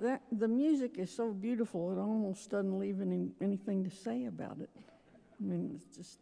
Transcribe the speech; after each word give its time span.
that 0.00 0.22
the 0.32 0.48
music 0.48 0.98
is 0.98 1.10
so 1.14 1.32
beautiful, 1.32 1.92
it 1.92 1.98
almost 1.98 2.50
doesn't 2.50 2.78
leave 2.78 3.00
any, 3.00 3.30
anything 3.40 3.84
to 3.84 3.90
say 3.90 4.26
about 4.26 4.58
it. 4.60 4.70
I 5.40 5.44
mean, 5.44 5.72
it's 5.74 5.96
just, 5.96 6.18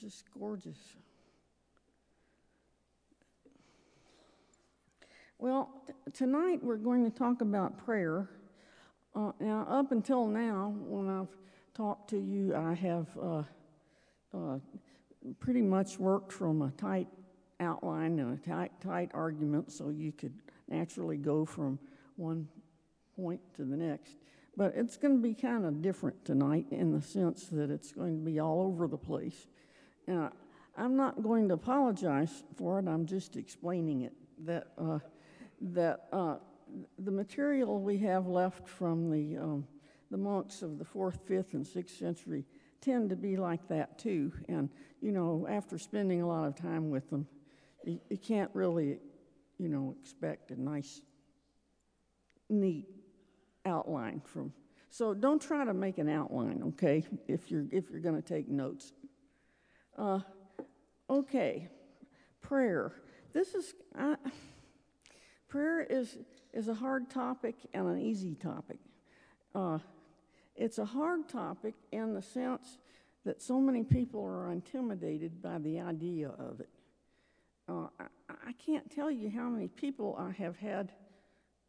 just 0.00 0.24
gorgeous. 0.38 0.78
Well, 5.38 5.70
tonight 6.12 6.62
we're 6.62 6.76
going 6.76 7.10
to 7.10 7.10
talk 7.10 7.40
about 7.40 7.76
prayer. 7.84 8.28
Uh, 9.14 9.32
now, 9.40 9.66
up 9.68 9.90
until 9.90 10.26
now, 10.26 10.74
when 10.78 11.08
I've 11.08 11.36
talked 11.74 12.10
to 12.10 12.18
you, 12.18 12.54
I 12.54 12.74
have 12.74 13.06
uh, 13.20 13.42
uh, 14.32 14.58
pretty 15.40 15.62
much 15.62 15.98
worked 15.98 16.32
from 16.32 16.62
a 16.62 16.70
tight 16.72 17.08
outline 17.60 18.18
and 18.18 18.38
a 18.38 18.48
tight, 18.48 18.72
tight 18.80 19.10
argument 19.14 19.72
so 19.72 19.88
you 19.90 20.12
could 20.12 20.32
naturally 20.72 21.16
go 21.16 21.44
from 21.44 21.78
one 22.16 22.48
point 23.14 23.40
to 23.56 23.64
the 23.64 23.76
next. 23.76 24.16
But 24.56 24.74
it's 24.76 24.96
going 24.96 25.16
to 25.16 25.22
be 25.22 25.34
kind 25.34 25.64
of 25.64 25.80
different 25.80 26.24
tonight 26.24 26.66
in 26.70 26.92
the 26.92 27.00
sense 27.00 27.46
that 27.52 27.70
it's 27.70 27.92
going 27.92 28.18
to 28.18 28.24
be 28.24 28.38
all 28.38 28.62
over 28.62 28.86
the 28.86 28.98
place. 28.98 29.46
And 30.06 30.30
I'm 30.76 30.96
not 30.96 31.22
going 31.22 31.48
to 31.48 31.54
apologize 31.54 32.44
for 32.56 32.78
it, 32.78 32.88
I'm 32.88 33.06
just 33.06 33.36
explaining 33.36 34.02
it. 34.02 34.12
That, 34.44 34.68
uh, 34.76 34.98
that 35.60 36.08
uh, 36.12 36.36
the 36.98 37.10
material 37.10 37.80
we 37.80 37.98
have 37.98 38.26
left 38.26 38.68
from 38.68 39.10
the, 39.10 39.36
um, 39.36 39.66
the 40.10 40.16
monks 40.16 40.62
of 40.62 40.78
the 40.78 40.84
fourth, 40.84 41.20
fifth, 41.26 41.54
and 41.54 41.66
sixth 41.66 41.96
century 41.96 42.44
tend 42.80 43.10
to 43.10 43.16
be 43.16 43.36
like 43.36 43.68
that 43.68 43.98
too. 43.98 44.32
And, 44.48 44.68
you 45.00 45.12
know, 45.12 45.46
after 45.48 45.78
spending 45.78 46.22
a 46.22 46.26
lot 46.26 46.46
of 46.46 46.56
time 46.56 46.90
with 46.90 47.08
them, 47.10 47.26
you, 47.84 48.00
you 48.10 48.16
can't 48.18 48.50
really, 48.52 48.98
you 49.62 49.68
know, 49.68 49.94
expect 50.00 50.50
a 50.50 50.60
nice, 50.60 51.00
neat 52.50 52.88
outline 53.64 54.20
from. 54.20 54.52
So 54.90 55.14
don't 55.14 55.40
try 55.40 55.64
to 55.64 55.72
make 55.72 55.98
an 55.98 56.08
outline, 56.08 56.62
okay? 56.70 57.04
If 57.28 57.48
you're 57.48 57.66
if 57.70 57.88
you're 57.88 58.00
going 58.00 58.20
to 58.20 58.28
take 58.28 58.48
notes. 58.48 58.92
Uh, 59.96 60.20
okay, 61.08 61.68
prayer. 62.40 62.92
This 63.32 63.54
is 63.54 63.74
uh, 63.96 64.16
prayer 65.48 65.80
is 65.80 66.18
is 66.52 66.66
a 66.66 66.74
hard 66.74 67.08
topic 67.08 67.54
and 67.72 67.86
an 67.86 68.00
easy 68.00 68.34
topic. 68.34 68.78
Uh, 69.54 69.78
it's 70.56 70.78
a 70.78 70.84
hard 70.84 71.28
topic 71.28 71.74
in 71.92 72.14
the 72.14 72.22
sense 72.22 72.78
that 73.24 73.40
so 73.40 73.60
many 73.60 73.84
people 73.84 74.24
are 74.24 74.50
intimidated 74.50 75.40
by 75.40 75.58
the 75.58 75.78
idea 75.78 76.30
of 76.30 76.58
it. 76.58 76.68
Uh, 77.72 77.86
I, 77.98 78.04
I, 78.48 78.52
can't 78.52 78.90
tell 78.90 79.10
you 79.10 79.30
how 79.30 79.48
many 79.48 79.68
people 79.68 80.16
I 80.18 80.30
have 80.32 80.56
had 80.56 80.92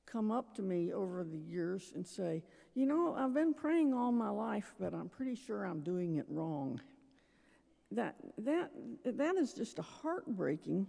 come 0.06 0.32
up 0.32 0.54
to 0.56 0.62
me 0.62 0.92
over 0.92 1.24
the 1.24 1.38
years 1.38 1.94
and 1.96 2.06
say, 2.06 2.44
You 2.74 2.86
know, 2.86 3.16
I've 3.18 3.34
been 3.34 3.54
praying 3.54 3.94
all 3.94 4.12
my 4.12 4.30
life, 4.30 4.74
but 4.80 4.94
I'm 4.94 5.08
pretty 5.08 5.36
sure 5.36 5.64
I'm 5.64 5.80
doing 5.80 6.18
it 6.18 6.26
wrong. 6.28 6.82
That, 7.92 8.16
that, 8.40 8.72
that 9.06 9.36
is 9.36 9.54
just 9.54 9.80
a 9.80 9.84
heartbreaking 9.84 10.88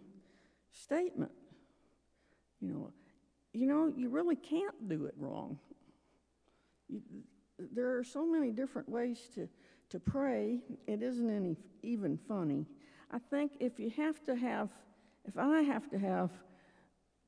statement. 0.72 1.32
You 2.60 2.72
know, 2.72 2.92
you 3.52 3.66
know, 3.66 3.92
you 3.94 4.08
really 4.08 4.36
can't 4.36 4.88
do 4.88 5.04
it 5.04 5.14
wrong. 5.16 5.58
You, 6.88 7.02
there 7.58 7.96
are 7.96 8.04
so 8.04 8.26
many 8.26 8.50
different 8.50 8.88
ways 8.88 9.28
to, 9.36 9.48
to 9.90 10.00
pray, 10.00 10.60
it 10.88 11.02
isn't 11.02 11.30
any 11.30 11.56
even 11.82 12.18
funny. 12.26 12.66
I 13.12 13.18
think 13.18 13.52
if 13.60 13.78
you 13.78 13.90
have 13.90 14.24
to 14.24 14.34
have 14.34 14.70
if 15.26 15.38
I 15.38 15.62
have 15.62 15.88
to 15.90 15.98
have 15.98 16.30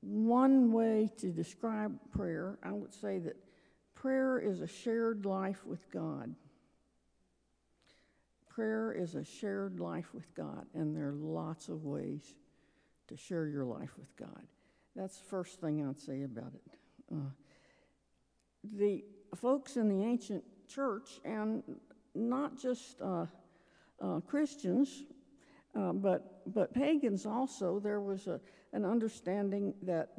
one 0.01 0.73
way 0.73 1.11
to 1.19 1.29
describe 1.29 1.99
prayer, 2.11 2.59
I 2.63 2.73
would 2.73 2.93
say 2.93 3.19
that 3.21 3.37
prayer 3.95 4.39
is 4.39 4.61
a 4.61 4.67
shared 4.67 5.27
life 5.27 5.65
with 5.65 5.91
God. 5.91 6.35
Prayer 8.49 8.93
is 8.93 9.15
a 9.15 9.25
shared 9.25 9.81
life 9.81 10.15
with 10.15 10.35
God, 10.35 10.67
and 10.75 10.97
there 10.97 11.09
are 11.09 11.15
lots 11.15 11.69
of 11.69 11.85
ways 11.85 12.35
to 13.09 13.17
share 13.17 13.47
your 13.47 13.65
life 13.65 13.91
with 13.99 14.15
God. 14.17 14.43
That's 14.95 15.19
the 15.19 15.25
first 15.25 15.61
thing 15.61 15.87
I'd 15.87 16.01
say 16.01 16.23
about 16.23 16.53
it. 16.55 16.79
Uh, 17.13 17.31
the 18.75 19.05
folks 19.35 19.77
in 19.77 19.89
the 19.89 20.05
ancient 20.05 20.43
church, 20.69 21.21
and 21.25 21.63
not 22.15 22.59
just 22.59 23.01
uh, 23.03 23.27
uh, 24.01 24.21
Christians, 24.21 25.05
uh, 25.77 25.93
but, 25.93 26.43
but 26.55 26.73
pagans 26.73 27.27
also, 27.27 27.79
there 27.79 28.01
was 28.01 28.27
a, 28.27 28.41
an 28.73 28.85
understanding 28.85 29.75
that 29.83 30.11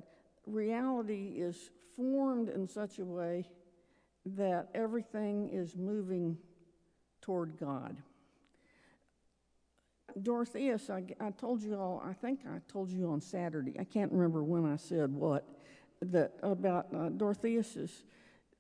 reality 0.46 1.34
is 1.38 1.72
formed 1.96 2.50
in 2.50 2.68
such 2.68 3.00
a 3.00 3.06
way 3.06 3.46
that 4.26 4.70
everything 4.76 5.50
is 5.52 5.76
moving 5.76 6.38
toward 7.22 7.58
God. 7.58 7.98
Dorotheus, 10.22 10.90
I, 10.90 11.04
I, 11.20 11.32
told 11.32 11.62
you 11.62 11.76
all, 11.76 12.04
I 12.06 12.14
think 12.14 12.42
I 12.48 12.60
told 12.72 12.90
you 12.90 13.10
on 13.12 13.22
Saturday, 13.22 13.80
I 13.80 13.84
can't 13.84 14.12
remember 14.12 14.44
when 14.44 14.66
I 14.66 14.76
said 14.76 15.12
what, 15.12 15.46
that 16.02 16.34
about 16.44 16.88
uh, 16.94 17.10
Dorotheus 17.10 17.76
is 17.76 18.04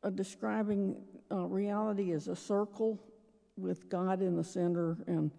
uh, 0.04 0.10
describing 0.10 0.98
uh, 1.32 1.46
reality 1.46 2.12
as 2.12 2.28
a 2.28 2.36
circle 2.36 3.00
with 3.56 3.90
God 3.90 4.22
in 4.22 4.36
the 4.36 4.44
center 4.44 4.98
and 5.08 5.32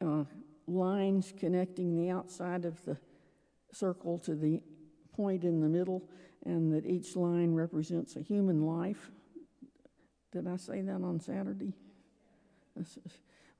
uh, 0.00 0.24
lines 0.66 1.32
connecting 1.36 1.96
the 1.96 2.10
outside 2.10 2.64
of 2.64 2.84
the 2.84 2.96
circle 3.72 4.18
to 4.18 4.34
the 4.34 4.60
point 5.14 5.44
in 5.44 5.60
the 5.60 5.68
middle, 5.68 6.08
and 6.44 6.72
that 6.72 6.86
each 6.86 7.16
line 7.16 7.54
represents 7.54 8.16
a 8.16 8.20
human 8.20 8.62
life. 8.62 9.10
Did 10.32 10.48
I 10.48 10.56
say 10.56 10.80
that 10.80 11.02
on 11.02 11.20
Saturday? 11.20 11.74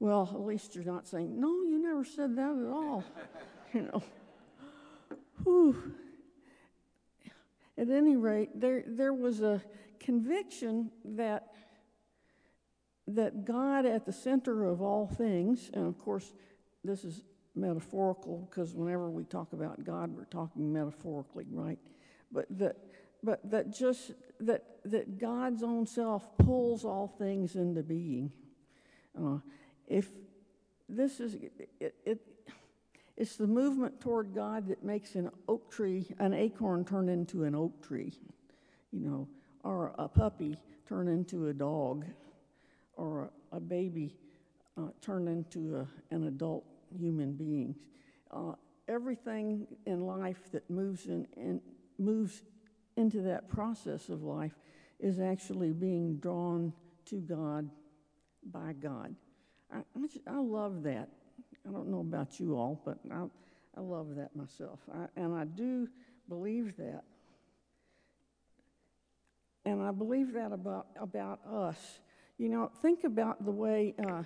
Well, 0.01 0.29
at 0.35 0.41
least 0.41 0.75
you're 0.75 0.85
not 0.85 1.07
saying, 1.07 1.39
no, 1.39 1.63
you 1.63 1.81
never 1.81 2.05
said 2.05 2.35
that 2.37 2.57
at 2.57 2.67
all. 2.67 3.05
you 3.73 3.83
know. 3.83 4.03
Whew. 5.45 5.93
At 7.79 7.89
any 7.89 8.17
rate, 8.17 8.51
there, 8.55 8.85
there 8.87 9.15
was 9.15 9.41
a 9.41 9.63
conviction 10.01 10.91
that, 11.05 11.53
that 13.07 13.45
God 13.45 13.87
at 13.87 14.05
the 14.05 14.13
center 14.13 14.65
of 14.65 14.83
all 14.83 15.07
things, 15.07 15.71
and 15.73 15.87
of 15.87 15.99
course, 15.99 16.33
this 16.85 17.05
is 17.05 17.23
metaphorical 17.55 18.49
because 18.51 18.75
whenever 18.75 19.11
we 19.11 19.25
talk 19.25 19.53
about 19.53 19.85
God, 19.85 20.15
we're 20.15 20.25
talking 20.25 20.73
metaphorically, 20.73 21.47
right? 21.51 21.79
But 22.31 22.47
that, 22.59 22.77
but 23.23 23.51
that 23.51 23.71
just 23.71 24.13
that 24.41 24.65
that 24.85 25.19
God's 25.19 25.63
own 25.63 25.87
self 25.87 26.37
pulls 26.39 26.85
all 26.85 27.07
things 27.19 27.55
into 27.55 27.83
being. 27.83 28.33
Uh, 29.19 29.39
if 29.87 30.09
this 30.89 31.21
is 31.21 31.35
it, 31.81 31.95
it, 32.05 32.21
it's 33.17 33.37
the 33.37 33.47
movement 33.47 34.01
toward 34.01 34.35
God 34.35 34.67
that 34.69 34.83
makes 34.83 35.15
an 35.15 35.31
oak 35.47 35.71
tree, 35.71 36.07
an 36.19 36.33
acorn 36.33 36.85
turn 36.85 37.09
into 37.09 37.45
an 37.45 37.55
oak 37.55 37.87
tree, 37.87 38.13
you 38.91 39.01
know, 39.01 39.29
or 39.63 39.95
a 39.99 40.09
puppy 40.09 40.57
turn 40.89 41.09
into 41.09 41.49
a 41.49 41.53
dog, 41.53 42.05
or 42.95 43.31
a, 43.53 43.57
a 43.57 43.61
baby 43.61 44.17
uh, 44.79 44.89
turn 45.01 45.29
into 45.29 45.77
a, 45.77 46.15
an 46.15 46.27
adult 46.27 46.65
human 46.99 47.33
beings. 47.33 47.77
Uh, 48.31 48.53
everything 48.89 49.67
in 49.87 50.07
life 50.07 50.51
that 50.53 50.69
moves 50.71 51.07
in, 51.07 51.27
in, 51.37 51.61
moves 51.99 52.43
into 52.97 53.23
that 53.23 53.49
process 53.49 54.09
of 54.09 54.23
life 54.23 54.53
is 55.01 55.19
actually 55.19 55.73
being 55.73 56.17
drawn 56.17 56.73
to 57.07 57.17
God 57.17 57.69
by 58.45 58.73
God. 58.73 59.15
I, 59.73 59.79
I, 59.79 60.07
just, 60.07 60.27
I 60.27 60.39
love 60.39 60.83
that. 60.85 61.09
I 61.67 61.71
don't 61.71 61.89
know 61.89 62.01
about 62.01 62.41
you 62.41 62.57
all, 62.57 62.81
but 62.85 62.99
I, 63.11 63.25
I 63.77 63.81
love 63.81 64.17
that 64.17 64.35
myself. 64.35 64.81
I, 64.93 65.07
and 65.17 65.35
I 65.35 65.45
do 65.45 65.89
believe 66.29 66.77
that. 66.77 67.05
And 69.65 69.81
I 69.81 69.93
believe 69.93 70.33
that 70.33 70.53
about, 70.53 70.89
about 71.01 71.41
us. 71.47 72.01
You 72.39 72.49
know, 72.49 72.71
think 72.83 73.05
about 73.05 73.45
the 73.45 73.53
way 73.53 73.95
uh, 74.09 74.25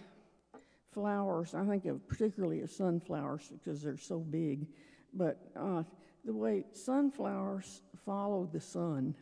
flowers, 0.97 1.55
I 1.55 1.63
think 1.67 1.85
of 1.85 2.09
particularly 2.09 2.63
of 2.63 2.71
sunflowers 2.71 3.53
because 3.53 3.83
they're 3.83 3.99
so 3.99 4.19
big, 4.19 4.67
but 5.13 5.39
uh, 5.55 5.83
the 6.25 6.33
way 6.33 6.65
sunflowers 6.73 7.83
follow 8.07 8.49
the 8.51 8.63
sun, 8.63 9.15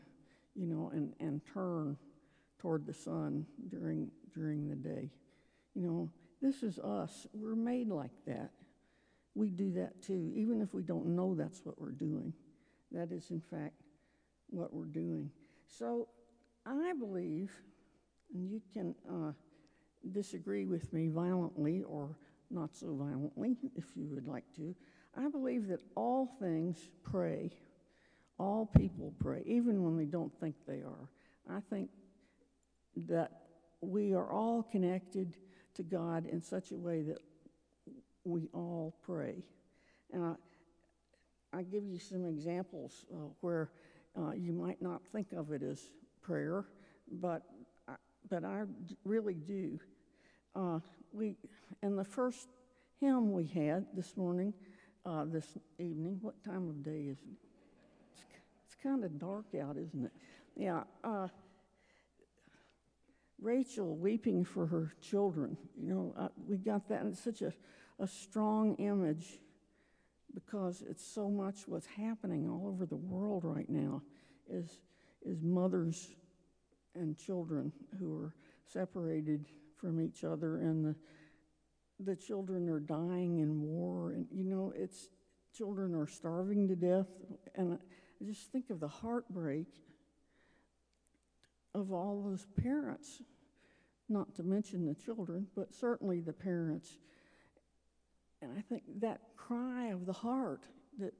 you 0.55 0.69
know, 0.69 0.93
and, 0.94 1.12
and 1.19 1.41
turn 1.53 1.97
toward 2.61 2.87
the 2.87 2.94
sun 2.94 3.44
during, 3.73 4.09
during 4.32 4.69
the 4.69 4.76
day. 4.76 5.11
You 5.75 5.82
know, 5.82 6.11
this 6.41 6.62
is 6.62 6.79
us. 6.79 7.26
We're 7.32 7.56
made 7.56 7.88
like 7.88 8.15
that. 8.29 8.50
We 9.35 9.49
do 9.49 9.73
that 9.73 10.00
too, 10.00 10.31
even 10.32 10.62
if 10.62 10.73
we 10.73 10.82
don't 10.82 11.09
know 11.09 11.35
that's 11.35 11.67
what 11.67 11.81
we're 11.81 11.91
doing. 11.91 12.32
That 12.93 13.11
is, 13.11 13.32
in 13.32 13.41
fact, 13.41 13.75
what 14.50 14.73
we're 14.73 14.85
doing. 14.85 15.29
So 15.67 16.06
I 16.65 16.93
believe, 16.97 17.50
and 18.32 18.49
you 18.49 18.62
can. 18.73 18.94
Uh, 19.11 19.32
disagree 20.12 20.65
with 20.65 20.93
me 20.93 21.09
violently 21.09 21.83
or 21.83 22.17
not 22.51 22.75
so 22.77 22.95
violently, 22.95 23.56
if 23.75 23.85
you 23.97 24.06
would 24.09 24.27
like 24.27 24.45
to, 24.56 24.75
I 25.17 25.29
believe 25.29 25.69
that 25.69 25.81
all 25.95 26.37
things 26.41 26.79
pray. 27.03 27.51
All 28.39 28.67
people 28.67 29.12
pray, 29.21 29.43
even 29.47 29.83
when 29.85 29.97
they 29.97 30.06
don't 30.06 30.33
think 30.41 30.56
they 30.67 30.81
are. 30.81 31.09
I 31.49 31.61
think 31.71 31.89
that 33.09 33.31
we 33.81 34.12
are 34.15 34.31
all 34.31 34.62
connected 34.62 35.37
to 35.75 35.83
God 35.83 36.27
in 36.27 36.41
such 36.43 36.73
a 36.73 36.77
way 36.77 37.03
that 37.03 37.19
we 38.25 38.49
all 38.53 38.97
pray. 39.05 39.45
And 40.12 40.25
I, 40.25 41.59
I 41.59 41.62
give 41.62 41.85
you 41.85 41.99
some 41.99 42.27
examples 42.27 43.05
uh, 43.12 43.29
where 43.41 43.71
uh, 44.19 44.33
you 44.33 44.53
might 44.53 44.81
not 44.81 45.03
think 45.12 45.33
of 45.33 45.53
it 45.53 45.62
as 45.62 45.81
prayer, 46.23 46.65
but 47.21 47.43
I, 47.87 47.95
but 48.29 48.45
I 48.45 48.62
really 49.05 49.35
do. 49.35 49.79
Uh, 50.55 50.79
we 51.12 51.37
and 51.83 51.99
the 51.99 52.05
first 52.05 52.49
hymn 53.01 53.33
we 53.33 53.47
had 53.47 53.87
this 53.95 54.17
morning, 54.17 54.55
uh, 55.05 55.25
this 55.25 55.59
evening. 55.79 56.19
What 56.23 56.43
time 56.45 56.69
of 56.69 56.83
day 56.83 57.06
is 57.11 57.19
it? 57.19 57.37
It's, 58.12 58.23
it's 58.67 58.77
kind 58.83 59.05
of 59.05 59.19
dark 59.19 59.47
out, 59.61 59.77
isn't 59.77 60.05
it? 60.05 60.12
Yeah. 60.56 60.83
Uh, 61.03 61.29
Rachel 63.41 63.97
weeping 63.97 64.45
for 64.45 64.67
her 64.67 64.95
children. 65.03 65.56
You 65.77 65.89
know, 65.89 66.15
uh, 66.17 66.29
we 66.49 66.56
got 66.56 66.89
that, 66.89 67.01
and 67.01 67.12
it's 67.12 67.23
such 67.23 67.43
a, 67.43 67.53
a 67.99 68.06
strong 68.06 68.75
image 68.77 69.41
because 70.35 70.83
it's 70.89 71.05
so 71.06 71.29
much 71.29 71.67
what's 71.67 71.87
happening 71.87 72.49
all 72.49 72.69
over 72.69 72.87
the 72.87 72.97
world 72.97 73.45
right 73.45 73.69
now 73.69 74.03
is, 74.51 74.81
is 75.25 75.43
mothers 75.43 76.11
and 76.95 77.17
children 77.17 77.73
who 77.99 78.17
are 78.17 78.35
separated 78.67 79.47
from 79.84 80.00
each 80.00 80.25
other 80.25 80.60
and 80.60 80.82
the, 80.82 80.94
the 82.00 82.16
children 82.16 82.70
are 82.70 82.81
dying 82.81 83.40
in 83.40 83.60
war 83.60 84.12
and 84.12 84.26
you 84.32 84.42
know 84.42 84.72
it's 84.75 85.10
children 85.54 85.94
are 85.94 86.06
starving 86.06 86.66
to 86.66 86.75
death. 86.75 87.06
And 87.54 87.75
I 87.75 88.25
just 88.25 88.50
think 88.50 88.70
of 88.70 88.81
the 88.81 88.88
heartbreak 88.88 89.66
of 91.75 91.92
all 91.92 92.22
those 92.22 92.46
parents 92.62 93.20
not 94.08 94.34
to 94.36 94.42
mention 94.42 94.86
the 94.86 94.94
children 94.94 95.46
but 95.54 95.75
certainly 95.75 96.20
the 96.20 96.32
parents. 96.32 96.96
And 98.40 98.52
I 98.56 98.62
think 98.62 98.84
that 99.02 99.20
cry 99.36 99.88
of 99.88 100.06
the 100.06 100.14
heart 100.14 100.64
that, 100.98 101.12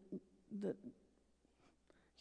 that 0.62 0.76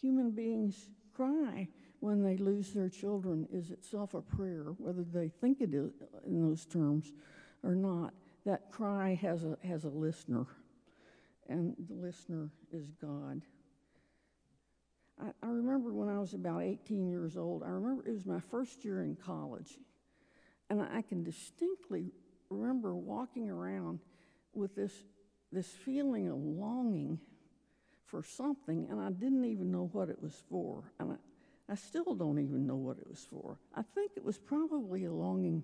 human 0.02 0.32
beings 0.32 0.90
cry 1.14 1.70
when 2.04 2.22
they 2.22 2.36
lose 2.36 2.72
their 2.72 2.90
children 2.90 3.48
is 3.50 3.72
itself 3.72 4.14
a 4.14 4.20
prayer, 4.20 4.76
whether 4.78 5.04
they 5.04 5.30
think 5.30 5.62
it 5.62 5.74
is 5.74 5.94
in 6.26 6.46
those 6.46 6.66
terms 6.66 7.14
or 7.64 7.76
not. 7.76 8.14
That 8.46 8.70
cry 8.74 9.18
has 9.22 9.46
a, 9.46 9.58
has 9.66 9.86
a 9.86 9.90
listener, 9.90 10.46
and 11.48 11.74
the 11.88 11.94
listener 11.94 12.50
is 12.74 12.92
God. 13.02 13.42
I, 15.18 15.28
I 15.42 15.48
remember 15.48 15.94
when 15.94 16.10
I 16.10 16.20
was 16.20 16.34
about 16.34 16.62
18 16.64 17.08
years 17.08 17.38
old, 17.38 17.64
I 17.64 17.70
remember 17.70 18.04
it 18.06 18.12
was 18.12 18.26
my 18.26 18.42
first 18.52 18.84
year 18.84 19.04
in 19.04 19.16
college, 19.16 19.80
and 20.70 20.82
I 20.82 21.04
can 21.04 21.24
distinctly 21.24 22.12
remember 22.50 22.94
walking 22.96 23.50
around 23.50 24.00
with 24.54 24.76
this, 24.76 24.92
this 25.54 25.68
feeling 25.68 26.28
of 26.28 26.38
longing 26.38 27.18
for 28.08 28.22
something, 28.22 28.88
and 28.92 29.00
I 29.00 29.10
didn't 29.10 29.46
even 29.46 29.72
know 29.72 29.90
what 29.94 30.10
it 30.10 30.22
was 30.22 30.44
for. 30.50 30.84
And 31.00 31.14
I, 31.14 31.16
I 31.70 31.76
still 31.76 32.14
don't 32.16 32.40
even 32.40 32.68
know 32.68 32.76
what 32.76 32.98
it 32.98 33.08
was 33.08 33.26
for. 33.30 33.58
I 33.76 33.84
think 33.96 34.12
it 34.16 34.24
was 34.24 34.38
probably 34.38 35.06
a 35.06 35.12
longing 35.12 35.64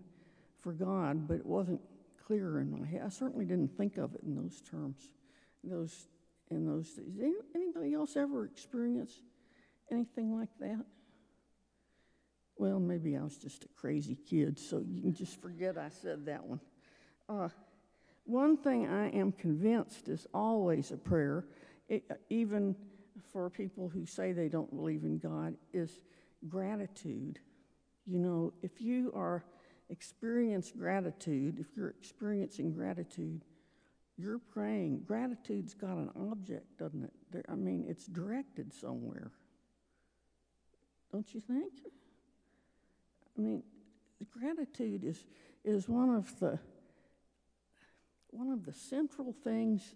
for 0.62 0.72
God, 0.72 1.28
but 1.28 1.36
it 1.36 1.46
wasn't 1.46 1.82
clear 2.26 2.60
in 2.60 2.72
my 2.72 2.88
head. 2.88 3.02
I 3.06 3.10
certainly 3.10 3.46
didn't 3.46 3.76
think 3.78 3.98
of 3.98 4.16
it 4.16 4.22
in 4.24 4.36
those 4.36 4.62
terms, 4.62 5.10
those 5.64 6.08
in 6.52 6.66
those 6.66 6.90
days. 6.94 7.34
Anybody 7.54 7.94
else 7.94 8.16
ever 8.16 8.46
experience 8.46 9.22
anything 9.92 10.38
like 10.38 10.50
that? 10.60 10.86
Well, 12.58 12.80
maybe 12.80 13.16
I 13.16 13.24
was 13.24 13.38
just 13.38 13.64
a 13.64 13.68
crazy 13.70 14.16
kid, 14.16 14.60
so 14.60 14.84
you 14.86 15.02
can 15.02 15.14
just 15.14 15.42
forget 15.42 15.78
I 15.78 15.90
said 15.90 16.26
that 16.26 16.46
one. 16.46 16.60
Uh, 17.28 17.50
one 18.26 18.58
thing 18.58 18.88
I 18.88 19.10
am 19.10 19.32
convinced 19.32 20.10
is 20.10 20.28
always 20.34 20.92
a 20.92 20.98
prayer, 20.98 21.46
it, 21.88 22.04
even 22.30 22.76
for 23.32 23.50
people 23.50 23.90
who 23.90 24.06
say 24.06 24.32
they 24.32 24.50
don't 24.50 24.74
believe 24.76 25.04
in 25.04 25.18
God, 25.18 25.56
is 25.74 26.00
gratitude. 26.48 27.40
You 28.06 28.20
know, 28.20 28.54
if 28.62 28.82
you 28.82 29.12
are 29.16 29.44
experience 29.90 30.72
gratitude, 30.72 31.58
if 31.60 31.68
you're 31.76 31.90
experiencing 31.90 32.74
gratitude, 32.74 33.44
you're 34.18 34.40
praying. 34.40 35.04
Gratitude's 35.08 35.74
got 35.74 35.98
an 35.98 36.12
object, 36.32 36.78
doesn't 36.78 37.04
it? 37.04 37.14
There, 37.32 37.46
I 37.50 37.56
mean, 37.56 37.86
it's 37.88 38.06
directed 38.06 38.74
somewhere. 38.74 39.32
Don't 41.12 41.34
you 41.34 41.40
think? 41.40 41.74
I 43.38 43.42
mean, 43.42 43.64
gratitude 44.30 45.04
is, 45.06 45.26
is 45.64 45.88
one 45.88 46.10
of 46.10 46.40
the 46.40 46.60
one 48.32 48.52
of 48.52 48.66
the 48.66 48.74
central 48.74 49.34
things 49.44 49.96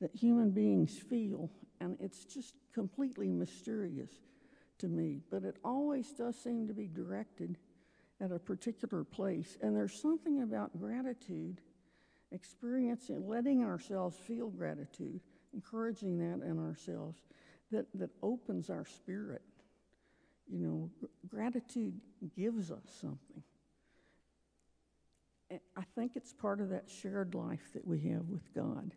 that 0.00 0.14
human 0.14 0.50
beings 0.50 0.98
feel, 0.98 1.50
and 1.82 1.96
it's 2.00 2.24
just 2.24 2.54
completely 2.72 3.28
mysterious 3.28 4.10
to 4.78 4.88
me, 4.88 5.20
but 5.30 5.42
it 5.42 5.56
always 5.64 6.12
does 6.12 6.36
seem 6.36 6.68
to 6.68 6.74
be 6.74 6.86
directed 6.86 7.58
at 8.20 8.30
a 8.30 8.38
particular 8.38 9.02
place. 9.02 9.58
And 9.60 9.74
there's 9.74 10.00
something 10.00 10.42
about 10.42 10.78
gratitude, 10.78 11.60
experiencing, 12.30 13.26
letting 13.26 13.64
ourselves 13.64 14.16
feel 14.16 14.48
gratitude, 14.48 15.20
encouraging 15.52 16.18
that 16.18 16.46
in 16.46 16.58
ourselves, 16.58 17.18
that, 17.72 17.86
that 17.94 18.10
opens 18.22 18.70
our 18.70 18.84
spirit. 18.84 19.42
You 20.48 20.58
know, 20.60 21.08
gratitude 21.28 22.00
gives 22.36 22.70
us 22.70 22.84
something. 23.00 23.42
I 25.76 25.82
think 25.94 26.12
it's 26.14 26.32
part 26.32 26.60
of 26.60 26.70
that 26.70 26.88
shared 26.88 27.34
life 27.34 27.72
that 27.74 27.86
we 27.86 28.00
have 28.10 28.28
with 28.28 28.54
God, 28.54 28.92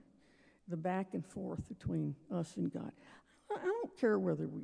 the 0.68 0.78
back 0.78 1.14
and 1.14 1.26
forth 1.26 1.68
between 1.68 2.16
us 2.34 2.58
and 2.58 2.72
God. 2.72 2.92
I 3.52 3.64
don't 3.64 3.98
care 3.98 4.18
whether 4.20 4.48
we 4.48 4.64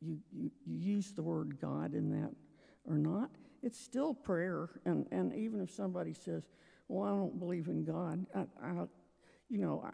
you, 0.00 0.18
you, 0.32 0.50
you 0.66 0.76
use 0.78 1.12
the 1.12 1.22
word 1.22 1.58
God 1.60 1.94
in 1.94 2.10
that 2.10 2.30
or 2.86 2.96
not. 2.96 3.30
It's 3.62 3.78
still 3.78 4.14
prayer, 4.14 4.70
and, 4.86 5.06
and 5.10 5.34
even 5.34 5.60
if 5.60 5.70
somebody 5.70 6.14
says, 6.14 6.44
"Well, 6.88 7.04
I 7.04 7.10
don't 7.10 7.38
believe 7.38 7.68
in 7.68 7.84
God," 7.84 8.24
I, 8.34 8.40
I 8.62 8.86
you 9.50 9.58
know, 9.58 9.82
I, 9.84 9.90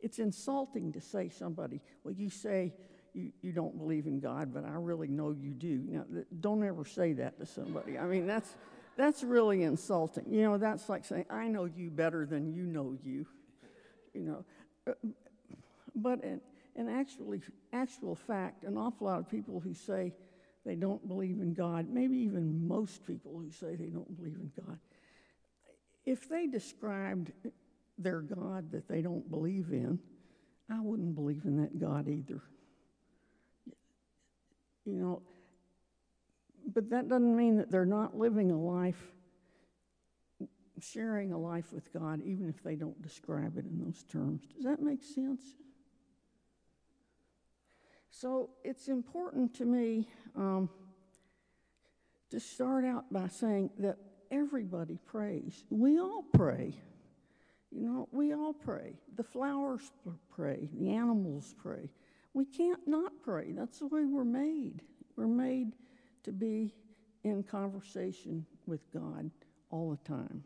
it's 0.00 0.18
insulting 0.18 0.92
to 0.92 1.00
say 1.00 1.28
somebody. 1.28 1.82
Well, 2.02 2.14
you 2.14 2.30
say 2.30 2.72
you, 3.12 3.32
you 3.42 3.52
don't 3.52 3.76
believe 3.76 4.06
in 4.06 4.20
God, 4.20 4.54
but 4.54 4.64
I 4.64 4.72
really 4.72 5.08
know 5.08 5.32
you 5.32 5.52
do. 5.52 5.82
Now, 5.86 6.04
don't 6.40 6.64
ever 6.64 6.84
say 6.84 7.12
that 7.14 7.38
to 7.38 7.46
somebody. 7.46 7.98
I 7.98 8.06
mean, 8.06 8.26
that's 8.26 8.54
that's 8.96 9.22
really 9.22 9.62
insulting. 9.62 10.24
You 10.32 10.42
know, 10.42 10.58
that's 10.58 10.88
like 10.88 11.04
saying, 11.04 11.26
I 11.30 11.48
know 11.48 11.64
you 11.64 11.90
better 11.90 12.24
than 12.24 12.52
you 12.52 12.64
know 12.64 12.96
you. 13.02 13.26
You 14.14 14.22
know, 14.22 14.44
but 15.94 16.24
in, 16.24 16.40
in 16.76 16.88
actually, 16.88 17.40
actual 17.72 18.14
fact, 18.14 18.64
an 18.64 18.76
awful 18.76 19.06
lot 19.06 19.18
of 19.18 19.28
people 19.28 19.60
who 19.60 19.74
say 19.74 20.12
they 20.64 20.74
don't 20.74 21.06
believe 21.08 21.40
in 21.40 21.54
God, 21.54 21.88
maybe 21.88 22.16
even 22.18 22.66
most 22.66 23.06
people 23.06 23.32
who 23.38 23.50
say 23.50 23.74
they 23.76 23.86
don't 23.86 24.16
believe 24.16 24.36
in 24.36 24.50
God, 24.64 24.78
if 26.04 26.28
they 26.28 26.46
described 26.46 27.32
their 27.98 28.20
God 28.20 28.70
that 28.72 28.88
they 28.88 29.02
don't 29.02 29.28
believe 29.30 29.72
in, 29.72 29.98
I 30.70 30.80
wouldn't 30.80 31.14
believe 31.14 31.44
in 31.44 31.60
that 31.62 31.78
God 31.78 32.08
either. 32.08 32.40
You 34.84 34.94
know, 34.94 35.22
but 36.72 36.90
that 36.90 37.08
doesn't 37.08 37.36
mean 37.36 37.56
that 37.58 37.70
they're 37.70 37.84
not 37.84 38.16
living 38.16 38.50
a 38.50 38.58
life, 38.58 39.12
sharing 40.80 41.32
a 41.32 41.38
life 41.38 41.72
with 41.72 41.92
God, 41.92 42.20
even 42.22 42.48
if 42.48 42.62
they 42.62 42.76
don't 42.76 43.00
describe 43.02 43.56
it 43.58 43.64
in 43.64 43.78
those 43.78 44.04
terms. 44.04 44.42
Does 44.54 44.64
that 44.64 44.82
make 44.82 45.02
sense? 45.02 45.42
So 48.10 48.50
it's 48.64 48.88
important 48.88 49.54
to 49.54 49.64
me 49.64 50.08
um, 50.36 50.68
to 52.30 52.40
start 52.40 52.84
out 52.84 53.12
by 53.12 53.28
saying 53.28 53.70
that 53.78 53.98
everybody 54.30 54.98
prays. 55.06 55.64
We 55.70 55.98
all 55.98 56.24
pray. 56.34 56.74
You 57.70 57.82
know, 57.82 58.08
we 58.10 58.34
all 58.34 58.52
pray. 58.52 58.94
The 59.16 59.22
flowers 59.22 59.92
pray, 60.28 60.68
the 60.74 60.90
animals 60.90 61.54
pray. 61.56 61.88
We 62.34 62.44
can't 62.44 62.80
not 62.86 63.12
pray. 63.22 63.52
That's 63.52 63.78
the 63.78 63.86
way 63.86 64.04
we're 64.04 64.24
made. 64.24 64.82
We're 65.16 65.26
made 65.26 65.74
to 66.24 66.32
be 66.32 66.74
in 67.22 67.42
conversation 67.42 68.46
with 68.66 68.80
God 68.92 69.30
all 69.70 69.90
the 69.90 70.08
time. 70.08 70.42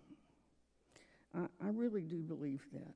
I, 1.37 1.67
I 1.67 1.69
really 1.71 2.03
do 2.03 2.19
believe 2.19 2.65
that. 2.73 2.95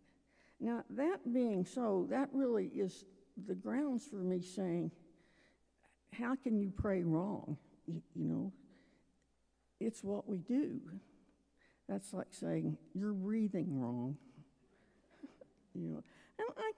Now, 0.61 0.85
that 0.90 1.33
being 1.33 1.64
so, 1.64 2.07
that 2.11 2.28
really 2.33 2.66
is 2.66 3.04
the 3.47 3.54
grounds 3.54 4.04
for 4.04 4.16
me 4.16 4.42
saying, 4.42 4.90
how 6.12 6.35
can 6.35 6.59
you 6.59 6.73
pray 6.76 7.04
wrong? 7.04 7.57
You, 7.87 8.02
you 8.14 8.25
know, 8.25 8.52
it's 9.80 10.02
what 10.02 10.28
we 10.28 10.38
do. 10.38 10.80
That's 11.88 12.12
like 12.12 12.28
saying, 12.30 12.76
you're 12.95 13.12
breathing 13.12 13.80
wrong. 13.80 14.16
you 15.75 15.88
know, 15.88 16.02
and 16.38 16.49
I, 16.57 16.73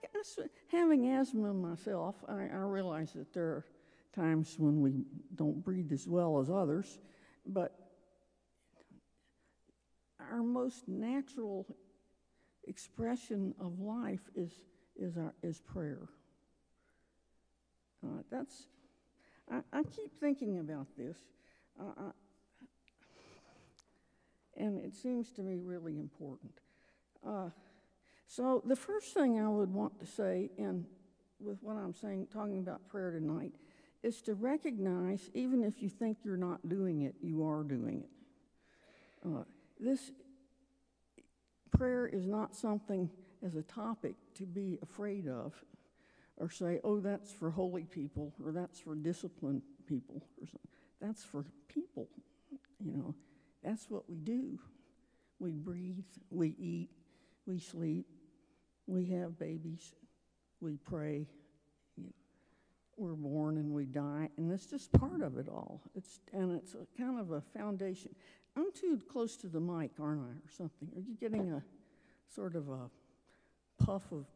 having 0.69 1.09
asthma 1.09 1.53
myself, 1.53 2.17
I, 2.29 2.49
I 2.53 2.59
realize 2.59 3.13
that 3.15 3.33
there 3.33 3.45
are 3.45 3.65
times 4.15 4.57
when 4.59 4.81
we 4.81 5.05
don't 5.35 5.63
breathe 5.65 5.93
as 5.93 6.07
well 6.07 6.39
as 6.39 6.51
others, 6.51 6.99
but 7.47 7.80
our 10.31 10.43
most 10.43 10.89
natural 10.89 11.67
expression 12.67 13.55
of 13.61 13.81
life 13.81 14.21
is, 14.35 14.53
is, 14.97 15.17
our, 15.17 15.35
is 15.43 15.61
prayer. 15.61 16.09
Uh, 18.05 18.23
that's, 18.31 18.67
I, 19.51 19.61
I, 19.73 19.83
keep 19.83 20.19
thinking 20.19 20.59
about 20.59 20.87
this, 20.97 21.17
uh, 21.79 22.13
and 24.57 24.79
it 24.79 24.95
seems 24.95 25.31
to 25.33 25.43
me 25.43 25.61
really 25.63 25.99
important. 25.99 26.53
Uh, 27.27 27.51
so, 28.27 28.63
the 28.65 28.77
first 28.77 29.13
thing 29.13 29.39
I 29.39 29.49
would 29.49 29.73
want 29.73 29.99
to 30.01 30.07
say, 30.07 30.51
in, 30.57 30.87
with 31.41 31.59
what 31.63 31.77
I'm 31.77 31.95
saying, 31.95 32.29
talking 32.33 32.59
about 32.61 32.89
prayer 32.89 33.11
tonight, 33.11 33.53
is 34.03 34.23
to 34.23 34.35
recognize, 34.35 35.29
even 35.35 35.63
if 35.63 35.83
you 35.83 35.91
think 35.91 36.19
you're 36.25 36.37
not 36.37 36.67
doing 36.69 37.03
it, 37.03 37.15
you 37.21 37.47
are 37.47 37.63
doing 37.63 38.05
it. 38.05 38.11
This 39.81 40.13
prayer 41.71 42.07
is 42.07 42.27
not 42.27 42.55
something 42.55 43.09
as 43.45 43.55
a 43.55 43.63
topic 43.63 44.15
to 44.35 44.45
be 44.45 44.79
afraid 44.83 45.27
of 45.27 45.55
or 46.37 46.51
say, 46.51 46.81
oh, 46.85 47.01
that's 47.01 47.33
for 47.33 47.51
holy 47.51 47.85
people 47.85 48.33
or 48.45 48.53
that's 48.53 48.81
for 48.81 48.95
disciplined 48.95 49.63
people 49.87 50.23
or 50.41 50.47
something. 50.47 50.71
That's 51.01 51.25
for 51.25 51.45
people, 51.69 52.09
you 52.79 52.93
know. 52.93 53.15
That's 53.63 53.89
what 53.91 54.09
we 54.09 54.17
do. 54.17 54.59
We 55.39 55.53
breathe, 55.53 56.05
we 56.31 56.55
eat, 56.59 56.91
we 57.47 57.59
sleep, 57.59 58.07
we 58.87 59.07
have 59.07 59.39
babies, 59.39 59.95
we 60.61 60.77
pray, 60.77 61.27
we're 63.01 63.15
born 63.15 63.57
and 63.57 63.73
we 63.73 63.87
die, 63.87 64.29
and 64.37 64.53
it's 64.53 64.67
just 64.67 64.93
part 64.93 65.23
of 65.23 65.39
it 65.39 65.49
all. 65.49 65.81
It's 65.97 66.21
and 66.33 66.53
it's 66.53 66.77
kind 66.97 67.19
of 67.19 67.31
a 67.31 67.41
foundation. 67.41 68.15
I'm 68.57 68.71
too 68.73 69.01
close 69.11 69.37
to 69.39 69.49
the 69.49 69.61
mic, 69.61 69.93
aren't 69.99 70.21
I, 70.21 70.33
or 70.33 70.51
something? 70.57 70.89
Are 70.95 71.01
you 71.01 71.15
getting 71.19 71.51
a 71.53 71.63
sort 72.33 72.57
of 72.57 72.69
a 72.69 72.91
puff 73.83 74.03
of 74.13 74.27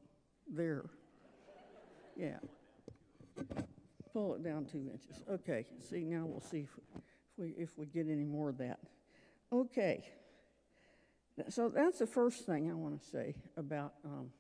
there? 0.51 0.87
Yeah. 2.17 2.39
Pull 4.13 4.37
it 4.37 4.45
down 4.45 4.65
two 4.65 4.89
inches. 4.91 5.23
Okay. 5.31 5.67
See 5.81 6.05
now 6.05 6.25
we'll 6.25 6.41
see 6.41 6.61
if, 6.61 6.71
if 6.97 7.03
we 7.37 7.49
if 7.59 7.79
we 7.79 7.87
get 7.87 8.07
any 8.09 8.25
more 8.25 8.49
of 8.49 8.59
that. 8.59 8.79
Okay. 9.53 10.05
So 11.51 11.69
that's 11.69 11.99
the 11.99 12.07
first 12.07 12.47
thing 12.47 12.71
I 12.71 12.75
want 12.75 12.99
to 12.99 13.07
say 13.07 13.35
about 13.57 13.95
um, 14.05 14.31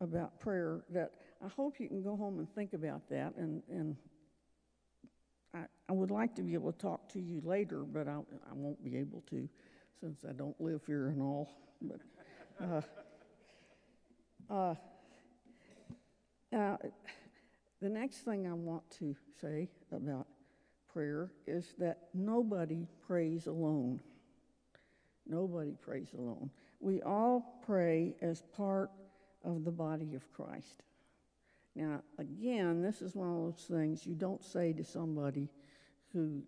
about 0.00 0.40
prayer. 0.40 0.80
That 0.90 1.12
I 1.44 1.48
hope 1.48 1.78
you 1.78 1.88
can 1.88 2.02
go 2.02 2.16
home 2.16 2.38
and 2.38 2.52
think 2.54 2.72
about 2.72 3.08
that. 3.10 3.34
And 3.36 3.62
and 3.70 3.96
I, 5.54 5.60
I 5.88 5.92
would 5.92 6.10
like 6.10 6.34
to 6.36 6.42
be 6.42 6.54
able 6.54 6.72
to 6.72 6.78
talk 6.78 7.08
to 7.10 7.20
you 7.20 7.40
later, 7.44 7.82
but 7.82 8.08
I 8.08 8.16
I 8.50 8.54
won't 8.54 8.82
be 8.84 8.96
able 8.96 9.22
to 9.30 9.48
since 10.00 10.18
I 10.28 10.32
don't 10.32 10.58
live 10.60 10.82
here 10.86 11.08
and 11.08 11.22
all. 11.22 11.48
But 11.82 12.00
uh, 12.62 12.80
uh, 14.52 14.74
uh, 16.56 16.76
the 17.80 17.88
next 17.88 18.18
thing 18.18 18.46
I 18.46 18.52
want 18.52 18.82
to 18.98 19.14
say 19.40 19.68
about 19.92 20.26
prayer 20.92 21.30
is 21.46 21.74
that 21.78 22.08
nobody 22.14 22.86
prays 23.06 23.46
alone. 23.46 24.00
Nobody 25.26 25.72
prays 25.72 26.08
alone. 26.16 26.50
We 26.80 27.02
all 27.02 27.60
pray 27.66 28.16
as 28.22 28.42
part 28.56 28.90
of 29.44 29.64
the 29.64 29.70
body 29.70 30.14
of 30.14 30.32
Christ. 30.32 30.82
Now, 31.76 32.00
again, 32.18 32.80
this 32.80 33.02
is 33.02 33.14
one 33.14 33.28
of 33.28 33.36
those 33.36 33.66
things 33.68 34.06
you 34.06 34.14
don't 34.14 34.42
say 34.42 34.72
to 34.72 34.82
somebody 34.82 35.50
who 36.14 36.42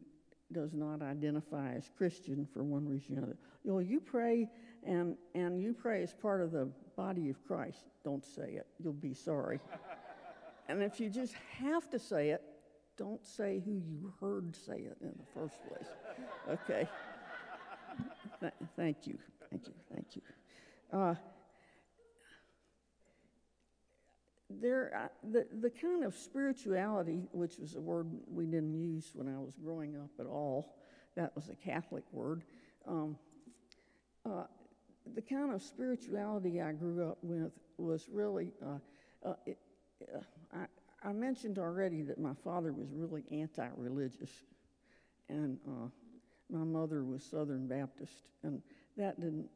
does 0.52 0.73
not 0.73 1.02
identify 1.02 1.75
as 1.75 1.90
Christian 1.99 2.49
for 2.50 2.64
one 2.64 2.88
reason 2.88 3.16
or 3.16 3.18
another. 3.18 3.37
You 3.62 3.73
know, 3.73 3.78
you 3.80 4.00
pray 4.00 4.49
and, 4.85 5.16
and 5.35 5.61
you 5.61 5.75
pray 5.75 6.02
as 6.02 6.14
part 6.14 6.40
of 6.40 6.50
the 6.50 6.70
body 6.97 7.28
of 7.28 7.44
Christ. 7.47 7.85
Don't 8.04 8.25
say 8.25 8.52
it. 8.52 8.66
You'll 8.82 8.94
be 8.94 9.12
sorry. 9.12 9.61
and 10.68 10.82
if 10.82 10.99
you 10.99 11.11
just 11.11 11.35
have 11.61 11.90
to 11.90 11.99
say 11.99 12.30
it, 12.30 12.42
don't 12.97 13.25
say 13.25 13.62
who 13.64 13.73
you 13.73 14.12
heard 14.20 14.56
say 14.56 14.76
it 14.76 14.97
in 15.02 15.12
the 15.18 15.40
first 15.40 15.56
place. 15.68 16.58
Okay? 16.64 16.88
Th- 18.40 18.52
thank 18.76 19.06
you. 19.06 19.18
Thank 19.50 19.66
you. 19.66 19.75
Thank 19.92 20.16
you. 20.16 20.23
Uh, 20.90 21.14
there, 24.50 24.92
uh, 24.96 25.28
the, 25.30 25.46
the 25.60 25.70
kind 25.70 26.04
of 26.04 26.14
spirituality, 26.14 27.28
which 27.32 27.58
was 27.58 27.74
a 27.74 27.80
word 27.80 28.06
we 28.32 28.46
didn't 28.46 28.74
use 28.74 29.10
when 29.14 29.28
I 29.28 29.38
was 29.38 29.54
growing 29.62 29.96
up 29.96 30.10
at 30.18 30.26
all, 30.26 30.74
that 31.16 31.34
was 31.34 31.48
a 31.48 31.54
Catholic 31.54 32.04
word. 32.12 32.42
Um, 32.86 33.16
uh, 34.24 34.44
the 35.14 35.22
kind 35.22 35.52
of 35.52 35.62
spirituality 35.62 36.60
I 36.60 36.72
grew 36.72 37.08
up 37.08 37.18
with 37.22 37.52
was 37.76 38.08
really, 38.10 38.52
uh, 38.64 39.28
uh 39.28 39.34
it, 39.46 39.58
uh, 40.14 40.20
I, 40.54 41.08
I, 41.08 41.12
mentioned 41.12 41.58
already 41.58 42.02
that 42.02 42.18
my 42.18 42.34
father 42.44 42.72
was 42.72 42.88
really 42.92 43.24
anti 43.30 43.68
religious, 43.76 44.30
and 45.28 45.58
uh, 45.66 45.88
my 46.50 46.64
mother 46.64 47.04
was 47.04 47.22
Southern 47.22 47.66
Baptist, 47.66 48.14
and 48.42 48.62
that 48.96 49.20
didn't, 49.20 49.48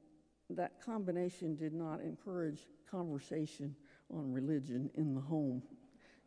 that 0.51 0.81
combination 0.85 1.57
did 1.57 1.73
not 1.73 2.01
encourage 2.01 2.67
conversation 2.91 3.75
on 4.13 4.33
religion 4.33 4.91
in 4.95 5.15
the 5.15 5.21
home, 5.21 5.63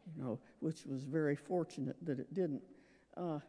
you 0.06 0.24
know, 0.24 0.40
which 0.60 0.86
was 0.86 1.04
very 1.04 1.36
fortunate 1.36 1.96
that 2.02 2.20
it 2.20 2.34
didn't. 2.34 2.62
Uh, 3.16 3.40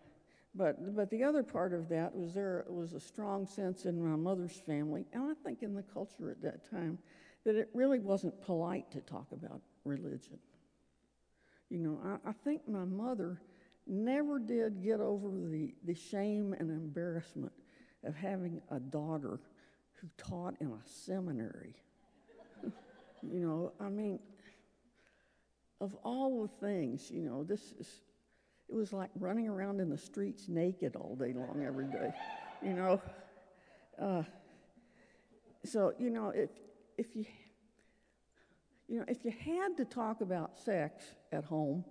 but, 0.55 0.97
but 0.97 1.11
the 1.11 1.23
other 1.23 1.43
part 1.43 1.75
of 1.75 1.89
that 1.91 2.15
was 2.15 2.33
there 2.33 2.65
was 2.69 2.95
a 2.95 3.01
strong 3.01 3.47
sense 3.47 3.85
in 3.85 4.03
my 4.03 4.17
mother's 4.17 4.63
family, 4.67 5.07
and 5.13 5.25
I 5.25 5.35
think 5.45 5.63
in 5.63 5.75
the 5.75 5.83
culture 5.83 6.31
at 6.31 6.41
that 6.43 6.69
time, 6.71 6.99
that 7.45 7.57
it 7.57 7.69
really 7.75 7.99
wasn't 7.99 8.41
polite 8.43 8.91
to 8.93 9.01
talk 9.01 9.27
about 9.33 9.61
religion. 9.85 10.39
You 11.69 11.79
know, 11.79 12.01
I, 12.05 12.31
I 12.31 12.33
think 12.33 12.67
my 12.69 12.85
mother 12.85 13.41
never 13.87 14.39
did 14.39 14.83
get 14.83 15.01
over 15.01 15.29
the, 15.29 15.75
the 15.85 15.95
shame 15.95 16.55
and 16.59 16.71
embarrassment 16.71 17.53
of 18.05 18.15
having 18.15 18.61
a 18.71 18.81
daughter 18.81 19.41
who 19.95 20.09
taught 20.17 20.55
in 20.61 20.69
a 20.69 20.81
seminary. 20.85 21.75
You 23.33 23.41
know, 23.41 23.73
I 23.81 23.89
mean, 23.89 24.19
of 25.81 25.95
all 26.03 26.43
the 26.43 26.67
things, 26.67 27.11
you 27.11 27.23
know, 27.23 27.45
this 27.45 27.73
is, 27.79 28.01
it 28.69 28.75
was 28.75 28.93
like 28.93 29.11
running 29.19 29.49
around 29.49 29.81
in 29.81 29.91
the 29.91 29.99
streets 29.99 30.49
naked 30.49 30.97
all 30.97 31.15
day 31.17 31.33
long 31.33 31.63
every 31.65 31.87
day, 31.87 32.13
you 32.63 32.73
know. 32.73 33.01
Uh, 34.01 34.23
so, 35.65 35.93
you 35.99 36.11
know, 36.11 36.31
if, 36.31 36.51
if 36.99 37.15
you, 37.15 37.25
you 38.89 38.99
know, 38.99 39.05
if 39.09 39.25
you 39.25 39.33
had 39.33 39.77
to 39.77 39.85
talk 39.85 40.21
about 40.21 40.57
sex 40.59 41.05
at 41.33 41.45
home, 41.45 41.85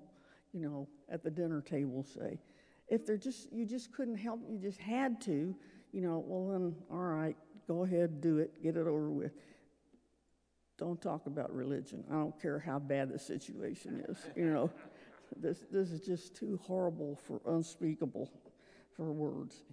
you 0.54 0.62
know, 0.62 0.88
at 1.10 1.24
the 1.24 1.30
dinner 1.30 1.62
table, 1.62 2.04
say, 2.04 2.40
if 2.88 3.06
they're 3.06 3.18
just, 3.18 3.52
you 3.52 3.66
just 3.66 3.92
couldn't 3.92 4.18
help, 4.18 4.40
you 4.50 4.58
just 4.58 4.80
had 4.80 5.20
to, 5.22 5.56
you 5.92 6.02
know, 6.02 6.24
well 6.26 6.50
then, 6.52 6.76
all 6.92 6.98
right, 6.98 7.36
go 7.68 7.84
ahead, 7.84 8.22
do 8.22 8.40
it, 8.40 8.62
get 8.64 8.78
it 8.78 8.88
over 8.88 9.10
with. 9.10 9.32
Don't 10.78 11.02
talk 11.02 11.26
about 11.26 11.54
religion. 11.54 12.04
I 12.10 12.14
don't 12.14 12.40
care 12.42 12.60
how 12.60 12.80
bad 12.80 13.10
the 13.10 13.20
situation 13.20 14.04
is, 14.08 14.18
you 14.36 14.46
know. 14.46 14.70
This, 15.38 15.66
this 15.72 15.90
is 15.90 16.02
just 16.02 16.36
too 16.36 16.60
horrible 16.64 17.20
for 17.28 17.42
unspeakable 17.48 18.32
for 18.96 19.12
words. 19.12 19.64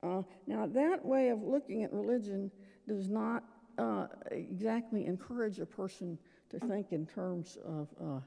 Uh, 0.00 0.22
now, 0.46 0.64
that 0.64 1.04
way 1.04 1.30
of 1.30 1.42
looking 1.42 1.82
at 1.82 1.92
religion 1.92 2.52
does 2.86 3.08
not 3.08 3.42
uh, 3.78 4.06
exactly 4.30 5.06
encourage 5.06 5.58
a 5.58 5.66
person 5.66 6.16
to 6.50 6.60
think 6.60 6.92
in 6.92 7.04
terms 7.04 7.58
of 7.66 7.88
uh, 8.00 8.20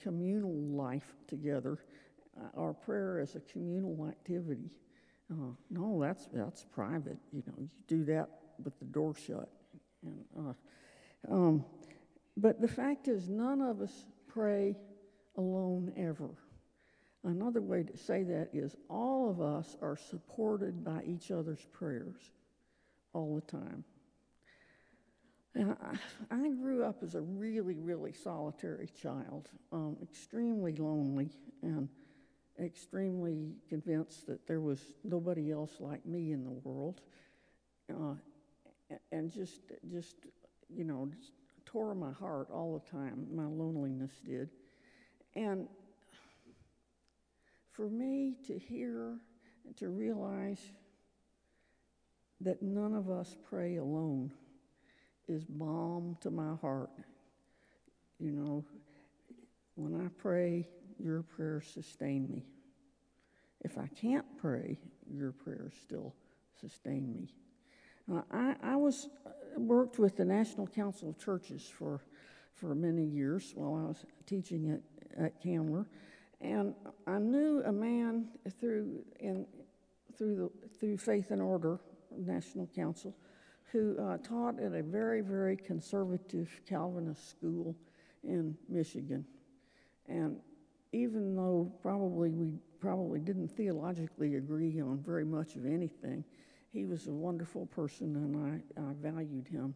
communal 0.00 0.54
life 0.54 1.14
together. 1.26 1.78
Uh, 2.38 2.60
our 2.60 2.72
prayer 2.72 3.20
is 3.20 3.36
a 3.36 3.40
communal 3.40 4.06
activity. 4.08 4.70
Uh, 5.30 5.52
no, 5.70 6.00
that's 6.00 6.28
that's 6.32 6.64
private. 6.64 7.16
You 7.32 7.42
know, 7.46 7.54
you 7.58 7.68
do 7.86 8.04
that 8.04 8.28
with 8.62 8.78
the 8.78 8.84
door 8.86 9.14
shut. 9.14 9.48
And, 10.04 10.24
uh, 10.38 10.52
um, 11.30 11.64
but 12.36 12.60
the 12.60 12.68
fact 12.68 13.08
is, 13.08 13.28
none 13.28 13.60
of 13.60 13.80
us 13.80 14.06
pray 14.28 14.76
alone 15.36 15.92
ever. 15.96 16.30
Another 17.24 17.62
way 17.62 17.82
to 17.82 17.96
say 17.96 18.22
that 18.22 18.50
is 18.52 18.76
all 18.90 19.30
of 19.30 19.40
us 19.40 19.76
are 19.80 19.96
supported 19.96 20.84
by 20.84 21.02
each 21.06 21.30
other's 21.30 21.64
prayers 21.72 22.32
all 23.14 23.34
the 23.34 23.58
time. 23.58 23.84
And 25.54 25.76
I, 25.80 25.96
I 26.34 26.48
grew 26.50 26.84
up 26.84 27.02
as 27.02 27.14
a 27.14 27.20
really, 27.20 27.78
really 27.78 28.12
solitary 28.12 28.88
child, 29.00 29.48
um, 29.72 29.96
extremely 30.02 30.74
lonely, 30.74 31.30
and 31.62 31.88
extremely 32.60 33.52
convinced 33.68 34.26
that 34.26 34.46
there 34.46 34.60
was 34.60 34.80
nobody 35.04 35.52
else 35.52 35.76
like 35.80 36.04
me 36.04 36.32
in 36.32 36.44
the 36.44 36.50
world, 36.50 37.00
uh, 37.90 38.14
and 39.12 39.32
just, 39.32 39.60
just, 39.90 40.16
you 40.68 40.84
know, 40.84 41.08
just 41.18 41.32
tore 41.64 41.94
my 41.94 42.12
heart 42.12 42.48
all 42.52 42.78
the 42.78 42.90
time. 42.90 43.26
My 43.32 43.46
loneliness 43.46 44.12
did, 44.24 44.50
and 45.34 45.68
for 47.72 47.88
me 47.88 48.36
to 48.46 48.58
hear 48.58 49.18
and 49.64 49.76
to 49.76 49.88
realize 49.88 50.60
that 52.40 52.62
none 52.62 52.94
of 52.94 53.10
us 53.10 53.36
pray 53.48 53.76
alone 53.76 54.30
is 55.28 55.44
balm 55.44 56.16
to 56.20 56.30
my 56.30 56.54
heart. 56.60 56.90
You 58.18 58.32
know, 58.32 58.64
when 59.74 59.94
I 59.94 60.08
pray, 60.20 60.68
your 60.98 61.22
prayers 61.22 61.66
sustain 61.72 62.28
me. 62.30 62.44
If 63.62 63.78
I 63.78 63.88
can't 64.00 64.26
pray, 64.38 64.78
your 65.10 65.32
prayers 65.32 65.74
still 65.82 66.14
sustain 66.60 67.12
me. 67.12 67.34
Uh, 68.12 68.22
I, 68.30 68.54
I 68.62 68.76
was 68.76 69.08
worked 69.56 69.98
with 69.98 70.16
the 70.16 70.24
National 70.24 70.66
Council 70.66 71.10
of 71.10 71.18
Churches 71.18 71.70
for 71.78 72.00
for 72.54 72.74
many 72.74 73.04
years 73.04 73.52
while 73.56 73.74
I 73.74 73.88
was 73.88 74.06
teaching 74.26 74.70
at, 74.70 75.24
at 75.24 75.42
Candler, 75.42 75.86
and 76.40 76.74
I 77.06 77.18
knew 77.18 77.62
a 77.66 77.72
man 77.72 78.28
through 78.60 79.04
in 79.20 79.46
through 80.16 80.36
the 80.36 80.68
through 80.78 80.98
Faith 80.98 81.30
and 81.30 81.42
Order 81.42 81.80
National 82.16 82.68
Council 82.74 83.14
who 83.72 83.96
uh, 83.98 84.18
taught 84.18 84.60
at 84.60 84.72
a 84.72 84.82
very 84.82 85.20
very 85.20 85.56
conservative 85.56 86.60
Calvinist 86.68 87.28
school 87.28 87.74
in 88.22 88.56
Michigan, 88.68 89.24
and 90.08 90.38
even 90.92 91.34
though 91.34 91.72
probably 91.82 92.30
we 92.30 92.52
probably 92.78 93.18
didn't 93.18 93.48
theologically 93.48 94.36
agree 94.36 94.80
on 94.80 95.02
very 95.04 95.24
much 95.24 95.56
of 95.56 95.66
anything, 95.66 96.22
he 96.74 96.84
was 96.84 97.06
a 97.06 97.12
wonderful 97.12 97.66
person 97.66 98.16
and 98.16 98.60
I, 98.76 98.80
I 98.80 98.92
valued 99.00 99.46
him 99.46 99.74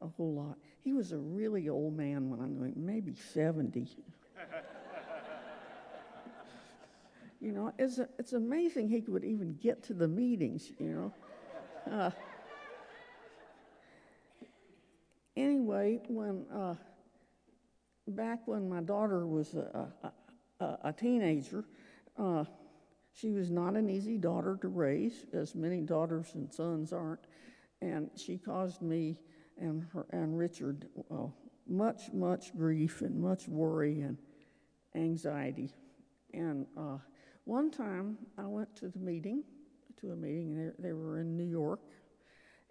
a 0.00 0.06
whole 0.06 0.34
lot. 0.34 0.56
He 0.82 0.94
was 0.94 1.12
a 1.12 1.18
really 1.18 1.68
old 1.68 1.94
man 1.94 2.30
when 2.30 2.40
I 2.40 2.46
knew 2.46 2.62
him, 2.62 2.72
maybe 2.74 3.14
70. 3.14 3.86
you 7.40 7.52
know, 7.52 7.70
it's, 7.78 7.98
a, 7.98 8.08
it's 8.18 8.32
amazing 8.32 8.88
he 8.88 9.04
would 9.08 9.24
even 9.24 9.58
get 9.62 9.82
to 9.84 9.94
the 9.94 10.08
meetings, 10.08 10.72
you 10.78 11.12
know. 11.86 11.92
Uh, 11.92 12.10
anyway, 15.36 16.00
when 16.08 16.46
uh, 16.50 16.74
back 18.08 18.40
when 18.46 18.70
my 18.70 18.80
daughter 18.80 19.26
was 19.26 19.54
a, 19.54 19.92
a, 20.60 20.78
a 20.84 20.92
teenager, 20.94 21.64
uh, 22.16 22.44
she 23.20 23.30
was 23.30 23.50
not 23.50 23.74
an 23.74 23.90
easy 23.90 24.16
daughter 24.16 24.56
to 24.60 24.68
raise, 24.68 25.26
as 25.32 25.54
many 25.54 25.80
daughters 25.80 26.30
and 26.34 26.52
sons 26.52 26.92
aren't, 26.92 27.26
and 27.80 28.10
she 28.16 28.38
caused 28.38 28.80
me 28.80 29.18
and 29.60 29.84
her 29.92 30.06
and 30.10 30.38
Richard 30.38 30.86
uh, 31.10 31.26
much, 31.66 32.12
much 32.12 32.56
grief 32.56 33.02
and 33.02 33.20
much 33.20 33.48
worry 33.48 34.02
and 34.02 34.16
anxiety. 34.94 35.74
And 36.32 36.66
uh, 36.76 36.98
one 37.44 37.70
time 37.70 38.18
I 38.36 38.46
went 38.46 38.74
to 38.76 38.88
the 38.88 38.98
meeting, 38.98 39.42
to 40.00 40.12
a 40.12 40.16
meeting, 40.16 40.54
they, 40.54 40.88
they 40.88 40.92
were 40.92 41.18
in 41.18 41.36
New 41.36 41.48
York, 41.48 41.80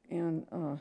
and 0.10 0.46
uh, 0.52 0.78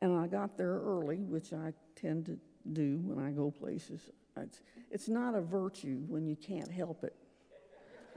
and 0.00 0.18
I 0.18 0.26
got 0.26 0.56
there 0.56 0.80
early, 0.80 1.18
which 1.18 1.52
I 1.52 1.72
tend 1.94 2.26
to 2.26 2.38
do 2.72 3.00
when 3.04 3.24
I 3.24 3.30
go 3.30 3.52
places. 3.52 4.10
It's, 4.36 4.60
it's 4.90 5.08
not 5.08 5.36
a 5.36 5.40
virtue 5.40 6.02
when 6.08 6.26
you 6.26 6.34
can't 6.34 6.70
help 6.70 7.04
it 7.04 7.14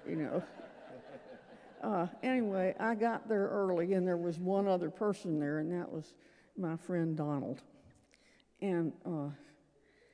you 0.07 0.15
know. 0.15 0.43
Uh, 1.83 2.07
anyway, 2.23 2.73
I 2.79 2.95
got 2.95 3.27
there 3.29 3.47
early, 3.47 3.93
and 3.93 4.07
there 4.07 4.17
was 4.17 4.39
one 4.39 4.67
other 4.67 4.89
person 4.89 5.39
there, 5.39 5.59
and 5.59 5.71
that 5.71 5.91
was 5.91 6.13
my 6.57 6.75
friend 6.77 7.15
Donald. 7.15 7.61
And 8.61 8.93
uh, 9.05 9.29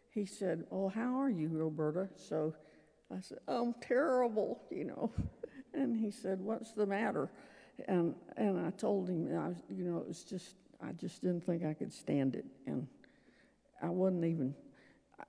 he 0.10 0.26
said, 0.26 0.66
Oh, 0.72 0.90
how 0.90 1.20
are 1.20 1.30
you, 1.30 1.50
Roberta? 1.50 2.10
So 2.16 2.54
I 3.16 3.22
said, 3.22 3.38
I'm 3.48 3.74
terrible, 3.82 4.62
you 4.70 4.86
know. 4.86 5.12
And 5.74 5.96
he 5.96 6.12
said, 6.12 6.42
What's 6.42 6.74
the 6.74 6.86
matter? 6.86 7.32
And, 7.88 8.14
and 8.36 8.60
I 8.60 8.72
told 8.72 9.08
him, 9.08 9.30
I 9.34 9.74
you 9.74 9.86
know, 9.86 10.00
it 10.00 10.08
was 10.10 10.26
just, 10.26 10.56
I 10.86 10.92
just 10.92 11.22
didn't 11.22 11.46
think 11.46 11.64
I 11.64 11.74
could 11.74 11.94
stand 11.94 12.36
it. 12.36 12.44
And 12.68 12.88
I 13.82 13.90
wasn't 13.90 14.26
even 14.26 14.54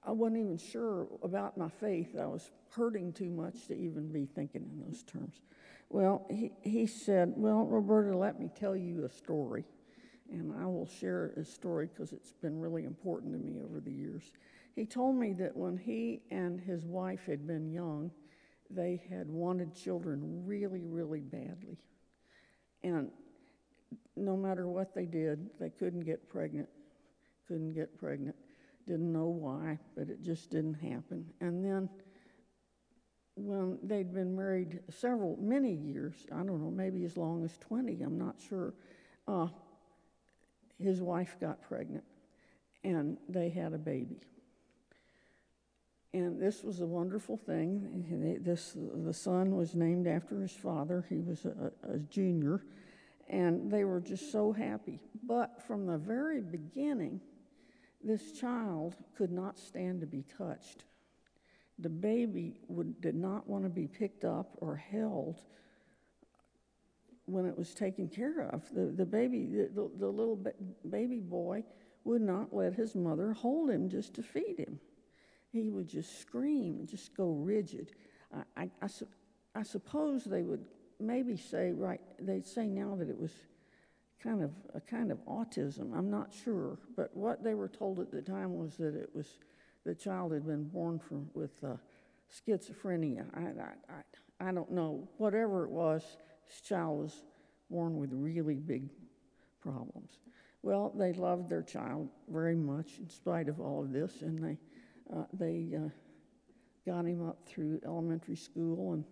I 0.04 0.12
wasn't 0.12 0.40
even 0.40 0.58
sure 0.58 1.06
about 1.22 1.56
my 1.56 1.68
faith. 1.68 2.16
I 2.18 2.26
was 2.26 2.50
hurting 2.70 3.12
too 3.12 3.30
much 3.30 3.66
to 3.66 3.74
even 3.74 4.10
be 4.10 4.26
thinking 4.26 4.62
in 4.62 4.84
those 4.86 5.02
terms. 5.02 5.40
Well, 5.88 6.26
he, 6.30 6.52
he 6.62 6.86
said, 6.86 7.34
Well, 7.36 7.66
Roberta, 7.66 8.16
let 8.16 8.40
me 8.40 8.50
tell 8.58 8.76
you 8.76 9.04
a 9.04 9.10
story. 9.10 9.64
And 10.30 10.54
I 10.58 10.64
will 10.64 10.86
share 10.86 11.34
a 11.36 11.44
story 11.44 11.88
because 11.88 12.12
it's 12.12 12.32
been 12.32 12.58
really 12.58 12.84
important 12.84 13.32
to 13.32 13.38
me 13.38 13.60
over 13.62 13.80
the 13.80 13.92
years. 13.92 14.32
He 14.74 14.86
told 14.86 15.16
me 15.16 15.34
that 15.34 15.54
when 15.54 15.76
he 15.76 16.22
and 16.30 16.58
his 16.58 16.86
wife 16.86 17.26
had 17.26 17.46
been 17.46 17.70
young, 17.70 18.10
they 18.70 19.02
had 19.10 19.28
wanted 19.28 19.74
children 19.74 20.44
really, 20.46 20.86
really 20.86 21.20
badly. 21.20 21.76
And 22.82 23.10
no 24.16 24.36
matter 24.36 24.66
what 24.66 24.94
they 24.94 25.04
did, 25.04 25.50
they 25.60 25.68
couldn't 25.68 26.00
get 26.00 26.28
pregnant. 26.28 26.68
Couldn't 27.46 27.74
get 27.74 27.98
pregnant. 27.98 28.36
Didn't 28.86 29.12
know 29.12 29.26
why, 29.28 29.78
but 29.96 30.08
it 30.08 30.22
just 30.22 30.50
didn't 30.50 30.74
happen. 30.74 31.24
And 31.40 31.64
then 31.64 31.88
when 33.34 33.78
they'd 33.82 34.12
been 34.12 34.36
married 34.36 34.80
several, 34.90 35.36
many 35.40 35.72
years, 35.72 36.14
I 36.30 36.36
don't 36.36 36.62
know, 36.62 36.70
maybe 36.70 37.04
as 37.04 37.16
long 37.16 37.44
as 37.44 37.56
20, 37.58 38.02
I'm 38.02 38.18
not 38.18 38.36
sure, 38.48 38.74
uh, 39.26 39.48
his 40.78 41.00
wife 41.00 41.36
got 41.40 41.62
pregnant 41.62 42.04
and 42.84 43.16
they 43.28 43.48
had 43.48 43.72
a 43.72 43.78
baby. 43.78 44.20
And 46.14 46.40
this 46.40 46.62
was 46.62 46.80
a 46.80 46.86
wonderful 46.86 47.38
thing. 47.38 48.38
This, 48.42 48.76
the 48.76 49.14
son 49.14 49.56
was 49.56 49.74
named 49.74 50.06
after 50.06 50.42
his 50.42 50.52
father. 50.52 51.06
He 51.08 51.20
was 51.20 51.46
a, 51.46 51.72
a 51.88 51.98
junior. 51.98 52.64
And 53.28 53.70
they 53.70 53.84
were 53.84 54.00
just 54.00 54.30
so 54.30 54.52
happy. 54.52 55.00
But 55.22 55.62
from 55.66 55.86
the 55.86 55.96
very 55.96 56.42
beginning, 56.42 57.20
this 58.04 58.32
child 58.32 58.96
could 59.16 59.30
not 59.30 59.58
stand 59.58 60.00
to 60.00 60.06
be 60.06 60.24
touched. 60.36 60.84
The 61.78 61.88
baby 61.88 62.60
would, 62.68 63.00
did 63.00 63.14
not 63.14 63.48
want 63.48 63.64
to 63.64 63.70
be 63.70 63.86
picked 63.86 64.24
up 64.24 64.56
or 64.58 64.76
held 64.76 65.40
when 67.26 67.46
it 67.46 67.56
was 67.56 67.74
taken 67.74 68.08
care 68.08 68.42
of. 68.52 68.62
The, 68.74 68.86
the 68.86 69.06
baby, 69.06 69.46
the, 69.46 69.70
the, 69.74 69.90
the 69.98 70.08
little 70.08 70.36
ba- 70.36 70.54
baby 70.88 71.20
boy, 71.20 71.64
would 72.04 72.22
not 72.22 72.52
let 72.52 72.74
his 72.74 72.94
mother 72.94 73.32
hold 73.32 73.70
him 73.70 73.88
just 73.88 74.14
to 74.14 74.22
feed 74.22 74.58
him. 74.58 74.80
He 75.52 75.68
would 75.68 75.88
just 75.88 76.20
scream 76.20 76.78
and 76.80 76.88
just 76.88 77.16
go 77.16 77.30
rigid. 77.30 77.92
I, 78.34 78.62
I, 78.62 78.70
I, 78.82 78.86
su- 78.88 79.08
I 79.54 79.62
suppose 79.62 80.24
they 80.24 80.42
would 80.42 80.64
maybe 80.98 81.36
say, 81.36 81.72
right, 81.72 82.00
they'd 82.20 82.46
say 82.46 82.66
now 82.66 82.96
that 82.96 83.08
it 83.08 83.18
was 83.18 83.32
kind 84.22 84.42
of 84.42 84.50
a 84.74 84.80
kind 84.80 85.10
of 85.10 85.18
autism. 85.26 85.96
I'm 85.96 86.10
not 86.10 86.32
sure, 86.32 86.78
but 86.96 87.14
what 87.16 87.42
they 87.42 87.54
were 87.54 87.68
told 87.68 87.98
at 87.98 88.10
the 88.10 88.22
time 88.22 88.54
was 88.54 88.76
that 88.76 88.94
it 88.94 89.10
was 89.14 89.26
the 89.84 89.94
child 89.94 90.32
had 90.32 90.46
been 90.46 90.64
born 90.64 90.98
from 90.98 91.28
with 91.34 91.52
uh, 91.64 91.74
schizophrenia. 92.30 93.26
I, 93.34 93.40
I, 93.40 94.44
I, 94.44 94.48
I 94.48 94.52
don't 94.52 94.70
know. 94.70 95.08
Whatever 95.18 95.64
it 95.64 95.70
was, 95.70 96.02
this 96.46 96.60
child 96.60 97.00
was 97.00 97.24
born 97.70 97.96
with 97.96 98.10
really 98.12 98.56
big 98.56 98.88
problems. 99.60 100.18
Well, 100.62 100.92
they 100.96 101.12
loved 101.12 101.50
their 101.50 101.62
child 101.62 102.08
very 102.28 102.54
much 102.54 102.98
in 102.98 103.08
spite 103.08 103.48
of 103.48 103.60
all 103.60 103.82
of 103.82 103.92
this, 103.92 104.22
and 104.22 104.38
they 104.38 104.58
uh, 105.14 105.24
they 105.32 105.72
uh, 105.76 105.88
got 106.86 107.04
him 107.04 107.26
up 107.26 107.38
through 107.46 107.80
elementary 107.84 108.36
school 108.36 108.92
and 108.92 109.04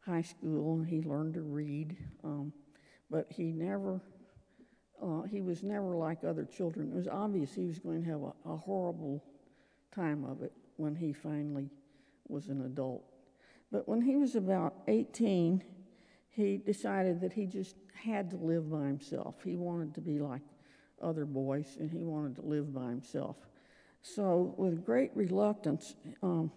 high 0.00 0.22
school, 0.22 0.74
and 0.74 0.86
he 0.86 1.02
learned 1.02 1.34
to 1.34 1.42
read. 1.42 1.96
Um, 2.22 2.52
but 3.10 3.26
he 3.30 3.52
never 3.52 4.00
uh, 5.02 5.22
he 5.22 5.40
was 5.40 5.62
never 5.62 5.96
like 5.96 6.24
other 6.24 6.44
children. 6.44 6.90
It 6.90 6.94
was 6.94 7.08
obvious 7.08 7.54
he 7.54 7.66
was 7.66 7.78
going 7.78 8.02
to 8.02 8.10
have 8.10 8.22
a, 8.22 8.52
a 8.52 8.56
horrible 8.56 9.22
time 9.94 10.24
of 10.24 10.42
it 10.42 10.52
when 10.76 10.94
he 10.94 11.12
finally 11.12 11.70
was 12.28 12.48
an 12.48 12.64
adult. 12.64 13.04
But 13.70 13.88
when 13.88 14.00
he 14.00 14.16
was 14.16 14.36
about 14.36 14.74
18, 14.88 15.62
he 16.30 16.56
decided 16.58 17.20
that 17.20 17.32
he 17.32 17.46
just 17.46 17.76
had 17.94 18.30
to 18.30 18.36
live 18.36 18.70
by 18.70 18.86
himself. 18.86 19.36
He 19.44 19.56
wanted 19.56 19.94
to 19.94 20.00
be 20.00 20.18
like 20.18 20.42
other 21.02 21.24
boys, 21.24 21.76
and 21.80 21.90
he 21.90 22.02
wanted 22.02 22.36
to 22.36 22.42
live 22.42 22.72
by 22.72 22.88
himself. 22.88 23.36
So, 24.02 24.54
with 24.56 24.84
great 24.84 25.10
reluctance, 25.14 25.94
um, 26.22 26.52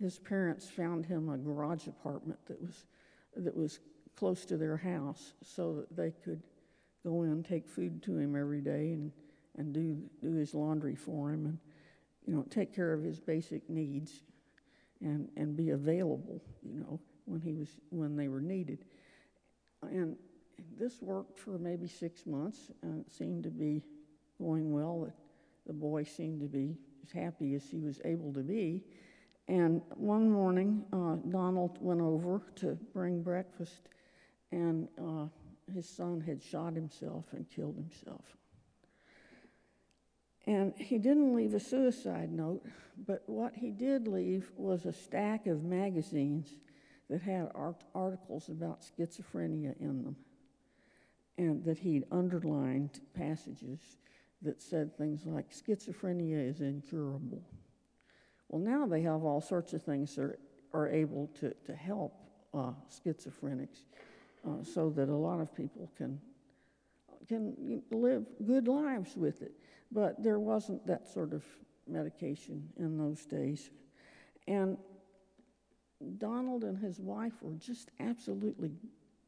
his 0.00 0.18
parents 0.18 0.68
found 0.68 1.04
him 1.04 1.28
a 1.28 1.36
garage 1.36 1.86
apartment 1.88 2.38
that 2.46 2.60
was 2.60 2.86
that 3.36 3.56
was 3.56 3.80
close 4.16 4.44
to 4.46 4.56
their 4.56 4.76
house, 4.76 5.34
so 5.42 5.74
that 5.74 5.96
they 5.96 6.12
could 6.24 6.42
go 7.04 7.22
in 7.22 7.42
take 7.42 7.68
food 7.68 8.02
to 8.02 8.18
him 8.18 8.36
every 8.36 8.60
day 8.60 8.92
and, 8.92 9.12
and 9.56 9.72
do, 9.72 9.98
do 10.22 10.34
his 10.34 10.54
laundry 10.54 10.94
for 10.94 11.30
him 11.30 11.46
and, 11.46 11.58
you 12.26 12.34
know, 12.34 12.44
take 12.50 12.74
care 12.74 12.92
of 12.92 13.02
his 13.02 13.18
basic 13.18 13.68
needs 13.68 14.20
and, 15.00 15.28
and 15.36 15.56
be 15.56 15.70
available, 15.70 16.42
you 16.62 16.80
know, 16.80 17.00
when 17.24 17.40
he 17.40 17.54
was, 17.54 17.68
when 17.90 18.16
they 18.16 18.28
were 18.28 18.40
needed. 18.40 18.84
And 19.82 20.16
this 20.78 21.00
worked 21.00 21.38
for 21.38 21.58
maybe 21.58 21.86
six 21.86 22.26
months 22.26 22.70
and 22.82 23.04
it 23.06 23.12
seemed 23.12 23.44
to 23.44 23.50
be 23.50 23.82
going 24.40 24.72
well. 24.72 25.00
The, 25.06 25.12
the 25.66 25.72
boy 25.72 26.04
seemed 26.04 26.40
to 26.40 26.46
be 26.46 26.76
as 27.04 27.12
happy 27.12 27.54
as 27.54 27.64
he 27.70 27.80
was 27.80 28.00
able 28.04 28.32
to 28.32 28.42
be. 28.42 28.82
And 29.48 29.80
one 29.96 30.30
morning, 30.30 30.84
uh, 30.92 31.16
Donald 31.30 31.78
went 31.80 32.02
over 32.02 32.42
to 32.56 32.78
bring 32.92 33.22
breakfast, 33.22 33.88
and 34.52 34.88
uh, 34.98 35.24
his 35.74 35.88
son 35.88 36.20
had 36.20 36.42
shot 36.42 36.74
himself 36.74 37.24
and 37.32 37.48
killed 37.48 37.76
himself. 37.76 38.24
And 40.46 40.72
he 40.76 40.98
didn't 40.98 41.34
leave 41.34 41.52
a 41.52 41.60
suicide 41.60 42.32
note, 42.32 42.64
but 43.06 43.22
what 43.26 43.54
he 43.54 43.70
did 43.70 44.08
leave 44.08 44.50
was 44.56 44.86
a 44.86 44.92
stack 44.92 45.46
of 45.46 45.62
magazines 45.62 46.48
that 47.10 47.20
had 47.20 47.50
art- 47.54 47.84
articles 47.94 48.48
about 48.48 48.80
schizophrenia 48.80 49.78
in 49.78 50.02
them, 50.02 50.16
and 51.36 51.64
that 51.64 51.78
he'd 51.78 52.04
underlined 52.10 53.00
passages 53.14 53.98
that 54.40 54.62
said 54.62 54.96
things 54.96 55.26
like 55.26 55.50
schizophrenia 55.50 56.48
is 56.48 56.60
incurable. 56.60 57.42
Well, 58.48 58.62
now 58.62 58.86
they 58.86 59.02
have 59.02 59.24
all 59.24 59.40
sorts 59.40 59.74
of 59.74 59.82
things 59.82 60.16
that 60.16 60.38
are 60.72 60.88
able 60.88 61.28
to, 61.40 61.54
to 61.66 61.74
help 61.74 62.14
uh, 62.54 62.72
schizophrenics 63.04 63.84
uh, 64.48 64.64
so 64.64 64.90
that 64.90 65.08
a 65.08 65.14
lot 65.14 65.40
of 65.40 65.54
people 65.54 65.90
can, 65.96 66.20
can 67.28 67.82
live 67.90 68.24
good 68.46 68.68
lives 68.68 69.16
with 69.16 69.42
it. 69.42 69.52
But 69.90 70.22
there 70.22 70.38
wasn't 70.38 70.86
that 70.86 71.06
sort 71.06 71.32
of 71.32 71.44
medication 71.86 72.68
in 72.78 72.98
those 72.98 73.24
days. 73.24 73.70
And 74.46 74.76
Donald 76.18 76.64
and 76.64 76.78
his 76.78 77.00
wife 77.00 77.32
were 77.42 77.54
just 77.54 77.90
absolutely 78.00 78.72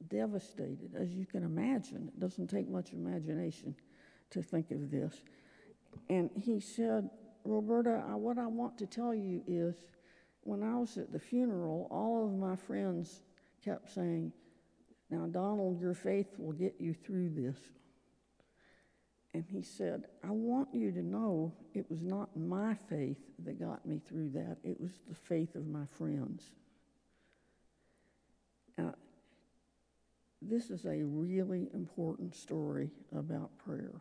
devastated, 0.09 0.95
as 0.99 1.13
you 1.13 1.27
can 1.27 1.43
imagine. 1.43 2.11
It 2.15 2.21
doesn't 2.21 2.49
take 2.49 2.69
much 2.69 2.93
imagination 2.93 3.75
to 4.31 4.43
think 4.43 4.71
of 4.71 4.91
this. 4.91 5.23
And 6.09 6.31
he 6.37 6.61
said, 6.61 7.11
Roberta, 7.45 8.05
I, 8.09 8.15
what 8.15 8.39
I 8.39 8.47
want 8.47 8.79
to 8.79 8.87
tell 8.87 9.15
you 9.15 9.43
is 9.47 9.75
when 10.43 10.63
I 10.63 10.77
was 10.77 10.97
at 10.97 11.13
the 11.13 11.19
funeral, 11.19 11.89
all 11.91 12.25
of 12.25 12.33
my 12.33 12.57
friends 12.57 13.23
kept 13.65 13.93
saying, 13.93 14.33
Now, 15.11 15.27
Donald, 15.27 15.81
your 15.81 15.95
faith 15.95 16.29
will 16.39 16.53
get 16.53 16.77
you 16.79 16.95
through 16.95 17.31
this. 17.31 17.57
And 19.35 19.45
he 19.49 19.63
said, 19.63 20.05
I 20.25 20.31
want 20.31 20.69
you 20.73 20.91
to 20.93 21.03
know 21.03 21.53
it 21.75 21.89
was 21.91 22.03
not 22.03 22.37
my 22.37 22.75
faith 22.75 23.19
that 23.45 23.61
got 23.61 23.87
me 23.87 24.01
through 24.07 24.31
that, 24.31 24.59
it 24.65 24.81
was 24.81 24.91
the 25.09 25.15
faith 25.15 25.55
of 25.55 25.67
my 25.67 25.85
friends. 25.97 26.51
Now, 28.77 28.95
this 30.43 30.71
is 30.71 30.85
a 30.85 31.03
really 31.05 31.69
important 31.75 32.35
story 32.35 32.91
about 33.17 33.57
prayer. 33.59 34.01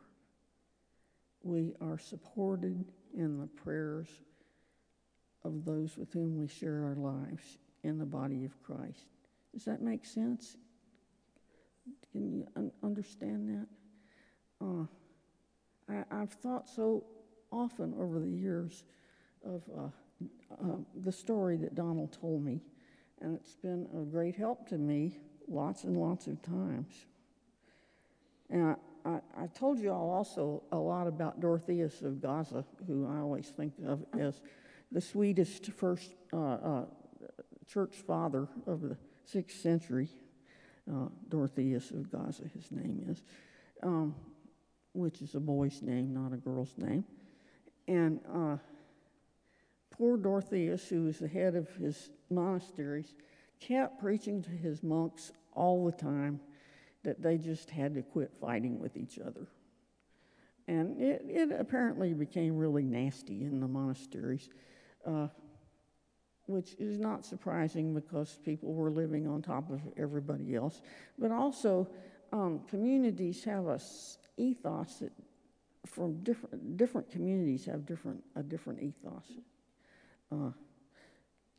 We 1.43 1.73
are 1.79 1.97
supported 1.97 2.85
in 3.15 3.39
the 3.39 3.47
prayers 3.47 4.07
of 5.43 5.63
those 5.63 5.97
with 5.97 6.11
whom 6.11 6.37
we 6.37 6.47
share 6.47 6.85
our 6.85 6.95
lives 6.95 7.57
in 7.83 7.97
the 7.97 8.05
body 8.05 8.45
of 8.45 8.61
Christ. 8.63 9.05
Does 9.53 9.65
that 9.65 9.81
make 9.81 10.05
sense? 10.05 10.57
Can 12.11 12.31
you 12.31 12.47
un- 12.55 12.71
understand 12.83 13.49
that? 13.49 13.67
Uh, 14.65 14.85
I, 16.11 16.19
have 16.19 16.33
thought 16.33 16.69
so 16.69 17.03
often 17.51 17.93
over 17.99 18.19
the 18.19 18.29
years 18.29 18.83
of 19.45 19.63
uh, 19.75 19.81
uh, 20.61 20.75
the 21.03 21.11
story 21.11 21.57
that 21.57 21.75
Donald 21.75 22.15
told 22.19 22.43
me, 22.43 22.61
and 23.21 23.35
it's 23.35 23.55
been 23.55 23.87
a 23.95 24.03
great 24.03 24.35
help 24.35 24.67
to 24.69 24.77
me 24.77 25.17
lots 25.47 25.83
and 25.83 25.97
lots 25.97 26.27
of 26.27 26.41
times. 26.41 27.05
And 28.49 28.75
I, 29.05 29.09
I, 29.09 29.43
I 29.43 29.47
told 29.47 29.79
you 29.79 29.91
all 29.91 30.09
also 30.09 30.63
a 30.71 30.77
lot 30.77 31.07
about 31.07 31.39
Dorotheus 31.39 32.01
of 32.01 32.21
Gaza, 32.21 32.65
who 32.87 33.07
I 33.07 33.19
always 33.19 33.47
think 33.49 33.73
of 33.85 34.05
as 34.19 34.41
the 34.91 35.01
sweetest 35.01 35.71
first 35.73 36.15
uh, 36.33 36.37
uh 36.37 36.85
church 37.67 37.95
father 38.07 38.47
of 38.65 38.81
the 38.81 38.97
sixth 39.25 39.61
century. 39.61 40.09
Uh, 40.91 41.07
Dorotheus 41.29 41.91
of 41.91 42.11
Gaza, 42.11 42.43
his 42.53 42.71
name 42.71 43.05
is. 43.07 43.23
Um, 43.81 44.15
which 44.93 45.21
is 45.21 45.35
a 45.35 45.39
boy's 45.39 45.81
name, 45.81 46.13
not 46.13 46.33
a 46.33 46.37
girl's 46.37 46.73
name. 46.77 47.05
And 47.87 48.19
uh, 48.33 48.57
poor 49.91 50.17
Dorotheus, 50.17 50.87
who 50.87 51.05
was 51.05 51.19
the 51.19 51.27
head 51.27 51.55
of 51.55 51.69
his 51.75 52.09
monasteries, 52.29 53.13
kept 53.59 53.99
preaching 53.99 54.41
to 54.43 54.49
his 54.49 54.83
monks 54.83 55.31
all 55.53 55.85
the 55.85 55.91
time 55.91 56.39
that 57.03 57.21
they 57.21 57.37
just 57.37 57.69
had 57.69 57.93
to 57.95 58.01
quit 58.01 58.31
fighting 58.39 58.79
with 58.79 58.97
each 58.97 59.19
other. 59.19 59.47
And 60.67 60.99
it, 61.01 61.23
it 61.27 61.51
apparently 61.51 62.13
became 62.13 62.57
really 62.57 62.83
nasty 62.83 63.43
in 63.43 63.59
the 63.59 63.67
monasteries, 63.67 64.49
uh, 65.05 65.27
which 66.49 66.73
is 66.79 66.97
not 66.97 67.23
surprising 67.25 67.93
because 67.93 68.39
people 68.43 68.73
were 68.73 68.89
living 68.89 69.27
on 69.27 69.41
top 69.41 69.69
of 69.69 69.79
everybody 69.97 70.55
else. 70.55 70.81
But 71.19 71.31
also, 71.31 71.88
um, 72.33 72.62
communities 72.67 73.43
have 73.43 73.67
a 73.67 73.79
ethos 74.38 74.99
that 74.99 75.12
from 75.85 76.23
different 76.23 76.75
different 76.75 77.09
communities 77.09 77.65
have 77.65 77.85
different 77.85 78.23
a 78.35 78.41
different 78.41 78.81
ethos. 78.81 79.25
Uh, 80.31 80.51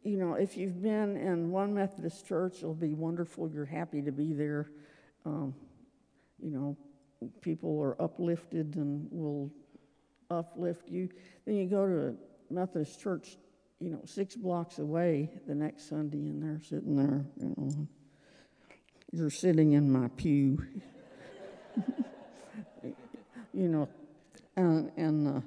you 0.02 0.16
know, 0.16 0.34
if 0.34 0.56
you've 0.56 0.82
been 0.82 1.16
in 1.16 1.50
one 1.50 1.72
Methodist 1.74 2.26
church, 2.26 2.58
it'll 2.58 2.74
be 2.74 2.94
wonderful. 2.94 3.48
You're 3.48 3.64
happy 3.66 4.02
to 4.02 4.12
be 4.12 4.32
there. 4.32 4.70
Um, 5.24 5.54
you 6.42 6.50
know, 6.50 6.76
people 7.42 7.78
are 7.80 8.00
uplifted 8.02 8.76
and 8.76 9.06
will 9.10 9.50
uplift 10.30 10.88
you. 10.88 11.08
Then 11.44 11.56
you 11.56 11.68
go 11.68 11.86
to 11.86 12.08
a 12.08 12.52
Methodist 12.52 13.00
church, 13.00 13.36
you 13.80 13.88
know, 13.88 14.00
six 14.04 14.36
blocks 14.36 14.78
away 14.78 15.30
the 15.46 15.54
next 15.54 15.88
Sunday, 15.88 16.28
and 16.28 16.42
they're 16.42 16.60
sitting 16.62 16.96
there. 16.96 17.24
You 17.38 17.54
know, 17.56 17.88
you're 19.10 19.30
sitting 19.30 19.72
in 19.72 19.90
my 19.90 20.08
pew. 20.16 20.62
you 23.54 23.68
know, 23.68 23.88
and 24.56 24.92
and, 24.96 25.28
uh, 25.28 25.40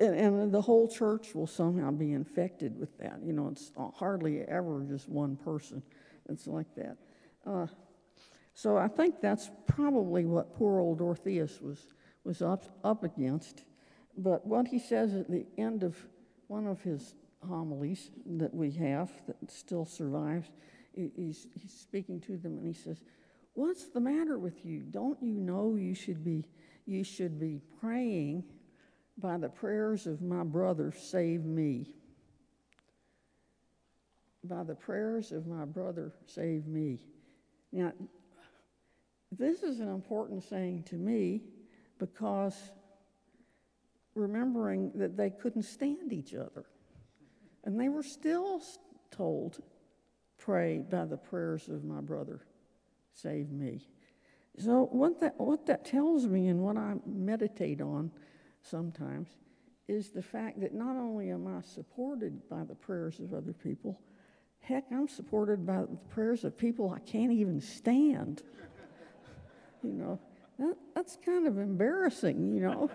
and, 0.00 0.14
and 0.14 0.52
the 0.52 0.62
whole 0.62 0.88
church 0.88 1.34
will 1.34 1.46
somehow 1.46 1.90
be 1.90 2.12
infected 2.12 2.78
with 2.78 2.96
that. 2.98 3.20
You 3.22 3.34
know, 3.34 3.48
it's 3.48 3.70
hardly 3.96 4.40
ever 4.42 4.84
just 4.88 5.08
one 5.08 5.36
person. 5.36 5.82
It's 6.30 6.46
like 6.46 6.74
that. 6.76 6.96
Uh, 7.46 7.66
so 8.54 8.76
I 8.76 8.88
think 8.88 9.20
that's 9.20 9.50
probably 9.66 10.24
what 10.24 10.54
poor 10.56 10.80
old 10.80 10.98
Dorotheus 10.98 11.60
was 11.60 11.86
was 12.24 12.40
up 12.40 12.64
up 12.82 13.04
against. 13.04 13.64
But 14.16 14.46
what 14.46 14.66
he 14.66 14.78
says 14.78 15.14
at 15.14 15.30
the 15.30 15.46
end 15.58 15.82
of 15.82 15.96
one 16.48 16.66
of 16.66 16.80
his 16.82 17.14
homilies 17.46 18.10
that 18.26 18.52
we 18.52 18.70
have 18.72 19.10
that 19.26 19.36
still 19.50 19.84
survives, 19.84 20.48
he's, 20.94 21.46
he's 21.54 21.72
speaking 21.72 22.20
to 22.20 22.36
them 22.36 22.58
and 22.58 22.66
he 22.66 22.74
says, 22.74 23.02
What's 23.54 23.86
the 23.86 24.00
matter 24.00 24.38
with 24.38 24.64
you? 24.64 24.82
Don't 24.82 25.20
you 25.20 25.34
know 25.34 25.74
you 25.74 25.92
should 25.94 26.24
be 26.24 26.44
you 26.86 27.04
should 27.04 27.38
be 27.38 27.60
praying 27.80 28.44
by 29.18 29.36
the 29.36 29.48
prayers 29.48 30.06
of 30.06 30.22
my 30.22 30.42
brother, 30.42 30.92
save 30.96 31.44
me. 31.44 31.90
By 34.44 34.62
the 34.62 34.74
prayers 34.74 35.32
of 35.32 35.46
my 35.46 35.64
brother, 35.64 36.12
save 36.24 36.66
me. 36.66 37.00
Now, 37.72 37.92
this 39.36 39.62
is 39.62 39.80
an 39.80 39.88
important 39.88 40.44
saying 40.44 40.84
to 40.84 40.94
me 40.94 41.42
because 41.98 42.56
remembering 44.14 44.92
that 44.94 45.16
they 45.16 45.30
couldn't 45.30 45.64
stand 45.64 46.12
each 46.12 46.34
other. 46.34 46.64
And 47.64 47.78
they 47.78 47.88
were 47.88 48.02
still 48.02 48.62
told, 49.10 49.60
pray 50.38 50.78
by 50.78 51.04
the 51.04 51.16
prayers 51.16 51.68
of 51.68 51.84
my 51.84 52.00
brother, 52.00 52.40
save 53.12 53.50
me. 53.50 53.86
So, 54.58 54.88
what 54.90 55.20
that, 55.20 55.34
what 55.38 55.66
that 55.66 55.84
tells 55.84 56.26
me 56.26 56.48
and 56.48 56.60
what 56.60 56.76
I 56.76 56.94
meditate 57.06 57.80
on 57.80 58.10
sometimes 58.60 59.28
is 59.86 60.10
the 60.10 60.22
fact 60.22 60.60
that 60.60 60.74
not 60.74 60.96
only 60.96 61.30
am 61.30 61.46
I 61.46 61.62
supported 61.62 62.48
by 62.48 62.64
the 62.64 62.74
prayers 62.74 63.20
of 63.20 63.32
other 63.32 63.52
people, 63.52 64.00
heck, 64.60 64.84
I'm 64.92 65.08
supported 65.08 65.64
by 65.64 65.82
the 65.82 65.98
prayers 66.10 66.44
of 66.44 66.56
people 66.56 66.90
I 66.90 66.98
can't 67.00 67.32
even 67.32 67.60
stand. 67.60 68.42
you 69.82 69.92
know, 69.92 70.18
that, 70.58 70.76
that's 70.94 71.18
kind 71.24 71.46
of 71.46 71.58
embarrassing, 71.58 72.52
you 72.52 72.60
know. 72.60 72.90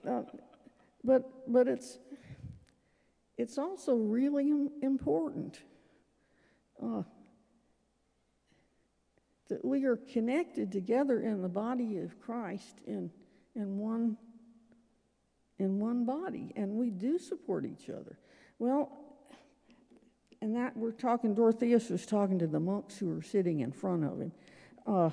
uh, 0.08 0.22
but, 1.04 1.30
but 1.50 1.68
it's, 1.68 1.98
it's 3.36 3.58
also 3.58 3.94
really 3.94 4.52
important. 4.82 5.60
Uh, 6.82 7.02
that 9.48 9.64
we 9.64 9.84
are 9.84 9.96
connected 9.96 10.72
together 10.72 11.20
in 11.20 11.42
the 11.42 11.48
body 11.48 11.98
of 11.98 12.18
Christ 12.20 12.80
in, 12.86 13.10
in, 13.54 13.78
one, 13.78 14.16
in 15.58 15.78
one 15.78 16.04
body, 16.04 16.52
and 16.56 16.72
we 16.72 16.90
do 16.90 17.18
support 17.18 17.66
each 17.66 17.90
other. 17.90 18.18
Well, 18.58 18.90
and 20.40 20.56
that 20.56 20.76
we're 20.76 20.92
talking, 20.92 21.34
Dorotheus 21.34 21.90
was 21.90 22.06
talking 22.06 22.38
to 22.38 22.46
the 22.46 22.60
monks 22.60 22.98
who 22.98 23.08
were 23.08 23.22
sitting 23.22 23.60
in 23.60 23.72
front 23.72 24.04
of 24.04 24.20
him. 24.20 24.32
Uh, 24.86 25.10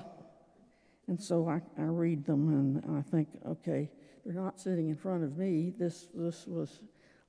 and 1.08 1.20
so 1.20 1.48
I, 1.48 1.60
I 1.80 1.84
read 1.84 2.24
them 2.24 2.48
and 2.48 2.98
I 2.98 3.02
think, 3.02 3.28
okay, 3.46 3.90
they're 4.24 4.34
not 4.34 4.60
sitting 4.60 4.88
in 4.88 4.96
front 4.96 5.24
of 5.24 5.36
me. 5.36 5.72
This, 5.78 6.08
this 6.14 6.46
was 6.46 6.80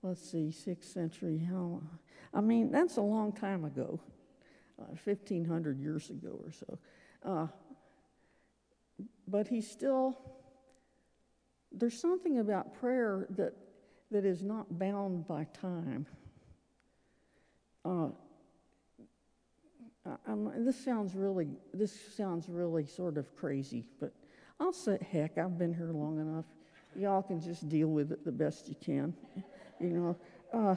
let's 0.04 0.30
see, 0.30 0.52
sixth 0.52 0.92
century. 0.92 1.40
How? 1.50 1.82
I 2.34 2.42
mean, 2.42 2.72
that's 2.72 2.98
a 2.98 3.02
long 3.02 3.32
time 3.32 3.64
ago, 3.66 4.00
uh, 4.80 4.96
1,500 5.04 5.80
years 5.80 6.10
ago 6.10 6.40
or 6.44 6.52
so. 6.52 6.80
Uh, 7.24 7.48
but 9.28 9.48
he's 9.48 9.70
still, 9.70 10.18
there's 11.72 12.00
something 12.00 12.40
about 12.40 12.74
prayer 12.80 13.28
that, 13.32 13.54
that 14.12 14.26
is 14.26 14.44
not 14.44 14.78
bound 14.78 15.26
by 15.28 15.46
time. 15.46 16.06
Uh, 17.86 18.10
this 20.58 20.84
sounds 20.84 21.16
really, 21.16 21.48
this 21.74 21.98
sounds 22.16 22.50
really 22.50 22.86
sort 22.86 23.18
of 23.18 23.34
crazy, 23.36 23.86
but 24.00 24.14
I'll 24.60 24.74
say, 24.74 24.98
heck, 25.12 25.38
I've 25.38 25.58
been 25.58 25.74
here 25.74 25.92
long 25.92 26.20
enough. 26.20 26.46
Y'all 26.96 27.24
can 27.24 27.40
just 27.42 27.70
deal 27.70 27.88
with 27.88 28.12
it 28.12 28.24
the 28.24 28.32
best 28.32 28.68
you 28.68 28.76
can, 28.76 29.14
you 29.84 29.90
know. 29.90 30.18
Uh, 30.52 30.76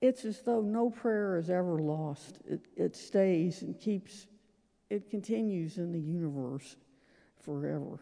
it's 0.00 0.24
as 0.24 0.40
though 0.40 0.62
no 0.62 0.90
prayer 0.90 1.36
is 1.36 1.50
ever 1.50 1.78
lost. 1.78 2.38
It, 2.48 2.60
it 2.76 2.96
stays 2.96 3.62
and 3.62 3.78
keeps, 3.78 4.26
it 4.88 5.10
continues 5.10 5.76
in 5.76 5.92
the 5.92 6.00
universe 6.00 6.76
forever. 7.38 8.00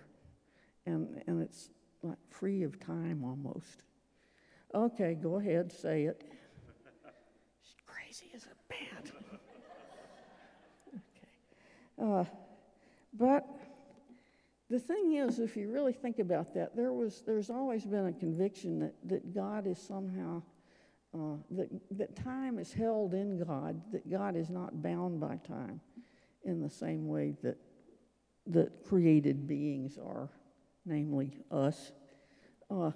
And, 0.86 1.20
and 1.26 1.42
it's 1.42 1.70
like 2.02 2.18
free 2.30 2.62
of 2.62 2.78
time 2.78 3.24
almost. 3.24 3.82
Okay, 4.74 5.14
go 5.20 5.36
ahead, 5.36 5.72
say 5.72 6.04
it. 6.04 6.22
She's 7.64 7.74
crazy 7.84 8.30
as 8.34 8.44
a 8.44 8.54
bat. 8.68 9.10
okay. 10.94 12.20
Uh, 12.20 12.24
but 13.18 13.44
the 14.70 14.78
thing 14.78 15.14
is, 15.14 15.38
if 15.38 15.56
you 15.56 15.70
really 15.70 15.92
think 15.92 16.18
about 16.18 16.54
that, 16.54 16.76
there 16.76 16.92
was, 16.92 17.22
there's 17.26 17.48
always 17.48 17.84
been 17.84 18.06
a 18.06 18.12
conviction 18.12 18.78
that, 18.80 18.94
that 19.08 19.34
God 19.34 19.66
is 19.66 19.78
somehow 19.78 20.42
uh, 21.14 21.36
that, 21.52 21.68
that 21.92 22.14
time 22.16 22.58
is 22.58 22.72
held 22.72 23.14
in 23.14 23.42
God, 23.42 23.80
that 23.92 24.10
God 24.10 24.36
is 24.36 24.50
not 24.50 24.82
bound 24.82 25.20
by 25.20 25.36
time 25.36 25.80
in 26.44 26.60
the 26.60 26.68
same 26.68 27.08
way 27.08 27.34
that, 27.42 27.56
that 28.46 28.84
created 28.84 29.46
beings 29.46 29.98
are, 29.98 30.28
namely 30.84 31.38
us. 31.50 31.92
Uh, 32.70 32.90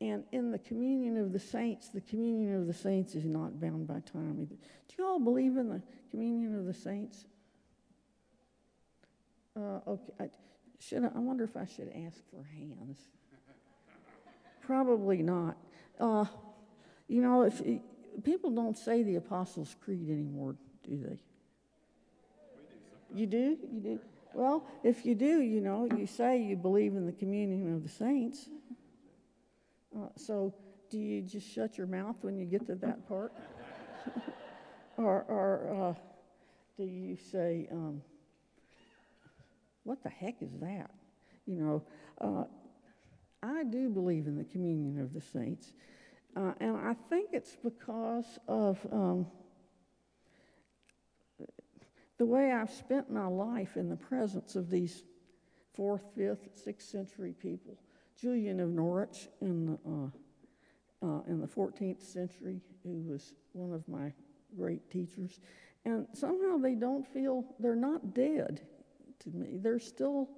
and 0.00 0.22
in 0.30 0.52
the 0.52 0.58
communion 0.58 1.16
of 1.16 1.32
the 1.32 1.38
saints, 1.38 1.88
the 1.88 2.00
communion 2.00 2.54
of 2.54 2.68
the 2.68 2.72
saints 2.72 3.16
is 3.16 3.24
not 3.24 3.60
bound 3.60 3.88
by 3.88 4.00
time 4.00 4.38
either. 4.40 4.54
Do 4.54 4.94
you 4.98 5.04
all 5.04 5.18
believe 5.18 5.56
in 5.56 5.68
the 5.68 5.82
communion 6.10 6.56
of 6.56 6.64
the 6.64 6.72
saints? 6.72 7.26
Uh, 9.56 9.80
okay, 9.86 10.12
I, 10.20 10.30
should 10.78 11.04
I, 11.04 11.10
I 11.14 11.18
wonder 11.18 11.44
if 11.44 11.56
I 11.56 11.66
should 11.66 11.92
ask 12.06 12.18
for 12.30 12.44
hands. 12.44 12.98
Probably 14.62 15.22
not. 15.22 15.56
Uh, 15.98 16.24
you 17.08 17.20
know, 17.20 17.42
if 17.42 17.60
people 18.22 18.50
don't 18.50 18.78
say 18.78 19.02
the 19.02 19.16
Apostles' 19.16 19.74
Creed 19.82 20.08
anymore, 20.08 20.54
do 20.84 20.96
they? 20.96 21.18
You 23.12 23.26
do? 23.26 23.58
You 23.72 23.80
do? 23.80 24.00
Well, 24.32 24.64
if 24.84 25.04
you 25.04 25.16
do, 25.16 25.40
you 25.40 25.60
know, 25.60 25.88
you 25.96 26.06
say 26.06 26.40
you 26.40 26.56
believe 26.56 26.94
in 26.94 27.04
the 27.04 27.12
communion 27.12 27.74
of 27.74 27.82
the 27.82 27.88
saints. 27.88 28.48
Uh, 29.96 30.06
so, 30.16 30.54
do 30.88 30.98
you 30.98 31.20
just 31.22 31.52
shut 31.52 31.76
your 31.76 31.88
mouth 31.88 32.16
when 32.20 32.38
you 32.38 32.44
get 32.44 32.66
to 32.66 32.76
that 32.76 33.08
part? 33.08 33.32
or 34.96 35.24
or 35.28 35.96
uh, 35.96 36.00
do 36.76 36.84
you 36.84 37.16
say, 37.16 37.66
um, 37.72 38.02
what 39.84 40.02
the 40.02 40.08
heck 40.08 40.42
is 40.42 40.52
that? 40.60 40.90
You 41.46 41.56
know, 41.56 41.82
uh, 42.20 42.44
I 43.42 43.64
do 43.64 43.88
believe 43.88 44.26
in 44.26 44.36
the 44.36 44.44
communion 44.44 45.00
of 45.00 45.12
the 45.12 45.20
saints. 45.20 45.72
Uh, 46.36 46.52
and 46.60 46.76
I 46.76 46.94
think 47.08 47.30
it's 47.32 47.56
because 47.56 48.38
of 48.46 48.78
um, 48.92 49.26
the 52.18 52.26
way 52.26 52.52
I've 52.52 52.70
spent 52.70 53.10
my 53.10 53.26
life 53.26 53.76
in 53.76 53.88
the 53.88 53.96
presence 53.96 54.54
of 54.54 54.70
these 54.70 55.02
fourth, 55.74 56.04
fifth, 56.14 56.48
sixth 56.54 56.88
century 56.88 57.34
people. 57.40 57.78
Julian 58.20 58.60
of 58.60 58.68
Norwich 58.68 59.28
in 59.40 59.66
the, 59.66 59.78
uh, 59.90 61.06
uh, 61.06 61.22
in 61.26 61.40
the 61.40 61.46
14th 61.46 62.02
century, 62.02 62.60
who 62.84 63.00
was 63.08 63.34
one 63.52 63.72
of 63.72 63.88
my 63.88 64.12
great 64.56 64.90
teachers. 64.90 65.40
And 65.86 66.06
somehow 66.12 66.58
they 66.58 66.74
don't 66.74 67.06
feel, 67.06 67.44
they're 67.58 67.74
not 67.74 68.12
dead 68.12 68.60
to 69.20 69.30
me. 69.30 69.58
They're 69.60 69.78
still 69.78 70.28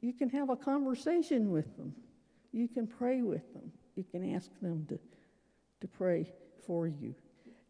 you 0.00 0.12
can 0.12 0.28
have 0.30 0.50
a 0.50 0.56
conversation 0.56 1.50
with 1.50 1.76
them. 1.76 1.94
You 2.52 2.68
can 2.68 2.86
pray 2.86 3.22
with 3.22 3.52
them. 3.52 3.72
You 3.96 4.04
can 4.04 4.34
ask 4.34 4.50
them 4.60 4.86
to, 4.88 4.98
to 5.80 5.88
pray 5.88 6.32
for 6.66 6.86
you. 6.86 7.14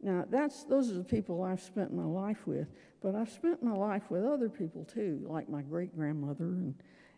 Now, 0.00 0.24
that's, 0.28 0.64
those 0.64 0.90
are 0.90 0.94
the 0.94 1.04
people 1.04 1.42
I've 1.42 1.60
spent 1.60 1.92
my 1.92 2.04
life 2.04 2.46
with, 2.46 2.68
but 3.02 3.14
I've 3.14 3.30
spent 3.30 3.62
my 3.62 3.72
life 3.72 4.10
with 4.10 4.24
other 4.24 4.48
people 4.48 4.84
too, 4.84 5.24
like 5.26 5.48
my 5.48 5.62
great 5.62 5.96
grandmother. 5.96 6.44
And, 6.44 6.74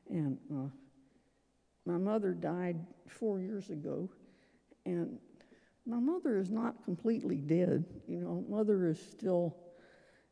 and 0.09 0.39
uh, 0.53 0.69
my 1.85 1.99
mother 1.99 2.33
died 2.33 2.77
four 3.09 3.41
years 3.41 3.69
ago, 3.69 4.09
and 4.87 5.19
my 5.87 5.99
mother 5.99 6.39
is 6.39 6.51
not 6.51 6.85
completely 6.85 7.37
dead. 7.37 7.85
You 8.07 8.21
know, 8.21 8.45
mother 8.49 8.87
is 8.87 9.01
still, 9.11 9.57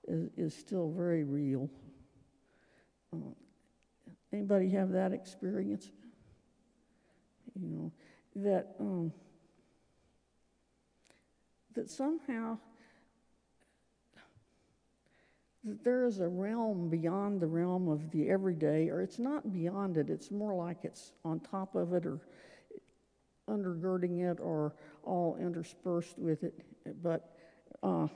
is, 0.07 0.31
is 0.37 0.55
still 0.55 0.91
very 0.93 1.25
real. 1.25 1.69
Anybody 4.33 4.71
have 4.71 4.91
that 4.93 5.13
experience? 5.13 5.91
You 7.59 7.69
know, 7.69 7.93
that 8.37 8.75
um, 8.79 9.13
that 11.75 11.91
somehow 11.91 12.59
that 15.65 15.83
there 15.85 16.05
is 16.05 16.21
a 16.21 16.29
realm 16.29 16.89
beyond 16.89 17.41
the 17.41 17.47
realm 17.47 17.89
of 17.89 18.11
the 18.11 18.29
everyday, 18.29 18.89
or 18.91 19.03
it's 19.03 19.19
not 19.19 19.53
beyond 19.53 19.97
it, 19.97 20.09
it's 20.09 20.31
more 20.31 20.55
like 20.55 20.79
it's 20.85 21.13
on 21.25 21.41
top 21.41 21.75
of 21.75 21.95
it 21.95 22.07
or 22.07 22.21
undergirding 23.49 24.31
it 24.31 24.39
or 24.41 24.75
all 25.05 25.37
interspersed 25.41 26.19
with 26.19 26.45
it, 26.45 26.55
but 27.03 27.35
uh, 27.83 28.07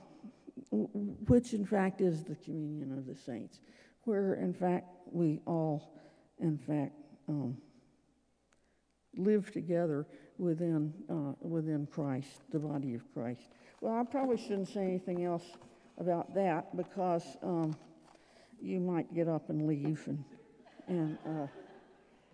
which 0.71 1.53
in 1.53 1.65
fact 1.65 2.01
is 2.01 2.23
the 2.23 2.35
communion 2.35 2.97
of 2.97 3.05
the 3.05 3.15
saints, 3.15 3.59
where 4.05 4.35
in 4.35 4.53
fact 4.53 4.87
we 5.11 5.39
all 5.45 5.93
in 6.43 6.57
fact, 6.57 6.93
um, 7.29 7.57
live 9.15 9.51
together 9.51 10.05
within, 10.37 10.93
uh, 11.09 11.33
within 11.39 11.87
Christ, 11.87 12.41
the 12.51 12.59
body 12.59 12.95
of 12.95 13.01
Christ. 13.13 13.47
Well, 13.81 13.93
I 13.93 14.03
probably 14.03 14.37
shouldn't 14.37 14.67
say 14.67 14.81
anything 14.81 15.23
else 15.23 15.45
about 15.97 16.33
that 16.35 16.75
because 16.75 17.23
um, 17.41 17.75
you 18.61 18.79
might 18.79 19.13
get 19.13 19.27
up 19.27 19.49
and 19.49 19.67
leave, 19.67 20.03
and, 20.07 20.23
and, 20.87 21.17
uh, 21.25 21.47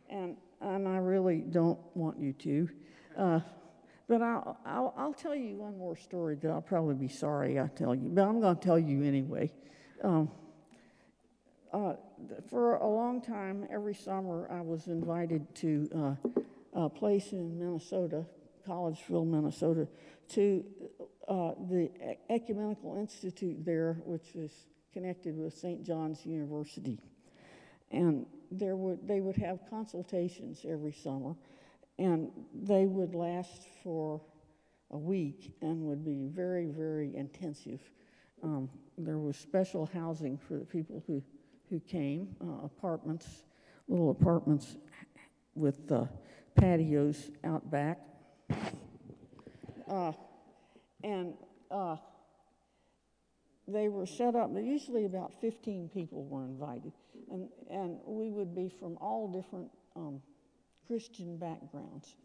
and, 0.09 0.37
and 0.61 0.87
I 0.87 0.97
really 0.97 1.39
don't 1.39 1.79
want 1.95 2.19
you 2.19 2.33
to. 2.33 2.69
Uh, 3.17 3.39
but 4.07 4.21
I'll, 4.23 4.57
I'll, 4.65 4.93
I'll, 4.97 5.13
tell 5.13 5.35
you 5.35 5.57
one 5.57 5.77
more 5.77 5.95
story 5.95 6.35
that 6.41 6.49
I'll 6.49 6.61
probably 6.61 6.95
be 6.95 7.09
sorry 7.09 7.59
I 7.59 7.67
tell 7.67 7.93
you, 7.93 8.09
but 8.09 8.23
I'm 8.27 8.39
going 8.39 8.55
to 8.55 8.61
tell 8.61 8.79
you 8.79 9.03
anyway. 9.03 9.51
Um, 10.03 10.31
uh, 11.71 11.93
for 12.49 12.75
a 12.75 12.87
long 12.87 13.21
time, 13.21 13.67
every 13.71 13.93
summer, 13.93 14.47
I 14.51 14.61
was 14.61 14.87
invited 14.87 15.53
to 15.55 16.17
uh, 16.75 16.83
a 16.85 16.89
place 16.89 17.31
in 17.31 17.59
Minnesota, 17.59 18.25
Collegeville, 18.67 19.27
Minnesota, 19.27 19.87
to 20.29 20.65
uh, 21.27 21.51
the 21.69 21.89
Ecumenical 22.29 22.97
Institute 22.97 23.63
there, 23.63 23.97
which 24.03 24.35
is 24.35 24.51
connected 24.93 25.37
with 25.37 25.53
St. 25.53 25.83
John's 25.83 26.25
University. 26.25 26.99
And 27.91 28.25
there 28.51 28.75
would, 28.75 29.07
they 29.07 29.19
would 29.19 29.37
have 29.37 29.59
consultations 29.69 30.65
every 30.67 30.93
summer, 30.93 31.35
and 31.99 32.31
they 32.53 32.85
would 32.85 33.13
last 33.13 33.67
for 33.83 34.21
a 34.91 34.97
week 34.97 35.53
and 35.61 35.81
would 35.83 36.03
be 36.03 36.25
very, 36.25 36.65
very 36.65 37.15
intensive. 37.15 37.81
Um, 38.41 38.69
there 38.97 39.19
was 39.19 39.37
special 39.37 39.85
housing 39.85 40.37
for 40.37 40.57
the 40.57 40.65
people 40.65 41.03
who 41.05 41.21
who 41.69 41.79
came, 41.81 42.35
uh, 42.41 42.65
apartments, 42.65 43.43
little 43.87 44.11
apartments 44.11 44.77
with 45.55 45.91
uh, 45.91 46.05
patios 46.55 47.31
out 47.43 47.69
back. 47.69 47.99
Uh, 49.87 50.11
and 51.03 51.33
uh, 51.71 51.95
they 53.67 53.87
were 53.87 54.05
set 54.05 54.35
up, 54.35 54.49
usually 54.55 55.05
about 55.05 55.31
15 55.41 55.89
people 55.93 56.25
were 56.25 56.45
invited. 56.45 56.91
And, 57.31 57.49
and 57.69 57.97
we 58.05 58.29
would 58.31 58.55
be 58.55 58.69
from 58.79 58.97
all 58.97 59.27
different 59.31 59.69
um, 59.95 60.21
Christian 60.87 61.37
backgrounds, 61.37 62.15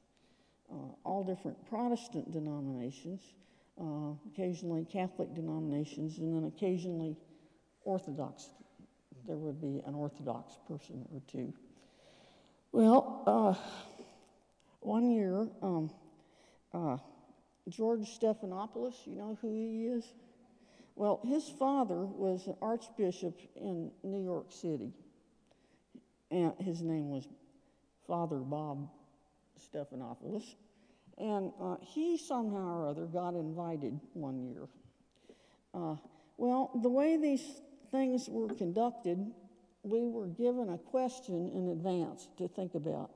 uh, 0.72 0.94
all 1.04 1.24
different 1.24 1.56
Protestant 1.68 2.32
denominations, 2.32 3.20
uh, 3.80 4.12
occasionally 4.32 4.86
Catholic 4.90 5.34
denominations, 5.34 6.18
and 6.18 6.34
then 6.34 6.44
occasionally 6.44 7.16
Orthodox 7.84 8.48
there 9.26 9.36
would 9.36 9.60
be 9.60 9.82
an 9.86 9.94
Orthodox 9.94 10.58
person 10.68 11.06
or 11.12 11.20
two. 11.26 11.52
Well, 12.72 13.22
uh, 13.26 13.54
one 14.80 15.10
year, 15.10 15.48
um, 15.62 15.90
uh, 16.72 16.98
George 17.68 18.00
Stephanopoulos, 18.00 18.94
you 19.06 19.16
know 19.16 19.38
who 19.40 19.48
he 19.48 19.86
is? 19.86 20.04
Well, 20.96 21.20
his 21.24 21.48
father 21.48 22.04
was 22.04 22.46
an 22.46 22.56
archbishop 22.60 23.38
in 23.56 23.90
New 24.02 24.22
York 24.22 24.52
City, 24.52 24.92
and 26.30 26.52
his 26.58 26.82
name 26.82 27.10
was 27.10 27.26
Father 28.06 28.38
Bob 28.38 28.88
Stephanopoulos. 29.58 30.54
And 31.16 31.52
uh, 31.60 31.76
he 31.80 32.18
somehow 32.18 32.78
or 32.78 32.88
other 32.88 33.06
got 33.06 33.34
invited 33.34 33.98
one 34.14 34.42
year. 34.42 34.66
Uh, 35.72 35.96
well, 36.36 36.70
the 36.82 36.88
way 36.88 37.16
these 37.16 37.62
things 37.94 38.28
were 38.28 38.48
conducted, 38.48 39.24
we 39.84 40.04
were 40.08 40.26
given 40.26 40.70
a 40.70 40.78
question 40.78 41.48
in 41.54 41.68
advance 41.68 42.26
to 42.36 42.48
think 42.48 42.74
about. 42.74 43.10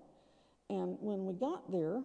And 0.70 0.96
when 1.00 1.26
we 1.26 1.32
got 1.32 1.72
there, 1.72 2.00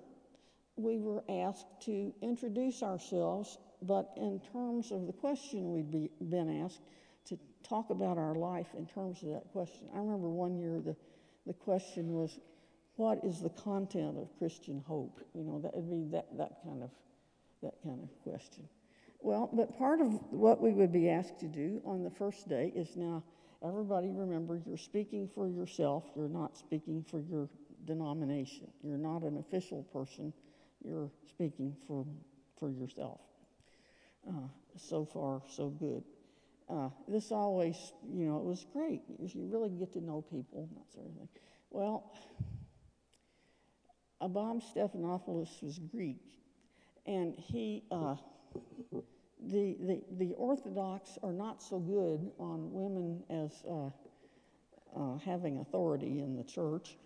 we 0.76 0.98
were 0.98 1.24
asked 1.30 1.68
to 1.82 2.12
introduce 2.24 2.82
ourselves, 2.82 3.60
but 3.84 4.10
in 4.18 4.42
terms 4.52 4.92
of 4.92 5.06
the 5.06 5.14
question 5.14 5.72
we'd 5.72 5.92
be, 5.92 6.10
been 6.20 6.64
asked, 6.64 6.82
to 7.26 7.38
talk 7.64 7.92
about 7.92 8.18
our 8.18 8.34
life 8.34 8.68
in 8.76 8.88
terms 8.88 9.22
of 9.22 9.30
that 9.30 9.52
question. 9.52 9.88
I 9.94 10.00
remember 10.00 10.30
one 10.30 10.58
year 10.58 10.82
the, 10.84 10.96
the 11.46 11.54
question 11.54 12.14
was, 12.14 12.40
what 12.96 13.24
is 13.24 13.40
the 13.40 13.50
content 13.50 14.18
of 14.18 14.36
Christian 14.40 14.84
hope? 14.88 15.20
You 15.36 15.44
know, 15.44 15.60
that 15.60 15.76
would 15.76 15.90
be 15.90 16.12
that, 16.12 16.36
that 16.38 16.64
kind 16.64 16.82
of 16.82 16.90
that 17.62 17.76
kind 17.82 18.00
of 18.04 18.10
question. 18.24 18.68
Well, 19.24 19.50
but 19.54 19.78
part 19.78 20.02
of 20.02 20.20
what 20.32 20.62
we 20.62 20.74
would 20.74 20.92
be 20.92 21.10
asked 21.10 21.40
to 21.40 21.48
do 21.48 21.82
on 21.86 22.04
the 22.04 22.10
first 22.10 22.50
day 22.50 22.74
is 22.76 22.98
now 22.98 23.24
everybody 23.66 24.10
remember 24.12 24.60
you're 24.66 24.76
speaking 24.76 25.30
for 25.34 25.48
yourself, 25.48 26.04
you're 26.14 26.28
not 26.28 26.58
speaking 26.58 27.06
for 27.10 27.22
your 27.22 27.48
denomination. 27.86 28.68
You're 28.84 28.98
not 28.98 29.24
an 29.24 29.38
official 29.38 29.84
person, 29.94 30.34
you're 30.84 31.10
speaking 31.30 31.74
for 31.88 32.06
for 32.60 32.70
yourself. 32.70 33.22
Uh, 34.28 34.48
so 34.78 35.06
far, 35.06 35.42
so 35.50 35.70
good. 35.70 36.04
Uh, 36.70 36.90
this 37.08 37.32
always, 37.32 37.94
you 38.14 38.26
know, 38.26 38.38
it 38.40 38.44
was 38.44 38.66
great. 38.74 39.02
You 39.20 39.48
really 39.48 39.70
get 39.70 39.94
to 39.94 40.02
know 40.02 40.22
people, 40.22 40.70
that 40.76 40.92
sort 40.94 41.08
of 41.08 41.14
thing. 41.14 41.30
Well, 41.70 42.12
Bob 44.20 44.62
Stephanopoulos 44.76 45.62
was 45.62 45.80
Greek, 45.92 46.22
and 47.06 47.36
he, 47.36 47.84
uh, 47.92 48.16
the, 49.48 49.76
the, 49.80 50.02
the 50.18 50.34
Orthodox 50.34 51.18
are 51.24 51.34
not 51.34 51.62
so 51.62 51.80
good 51.80 52.32
on 52.40 52.70
women 52.72 53.24
as 53.30 53.64
uh, 53.70 53.90
uh, 54.96 55.18
having 55.18 55.60
authority 55.60 56.20
in 56.20 56.36
the 56.36 56.44
church. 56.44 56.98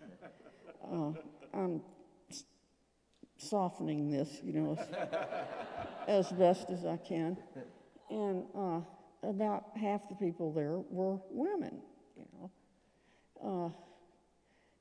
Uh, 0.91 1.11
I'm 1.53 1.81
softening 3.37 4.09
this, 4.09 4.41
you 4.43 4.53
know, 4.53 4.77
as, 6.07 6.27
as 6.27 6.31
best 6.37 6.69
as 6.69 6.85
I 6.85 6.97
can. 6.97 7.37
And 8.09 8.43
uh, 8.55 8.79
about 9.23 9.65
half 9.75 10.07
the 10.09 10.15
people 10.15 10.51
there 10.53 10.79
were 10.89 11.19
women, 11.29 11.81
you 12.15 12.25
know. 12.33 12.51
Uh, 13.43 13.69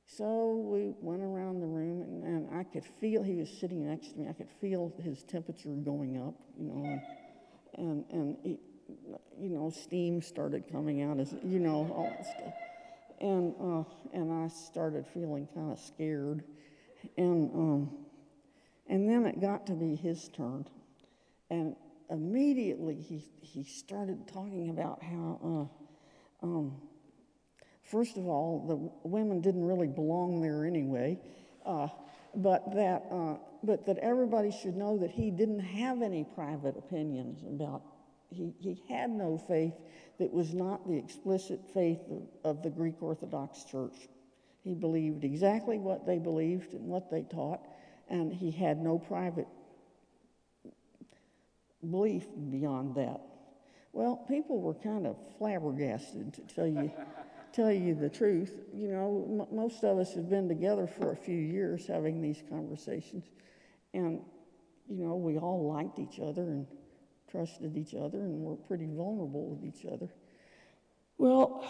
so 0.07 0.55
we 0.55 0.93
went 1.01 1.21
around 1.21 1.59
the 1.59 1.67
room, 1.67 2.01
and, 2.01 2.23
and, 2.23 2.57
I 2.57 2.63
could 2.63 2.85
feel 2.85 3.21
he 3.21 3.35
was 3.35 3.49
sitting 3.49 3.85
next 3.85 4.13
to 4.13 4.17
me. 4.17 4.29
I 4.29 4.33
could 4.33 4.49
feel 4.61 4.93
his 5.03 5.21
temperature 5.23 5.69
going 5.69 6.17
up, 6.17 6.33
you 6.57 6.65
know, 6.65 6.85
and 6.85 7.01
and, 7.77 8.05
and 8.11 8.37
you 9.39 9.49
know, 9.49 9.69
steam 9.69 10.21
started 10.21 10.63
coming 10.71 11.03
out 11.03 11.19
as 11.19 11.33
you 11.43 11.59
know 11.59 11.91
all 11.95 12.09
that 12.09 12.25
stuff, 12.25 12.53
and 13.21 13.53
uh, 13.61 13.83
and 14.13 14.31
I 14.31 14.47
started 14.47 15.05
feeling 15.07 15.47
kind 15.53 15.71
of 15.71 15.79
scared, 15.79 16.43
and 17.17 17.51
um, 17.53 17.91
and 18.87 19.09
then 19.09 19.25
it 19.25 19.39
got 19.39 19.67
to 19.67 19.73
be 19.73 19.95
his 19.95 20.29
turn, 20.29 20.67
and 21.49 21.75
immediately 22.09 22.95
he 22.95 23.23
he 23.41 23.63
started 23.63 24.27
talking 24.27 24.69
about 24.69 25.01
how. 25.01 25.69
Uh, 26.43 26.45
um, 26.45 26.77
First 27.87 28.17
of 28.17 28.27
all, 28.27 28.65
the 28.67 29.07
women 29.07 29.39
didn't 29.39 29.63
really 29.63 29.87
belong 29.87 30.41
there 30.41 30.65
anyway, 30.65 31.17
uh, 31.65 31.87
but, 32.35 32.75
that, 32.75 33.05
uh, 33.09 33.37
but 33.63 33.85
that 33.85 33.97
everybody 33.99 34.51
should 34.51 34.75
know 34.75 34.97
that 34.97 35.11
he 35.11 35.31
didn't 35.31 35.59
have 35.59 36.01
any 36.01 36.23
private 36.23 36.77
opinions 36.77 37.43
about, 37.43 37.81
he, 38.29 38.53
he 38.59 38.83
had 38.89 39.09
no 39.09 39.37
faith 39.37 39.73
that 40.19 40.31
was 40.31 40.53
not 40.53 40.87
the 40.87 40.97
explicit 40.97 41.59
faith 41.73 41.99
of, 42.09 42.57
of 42.57 42.63
the 42.63 42.69
Greek 42.69 43.01
Orthodox 43.01 43.63
Church. 43.63 44.07
He 44.63 44.73
believed 44.73 45.23
exactly 45.23 45.77
what 45.77 46.05
they 46.05 46.17
believed 46.17 46.73
and 46.73 46.85
what 46.85 47.09
they 47.09 47.23
taught, 47.23 47.61
and 48.09 48.33
he 48.33 48.51
had 48.51 48.79
no 48.79 48.99
private 48.99 49.47
belief 51.89 52.25
beyond 52.49 52.95
that. 52.95 53.21
Well, 53.93 54.17
people 54.27 54.61
were 54.61 54.73
kind 54.73 55.07
of 55.07 55.15
flabbergasted, 55.37 56.33
to 56.33 56.41
tell 56.41 56.67
you 56.67 56.91
tell 57.53 57.71
you 57.71 57.95
the 57.95 58.09
truth, 58.09 58.53
you 58.71 58.89
know, 58.89 59.47
m- 59.49 59.55
most 59.55 59.83
of 59.83 59.97
us 59.97 60.13
have 60.13 60.29
been 60.29 60.47
together 60.47 60.85
for 60.85 61.11
a 61.11 61.15
few 61.15 61.37
years 61.37 61.87
having 61.87 62.21
these 62.21 62.43
conversations. 62.49 63.25
And, 63.93 64.21
you 64.87 65.03
know, 65.03 65.15
we 65.15 65.37
all 65.37 65.71
liked 65.71 65.99
each 65.99 66.19
other 66.19 66.43
and 66.43 66.67
trusted 67.29 67.75
each 67.75 67.93
other 67.93 68.19
and 68.19 68.41
were 68.41 68.55
pretty 68.55 68.85
vulnerable 68.85 69.49
with 69.49 69.63
each 69.63 69.85
other. 69.85 70.07
Well, 71.17 71.65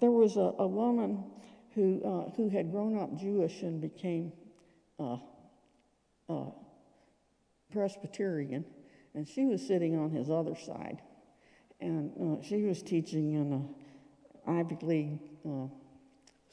there 0.00 0.10
was 0.10 0.36
a, 0.36 0.52
a 0.58 0.66
woman 0.66 1.24
who, 1.74 2.02
uh, 2.04 2.30
who 2.36 2.48
had 2.48 2.70
grown 2.70 2.98
up 2.98 3.16
Jewish 3.18 3.62
and 3.62 3.80
became 3.80 4.32
uh, 4.98 5.16
uh, 6.28 6.50
Presbyterian, 7.72 8.64
and 9.14 9.26
she 9.26 9.44
was 9.44 9.66
sitting 9.66 9.98
on 9.98 10.10
his 10.10 10.30
other 10.30 10.54
side. 10.54 11.00
And 11.80 12.12
uh, 12.20 12.42
she 12.42 12.62
was 12.62 12.82
teaching 12.82 13.34
in 13.34 13.52
a 13.52 14.50
Ivy 14.50 14.76
League 14.82 15.18
uh, 15.46 15.66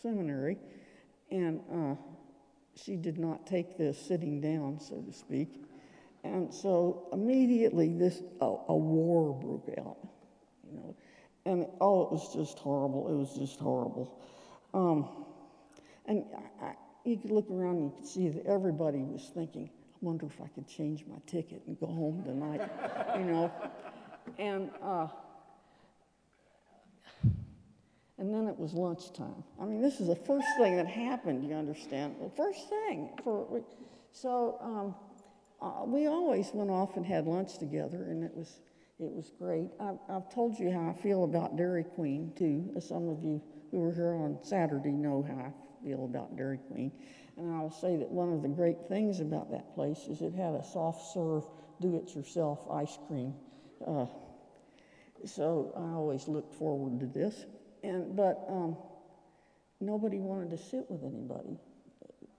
seminary, 0.01 0.57
and 1.29 1.59
uh, 1.71 1.95
she 2.83 2.95
did 2.95 3.17
not 3.17 3.45
take 3.45 3.77
this 3.77 3.97
sitting 3.97 4.41
down, 4.41 4.79
so 4.79 5.01
to 5.01 5.13
speak. 5.13 5.49
And 6.23 6.53
so 6.53 7.07
immediately 7.13 7.93
this 7.93 8.21
a, 8.41 8.45
a 8.45 8.75
war 8.75 9.33
broke 9.33 9.69
out, 9.79 9.97
you 10.65 10.77
know, 10.77 10.95
and 11.45 11.65
oh, 11.79 12.03
it 12.03 12.11
was 12.11 12.33
just 12.33 12.59
horrible. 12.59 13.07
It 13.07 13.15
was 13.15 13.33
just 13.33 13.59
horrible. 13.59 14.19
Um, 14.73 15.25
and 16.05 16.25
I, 16.61 16.65
I, 16.65 16.73
you 17.05 17.17
could 17.17 17.31
look 17.31 17.49
around 17.49 17.77
and 17.77 17.85
you 17.85 17.93
could 17.97 18.07
see 18.07 18.29
that 18.29 18.45
everybody 18.45 18.99
was 18.99 19.31
thinking, 19.33 19.69
I 19.69 19.97
wonder 20.01 20.25
if 20.25 20.41
I 20.41 20.47
could 20.47 20.67
change 20.67 21.05
my 21.09 21.17
ticket 21.25 21.61
and 21.67 21.79
go 21.79 21.87
home 21.87 22.23
tonight, 22.23 22.69
you 23.17 23.25
know. 23.25 23.51
And 24.37 24.69
uh, 24.83 25.07
and 28.19 28.33
then 28.33 28.47
it 28.47 28.59
was 28.59 28.73
lunchtime. 28.73 29.43
I 29.59 29.65
mean, 29.65 29.81
this 29.81 30.01
is 30.01 30.07
the 30.07 30.15
first 30.15 30.47
thing 30.57 30.75
that 30.75 30.87
happened, 30.87 31.49
you 31.49 31.55
understand? 31.55 32.15
The 32.21 32.29
first 32.29 32.67
thing. 32.69 33.09
For, 33.23 33.63
so 34.11 34.57
um, 34.61 34.95
uh, 35.61 35.85
we 35.85 36.07
always 36.07 36.51
went 36.53 36.69
off 36.69 36.97
and 36.97 37.05
had 37.05 37.25
lunch 37.25 37.57
together, 37.57 38.03
and 38.09 38.23
it 38.23 38.35
was, 38.35 38.59
it 38.99 39.09
was 39.09 39.31
great. 39.39 39.69
I've, 39.79 39.99
I've 40.09 40.33
told 40.33 40.59
you 40.59 40.69
how 40.69 40.89
I 40.89 41.01
feel 41.01 41.23
about 41.23 41.55
Dairy 41.55 41.85
Queen, 41.85 42.33
too. 42.37 42.69
Some 42.81 43.07
of 43.07 43.23
you 43.23 43.41
who 43.71 43.79
were 43.79 43.93
here 43.93 44.13
on 44.15 44.37
Saturday 44.43 44.91
know 44.91 45.25
how 45.27 45.35
I 45.35 45.85
feel 45.85 46.03
about 46.03 46.35
Dairy 46.35 46.59
Queen. 46.69 46.91
And 47.37 47.55
I 47.55 47.61
will 47.61 47.71
say 47.71 47.95
that 47.95 48.09
one 48.09 48.33
of 48.33 48.41
the 48.41 48.49
great 48.49 48.89
things 48.89 49.21
about 49.21 49.49
that 49.51 49.73
place 49.75 50.07
is 50.09 50.21
it 50.21 50.33
had 50.33 50.55
a 50.55 50.63
soft 50.63 51.13
serve, 51.13 51.45
do 51.79 51.95
it 51.95 52.13
yourself 52.13 52.67
ice 52.69 52.97
cream. 53.07 53.33
Uh, 53.87 54.07
so 55.25 55.71
I 55.77 55.95
always 55.95 56.27
looked 56.27 56.53
forward 56.55 56.99
to 56.99 57.05
this. 57.05 57.45
And, 57.83 58.15
but 58.15 58.45
um, 58.49 58.77
nobody 59.79 60.19
wanted 60.19 60.49
to 60.51 60.57
sit 60.57 60.85
with 60.89 61.03
anybody. 61.03 61.57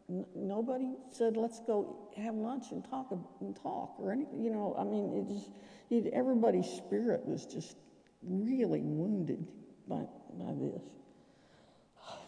N- 0.09 0.27
nobody 0.35 0.97
said, 1.11 1.37
let's 1.37 1.61
go 1.61 2.11
have 2.17 2.35
lunch 2.35 2.67
and 2.73 2.85
talk 2.89 3.09
and 3.41 3.57
talk 3.57 3.95
or 3.99 4.12
anything. 4.12 4.43
You 4.43 4.51
know, 4.51 4.77
I 4.79 4.85
mean, 4.85 5.14
it 5.14 5.33
just, 5.33 5.51
it, 5.91 6.12
everybody's 6.12 6.67
spirit 6.67 7.25
was 7.25 7.47
just 7.47 7.77
really 8.23 8.83
wounded 8.83 9.47
by, 9.89 10.03
by 10.39 10.53
this. 10.55 10.83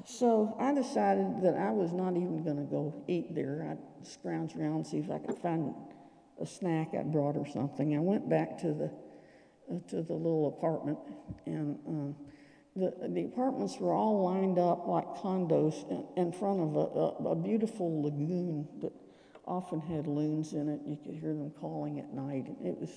So 0.05 0.57
I 0.59 0.73
decided 0.75 1.43
that 1.43 1.55
I 1.55 1.71
was 1.71 1.93
not 1.93 2.17
even 2.17 2.43
going 2.45 2.57
to 2.57 2.63
go 2.63 2.95
eat 3.09 3.35
there. 3.35 3.69
I 3.71 4.05
scrounged 4.05 4.59
around 4.59 4.87
see 4.87 4.99
if 4.99 5.11
I 5.11 5.19
could 5.19 5.39
find 5.39 5.75
a 6.41 6.47
snack 6.47 6.95
I 6.99 7.03
brought 7.03 7.37
or 7.37 7.47
something. 7.47 7.95
I 7.95 8.01
went 8.01 8.29
back 8.29 8.59
to 8.59 8.69
the 8.69 8.91
uh, 9.71 9.79
to 9.89 10.03
the 10.03 10.13
little 10.13 10.49
apartment 10.49 10.99
and 11.47 11.79
um, 11.87 12.17
the, 12.75 12.93
the 13.09 13.25
apartments 13.25 13.79
were 13.79 13.93
all 13.93 14.23
lined 14.23 14.59
up 14.59 14.87
like 14.87 15.07
condos 15.17 15.89
in, 15.91 16.05
in 16.17 16.33
front 16.33 16.61
of 16.61 16.77
a, 16.77 17.29
a, 17.29 17.33
a, 17.33 17.37
beautiful 17.37 18.03
lagoon 18.03 18.67
that 18.81 18.93
often 19.47 19.81
had 19.81 20.07
loons 20.07 20.53
in 20.55 20.69
it. 20.69 20.81
You 20.87 20.97
could 21.05 21.15
hear 21.15 21.35
them 21.35 21.53
calling 21.61 21.99
at 21.99 22.13
night. 22.15 22.47
It 22.65 22.79
was, 22.79 22.91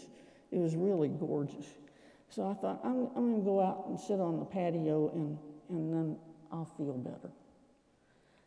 it 0.52 0.60
was 0.60 0.76
really 0.76 1.10
gorgeous. 1.10 1.66
So 2.30 2.50
I 2.50 2.54
thought, 2.54 2.80
I'm, 2.84 3.10
I'm 3.16 3.32
going 3.32 3.40
to 3.40 3.46
go 3.46 3.62
out 3.62 3.86
and 3.88 4.00
sit 4.00 4.20
on 4.20 4.40
the 4.40 4.46
patio 4.46 5.12
and, 5.14 5.38
and 5.70 5.94
then 5.94 6.18
I'll 6.52 6.72
feel 6.78 6.94
better. 6.94 7.32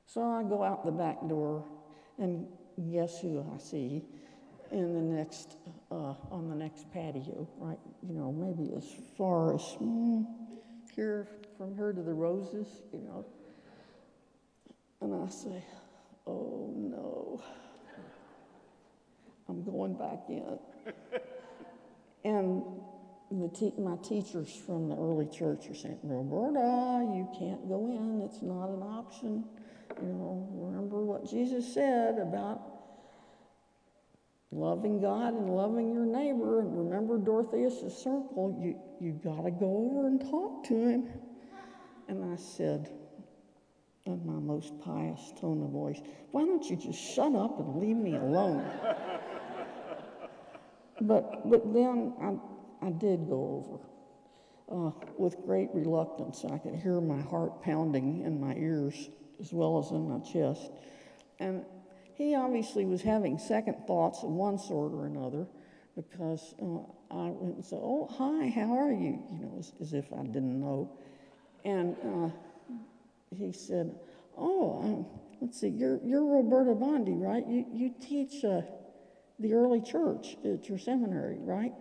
So 0.06 0.22
I 0.22 0.42
go 0.42 0.62
out 0.62 0.86
the 0.86 0.92
back 0.92 1.28
door, 1.28 1.64
and 2.18 2.46
guess 2.90 3.20
who 3.20 3.44
I 3.54 3.58
see 3.58 4.02
in 4.72 4.94
the 4.94 5.16
next 5.16 5.56
uh, 5.90 6.14
on 6.30 6.48
the 6.48 6.56
next 6.56 6.90
patio, 6.92 7.46
right? 7.58 7.78
You 8.02 8.14
know, 8.14 8.32
maybe 8.32 8.74
as 8.74 8.84
far 9.18 9.54
as 9.54 9.60
mm, 9.82 10.26
here 10.98 11.28
from 11.56 11.76
her 11.76 11.92
to 11.92 12.02
the 12.02 12.12
roses, 12.12 12.66
you 12.92 12.98
know. 12.98 13.24
And 15.00 15.14
I 15.14 15.30
say, 15.30 15.62
"Oh 16.26 16.72
no, 16.76 17.40
I'm 19.48 19.62
going 19.62 19.94
back 19.94 20.24
in." 20.28 20.58
and 22.24 22.64
the 23.30 23.48
te- 23.48 23.74
my 23.78 23.96
teachers 23.98 24.52
from 24.66 24.88
the 24.88 24.96
early 24.96 25.26
church 25.26 25.68
are 25.70 25.74
saying, 25.74 26.00
Roberta, 26.02 27.06
you 27.14 27.28
can't 27.38 27.68
go 27.68 27.86
in. 27.86 28.22
It's 28.22 28.42
not 28.42 28.68
an 28.68 28.82
option. 28.82 29.44
You 30.02 30.08
know, 30.08 30.48
remember 30.50 31.04
what 31.04 31.30
Jesus 31.30 31.72
said 31.72 32.18
about 32.18 32.77
loving 34.50 35.00
God 35.00 35.34
and 35.34 35.50
loving 35.50 35.92
your 35.92 36.06
neighbor. 36.06 36.60
And 36.60 36.76
remember 36.76 37.18
Dorotheus' 37.18 37.96
circle. 38.02 38.58
You, 38.60 38.78
you 39.00 39.12
got 39.12 39.42
to 39.42 39.50
go 39.50 39.90
over 39.90 40.06
and 40.06 40.20
talk 40.20 40.64
to 40.68 40.74
him. 40.74 41.08
And 42.08 42.32
I 42.32 42.36
said, 42.36 42.90
in 44.06 44.24
my 44.24 44.40
most 44.40 44.78
pious 44.80 45.32
tone 45.38 45.62
of 45.62 45.70
voice, 45.70 46.00
why 46.30 46.42
don't 46.44 46.64
you 46.64 46.76
just 46.76 46.98
shut 46.98 47.34
up 47.34 47.60
and 47.60 47.76
leave 47.76 47.96
me 47.96 48.16
alone? 48.16 48.64
but, 51.02 51.48
but 51.48 51.74
then 51.74 52.14
I, 52.22 52.86
I 52.86 52.90
did 52.90 53.28
go 53.28 53.64
over. 53.66 53.84
Uh, 54.70 54.90
with 55.16 55.34
great 55.46 55.70
reluctance. 55.72 56.44
I 56.44 56.58
could 56.58 56.74
hear 56.74 57.00
my 57.00 57.22
heart 57.22 57.62
pounding 57.62 58.20
in 58.20 58.38
my 58.38 58.52
ears 58.52 59.08
as 59.40 59.50
well 59.50 59.78
as 59.78 59.90
in 59.92 60.06
my 60.06 60.18
chest. 60.18 60.70
And 61.38 61.64
he 62.18 62.34
obviously 62.34 62.84
was 62.84 63.00
having 63.00 63.38
second 63.38 63.86
thoughts 63.86 64.24
of 64.24 64.30
one 64.30 64.58
sort 64.58 64.92
or 64.92 65.06
another 65.06 65.46
because 65.94 66.52
uh, 66.60 67.14
I 67.14 67.30
went 67.30 67.54
and 67.54 67.64
said, 67.64 67.78
Oh, 67.80 68.08
hi, 68.10 68.48
how 68.48 68.76
are 68.76 68.92
you? 68.92 69.22
You 69.30 69.38
know, 69.40 69.56
as, 69.58 69.72
as 69.80 69.92
if 69.92 70.12
I 70.12 70.24
didn't 70.24 70.60
know. 70.60 70.98
And 71.64 71.96
uh, 72.04 72.30
he 73.36 73.52
said, 73.52 73.94
Oh, 74.36 74.80
um, 74.82 75.06
let's 75.40 75.60
see, 75.60 75.68
you're, 75.68 76.00
you're 76.04 76.24
Roberta 76.24 76.74
Bondi, 76.74 77.12
right? 77.12 77.46
You, 77.46 77.64
you 77.72 77.94
teach 78.00 78.44
uh, 78.44 78.62
the 79.38 79.54
early 79.54 79.80
church 79.80 80.36
at 80.44 80.68
your 80.68 80.78
seminary, 80.78 81.38
right? 81.38 81.72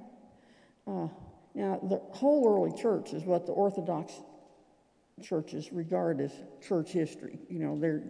Uh, 0.87 1.07
now, 1.55 1.79
the 1.81 1.99
whole 2.11 2.47
early 2.47 2.79
church 2.79 3.13
is 3.13 3.23
what 3.23 3.47
the 3.47 3.53
Orthodox 3.53 4.13
churches 5.23 5.73
regard 5.73 6.21
as 6.21 6.31
church 6.61 6.91
history. 6.91 7.39
You 7.49 7.57
know, 7.57 7.79
they're, 7.79 8.03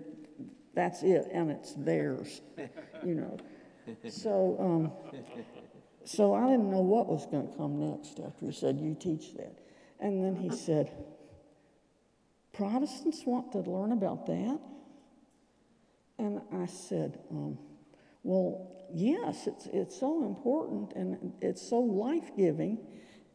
that's 0.78 1.01
it, 1.01 1.28
and 1.34 1.49
it's 1.49 1.73
theirs, 1.73 2.41
you 3.03 3.15
know. 3.15 3.38
So, 4.09 4.55
um, 4.59 4.91
so 6.05 6.36
I 6.36 6.51
didn't 6.51 6.69
know 6.69 6.82
what 6.82 7.07
was 7.07 7.25
going 7.25 7.49
to 7.49 7.57
come 7.57 7.80
next 7.80 8.19
after 8.19 8.45
he 8.45 8.51
said, 8.51 8.80
You 8.80 8.93
teach 8.93 9.34
that. 9.38 9.57
And 9.99 10.23
then 10.23 10.36
he 10.36 10.55
said, 10.55 10.91
Protestants 12.53 13.23
want 13.25 13.51
to 13.53 13.59
learn 13.59 13.91
about 13.91 14.28
that? 14.28 14.59
And 16.19 16.41
I 16.53 16.67
said, 16.67 17.17
um, 17.32 17.57
Well, 18.21 18.71
yes, 18.93 19.47
it's, 19.47 19.65
it's 19.73 19.99
so 19.99 20.25
important 20.25 20.93
and 20.93 21.34
it's 21.41 21.67
so 21.67 21.80
life 21.80 22.30
giving, 22.38 22.78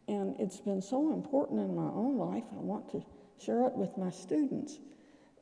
and 0.07 0.37
it's 0.39 0.61
been 0.61 0.81
so 0.81 1.13
important 1.13 1.59
in 1.59 1.75
my 1.75 1.91
own 1.91 2.19
life. 2.19 2.45
I 2.53 2.61
want 2.61 2.89
to 2.93 3.05
share 3.45 3.67
it 3.67 3.73
with 3.75 3.99
my 3.99 4.11
students. 4.11 4.79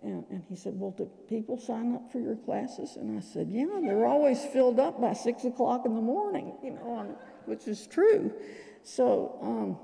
And, 0.02 0.24
and 0.30 0.42
he 0.48 0.56
said, 0.56 0.72
Well, 0.76 0.92
do 0.96 1.10
people 1.28 1.58
sign 1.58 1.94
up 1.94 2.10
for 2.10 2.20
your 2.20 2.36
classes? 2.36 2.96
And 2.96 3.18
I 3.18 3.20
said, 3.20 3.48
Yeah, 3.50 3.66
they're 3.82 4.06
always 4.06 4.42
filled 4.46 4.80
up 4.80 5.00
by 5.00 5.12
six 5.12 5.44
o'clock 5.44 5.84
in 5.84 5.94
the 5.94 6.00
morning, 6.00 6.54
you 6.62 6.70
know, 6.70 7.16
which 7.44 7.68
is 7.68 7.86
true. 7.86 8.32
So 8.82 9.38
um, 9.42 9.78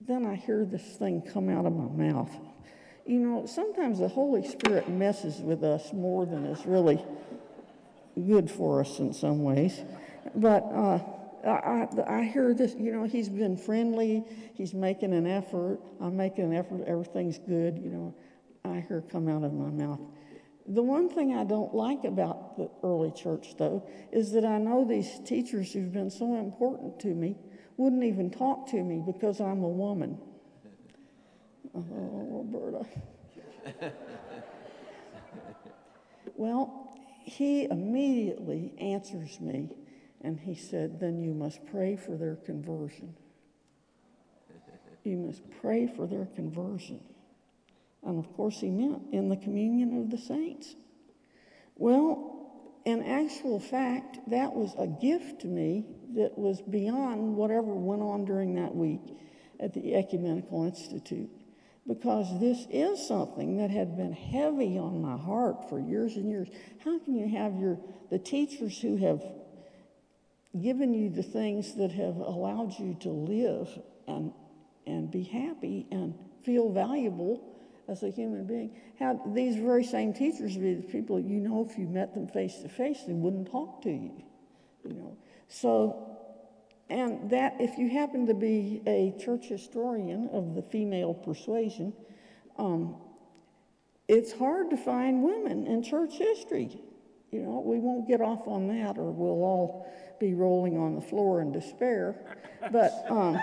then 0.00 0.26
I 0.26 0.34
hear 0.34 0.64
this 0.64 0.96
thing 0.96 1.22
come 1.32 1.48
out 1.48 1.66
of 1.66 1.72
my 1.72 1.88
mouth. 2.06 2.30
You 3.06 3.18
know, 3.18 3.46
sometimes 3.46 3.98
the 3.98 4.08
Holy 4.08 4.46
Spirit 4.46 4.88
messes 4.88 5.40
with 5.40 5.62
us 5.64 5.92
more 5.92 6.26
than 6.26 6.46
is 6.46 6.64
really 6.66 7.04
good 8.16 8.50
for 8.50 8.80
us 8.80 8.98
in 8.98 9.12
some 9.12 9.42
ways. 9.42 9.80
But 10.34 10.64
uh, 10.64 10.98
I, 11.44 11.88
I, 12.06 12.22
hear 12.22 12.54
this, 12.54 12.74
you 12.78 12.92
know, 12.92 13.04
he's 13.04 13.28
been 13.28 13.56
friendly, 13.56 14.24
he's 14.54 14.74
making 14.74 15.12
an 15.12 15.26
effort, 15.26 15.80
I'm 16.00 16.16
making 16.16 16.44
an 16.44 16.54
effort, 16.54 16.84
everything's 16.86 17.38
good, 17.38 17.78
you 17.78 17.90
know, 17.90 18.14
I 18.64 18.80
hear 18.80 19.02
come 19.10 19.28
out 19.28 19.42
of 19.42 19.52
my 19.52 19.70
mouth. 19.70 20.00
The 20.66 20.82
one 20.82 21.08
thing 21.08 21.34
I 21.34 21.42
don't 21.42 21.74
like 21.74 22.04
about 22.04 22.56
the 22.56 22.70
early 22.84 23.10
church, 23.10 23.56
though, 23.58 23.84
is 24.12 24.30
that 24.32 24.44
I 24.44 24.58
know 24.58 24.84
these 24.84 25.20
teachers 25.24 25.72
who've 25.72 25.92
been 25.92 26.10
so 26.10 26.36
important 26.36 27.00
to 27.00 27.08
me 27.08 27.36
wouldn't 27.76 28.04
even 28.04 28.30
talk 28.30 28.68
to 28.68 28.82
me 28.82 29.02
because 29.04 29.40
I'm 29.40 29.62
a 29.62 29.68
woman. 29.68 30.18
Oh, 31.74 32.44
Roberta. 32.52 32.84
well, 36.36 36.98
he 37.24 37.64
immediately 37.64 38.74
answers 38.78 39.40
me 39.40 39.70
and 40.22 40.38
he 40.38 40.54
said, 40.54 41.00
Then 41.00 41.20
you 41.20 41.34
must 41.34 41.66
pray 41.66 41.96
for 41.96 42.16
their 42.16 42.36
conversion. 42.36 43.14
You 45.04 45.16
must 45.16 45.42
pray 45.60 45.88
for 45.88 46.06
their 46.06 46.26
conversion. 46.26 47.00
And 48.04 48.18
of 48.18 48.32
course, 48.34 48.60
he 48.60 48.70
meant 48.70 49.02
in 49.12 49.28
the 49.28 49.36
communion 49.36 50.00
of 50.00 50.10
the 50.10 50.18
saints. 50.18 50.74
Well, 51.76 52.32
in 52.84 53.02
actual 53.02 53.58
fact, 53.60 54.18
that 54.28 54.52
was 54.54 54.74
a 54.78 54.86
gift 54.86 55.42
to 55.42 55.46
me 55.48 55.84
that 56.14 56.36
was 56.36 56.60
beyond 56.60 57.36
whatever 57.36 57.74
went 57.74 58.02
on 58.02 58.24
during 58.24 58.54
that 58.54 58.74
week 58.74 59.00
at 59.60 59.72
the 59.74 59.94
Ecumenical 59.94 60.64
Institute. 60.64 61.30
Because 61.86 62.38
this 62.38 62.66
is 62.70 63.04
something 63.06 63.56
that 63.56 63.70
had 63.70 63.96
been 63.96 64.12
heavy 64.12 64.78
on 64.78 65.02
my 65.02 65.16
heart 65.16 65.68
for 65.68 65.80
years 65.80 66.14
and 66.14 66.28
years. 66.30 66.48
How 66.84 66.98
can 67.00 67.16
you 67.16 67.28
have 67.28 67.58
your 67.58 67.78
the 68.10 68.20
teachers 68.20 68.80
who 68.80 68.96
have 68.98 69.24
given 70.60 70.92
you 70.92 71.08
the 71.08 71.22
things 71.22 71.74
that 71.74 71.92
have 71.92 72.16
allowed 72.16 72.78
you 72.78 72.96
to 73.00 73.08
live 73.08 73.68
and, 74.06 74.32
and 74.86 75.10
be 75.10 75.22
happy 75.22 75.86
and 75.90 76.14
feel 76.44 76.70
valuable 76.70 77.42
as 77.88 78.02
a 78.02 78.10
human 78.10 78.46
being. 78.46 78.76
How 78.98 79.20
these 79.34 79.56
very 79.56 79.84
same 79.84 80.12
teachers 80.12 80.56
be 80.56 80.74
the 80.74 80.82
people 80.82 81.18
you 81.18 81.40
know 81.40 81.66
if 81.68 81.78
you 81.78 81.86
met 81.86 82.14
them 82.14 82.28
face 82.28 82.58
to 82.62 82.68
face, 82.68 83.02
they 83.06 83.12
wouldn't 83.12 83.50
talk 83.50 83.82
to 83.82 83.90
you. 83.90 84.22
You 84.84 84.94
know. 84.94 85.16
So 85.48 86.12
and 86.92 87.30
that 87.30 87.56
if 87.58 87.78
you 87.78 87.88
happen 87.88 88.26
to 88.26 88.34
be 88.34 88.82
a 88.86 89.14
church 89.18 89.46
historian 89.46 90.28
of 90.30 90.54
the 90.54 90.62
female 90.62 91.14
persuasion, 91.14 91.94
um, 92.58 92.96
it's 94.08 94.32
hard 94.32 94.68
to 94.70 94.76
find 94.76 95.22
women 95.22 95.66
in 95.66 95.82
church 95.82 96.18
history. 96.18 96.82
You 97.30 97.40
know, 97.40 97.62
we 97.64 97.78
won't 97.78 98.06
get 98.06 98.20
off 98.20 98.46
on 98.46 98.68
that 98.68 98.98
or 98.98 99.10
we'll 99.10 99.42
all 99.42 99.90
be 100.22 100.34
rolling 100.34 100.78
on 100.78 100.94
the 100.94 101.00
floor 101.00 101.40
in 101.40 101.50
despair. 101.50 102.14
But, 102.70 102.92
um, 103.10 103.38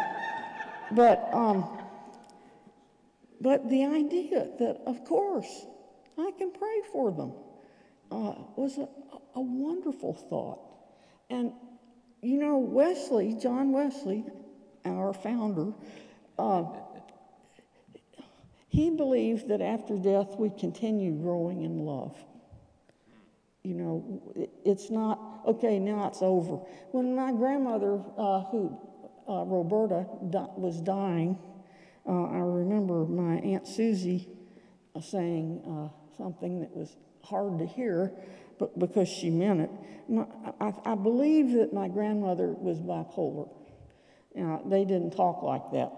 but, 0.94 1.30
um, 1.34 1.68
but 3.42 3.70
the 3.70 3.84
idea 3.86 4.48
that, 4.60 4.82
of 4.86 5.04
course, 5.04 5.66
I 6.18 6.32
can 6.38 6.52
pray 6.52 6.82
for 6.94 7.12
them 7.12 7.34
uh, 8.12 8.36
was 8.56 8.78
a, 8.78 8.88
a 9.36 9.42
wonderful 9.42 10.14
thought. 10.14 10.60
And, 11.30 11.52
you 12.22 12.40
know, 12.40 12.58
Wesley, 12.60 13.36
John 13.40 13.74
Wesley, 13.74 14.24
our 14.86 15.14
founder, 15.14 15.74
uh, 16.38 16.64
he 18.70 18.90
believed 18.90 19.50
that 19.50 19.62
after 19.62 19.98
death 19.98 20.36
we 20.38 20.50
continue 20.50 21.12
growing 21.12 21.64
in 21.64 21.80
love. 21.80 22.16
You 23.64 23.74
know, 23.74 24.50
it's 24.64 24.90
not, 24.90 25.42
okay, 25.46 25.80
now 25.80 26.08
it's 26.08 26.22
over. 26.22 26.56
When 26.92 27.16
my 27.16 27.32
grandmother, 27.34 28.02
uh, 28.18 28.42
who, 28.46 28.78
uh, 29.28 29.44
Roberta, 29.44 30.08
di- 30.30 30.48
was 30.56 30.80
dying, 30.80 31.38
uh, 32.08 32.24
I 32.26 32.38
remember 32.38 33.06
my 33.06 33.36
Aunt 33.40 33.68
Susie 33.68 34.30
uh, 34.96 35.02
saying 35.02 35.62
uh, 35.68 35.90
something 36.18 36.62
that 36.62 36.74
was 36.76 36.96
hard 37.22 37.60
to 37.60 37.66
hear, 37.66 38.14
but 38.60 38.80
because 38.80 39.10
she 39.10 39.30
meant 39.30 39.62
it. 39.62 39.70
My, 40.08 40.26
I, 40.62 40.74
I 40.86 40.96
believe 40.96 41.52
that 41.54 41.74
my 41.74 41.90
grandmother 41.90 42.48
was 42.48 42.80
bipolar. 42.80 43.50
Now, 44.36 44.62
they 44.66 44.86
didn't 44.86 45.12
talk 45.12 45.44
like 45.44 45.72
that 45.74 45.92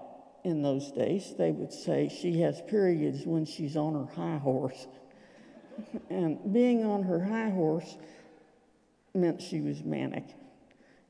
in 0.43 0.63
those 0.63 0.91
days. 0.91 1.35
They 1.37 1.51
would 1.51 1.71
say 1.71 2.09
she 2.09 2.41
has 2.41 2.59
periods 2.63 3.25
when 3.25 3.45
she's 3.45 3.77
on 3.77 3.93
her 3.93 4.13
high 4.13 4.39
horse 4.39 4.87
and 6.09 6.53
being 6.53 6.85
on 6.85 7.03
her 7.03 7.23
high 7.23 7.49
horse 7.49 7.97
meant 9.13 9.41
she 9.41 9.61
was 9.61 9.83
manic, 9.83 10.25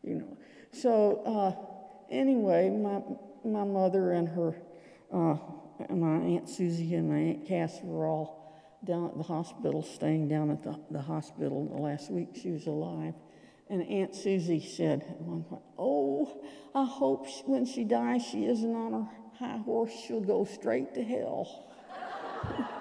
you 0.04 0.16
know. 0.16 0.38
So 0.72 1.22
uh, 1.26 2.14
anyway, 2.14 2.70
my 2.70 3.02
my 3.44 3.64
mother 3.64 4.12
and 4.12 4.28
her 4.30 4.56
uh, 5.14 5.38
and 5.90 6.02
my 6.02 6.18
Aunt 6.18 6.50
Susie 6.50 6.96
and 6.96 7.10
my 7.10 7.18
Aunt 7.18 7.48
Cass 7.48 7.80
were 7.84 8.08
all 8.08 8.42
down 8.86 9.06
at 9.06 9.18
the 9.18 9.24
hospital, 9.24 9.84
staying 9.84 10.28
down 10.28 10.50
at 10.50 10.64
the, 10.64 10.80
the 10.90 11.02
hospital 11.02 11.68
the 11.68 11.82
last 11.82 12.12
week 12.12 12.30
she 12.42 12.50
was 12.50 12.68
alive. 12.68 13.14
And 13.70 13.88
Aunt 13.88 14.16
Susie 14.16 14.60
said 14.60 15.04
at 15.10 15.22
one 15.22 15.44
point, 15.44 15.62
Oh, 15.78 16.42
I 16.76 16.86
hope 16.86 17.28
she, 17.28 17.42
when 17.46 17.66
she 17.66 17.84
dies, 17.84 18.22
she 18.24 18.46
isn't 18.46 18.76
on 18.76 18.94
her 18.94 19.08
high 19.40 19.58
horse. 19.58 19.92
She'll 20.08 20.20
go 20.20 20.46
straight 20.46 20.94
to 20.96 21.04
hell. 21.04 21.68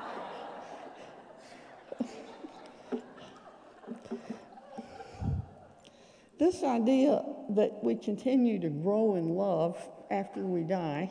this 6.40 6.64
idea 6.64 7.22
that 7.50 7.84
we 7.84 7.94
continue 7.94 8.58
to 8.58 8.70
grow 8.70 9.16
in 9.16 9.28
love 9.28 9.76
after 10.10 10.40
we 10.40 10.62
die, 10.62 11.10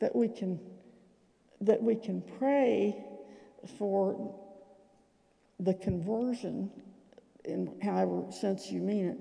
that 0.00 0.14
we 0.14 0.28
can, 0.28 0.58
that 1.60 1.80
we 1.80 1.94
can 1.94 2.20
pray 2.36 2.96
for 3.78 4.36
the 5.60 5.72
conversion, 5.74 6.68
in 7.44 7.72
however 7.80 8.24
sense 8.32 8.72
you 8.72 8.80
mean 8.80 9.06
it, 9.06 9.18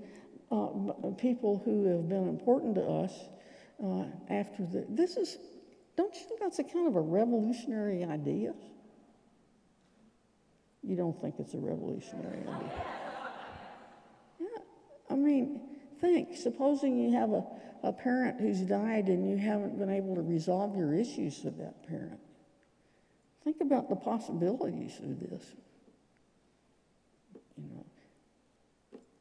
uh, 0.52 1.12
people 1.20 1.62
who 1.64 1.86
have 1.86 2.10
been 2.10 2.28
important 2.28 2.74
to 2.74 2.82
us 2.82 3.14
uh, 3.84 4.06
after 4.32 4.66
the. 4.66 4.84
This 4.90 5.16
is, 5.16 5.38
don't 5.96 6.14
you 6.16 6.22
think 6.28 6.40
that's 6.40 6.58
a 6.58 6.64
kind 6.64 6.88
of 6.88 6.96
a 6.96 7.02
revolutionary 7.02 8.04
idea? 8.04 8.56
You 10.82 10.96
don't 10.96 11.22
think 11.22 11.36
it's 11.38 11.54
a 11.54 11.60
revolutionary 11.60 12.40
idea? 12.40 12.99
I 15.30 15.32
mean, 15.32 15.62
think, 16.02 16.36
supposing 16.36 16.98
you 16.98 17.12
have 17.14 17.32
a, 17.34 17.44
a 17.84 17.94
parent 17.94 18.42
who's 18.42 18.62
died 18.62 19.10
and 19.10 19.30
you 19.30 19.38
haven't 19.38 19.78
been 19.78 19.92
able 19.92 20.16
to 20.16 20.24
resolve 20.24 20.76
your 20.76 20.92
issues 20.92 21.44
with 21.44 21.60
that 21.60 21.88
parent. 21.88 22.20
Think 23.44 23.58
about 23.62 23.90
the 23.90 23.96
possibilities 23.96 24.98
of 24.98 25.20
this. 25.20 25.44
You 27.58 27.70
know. 27.76 27.86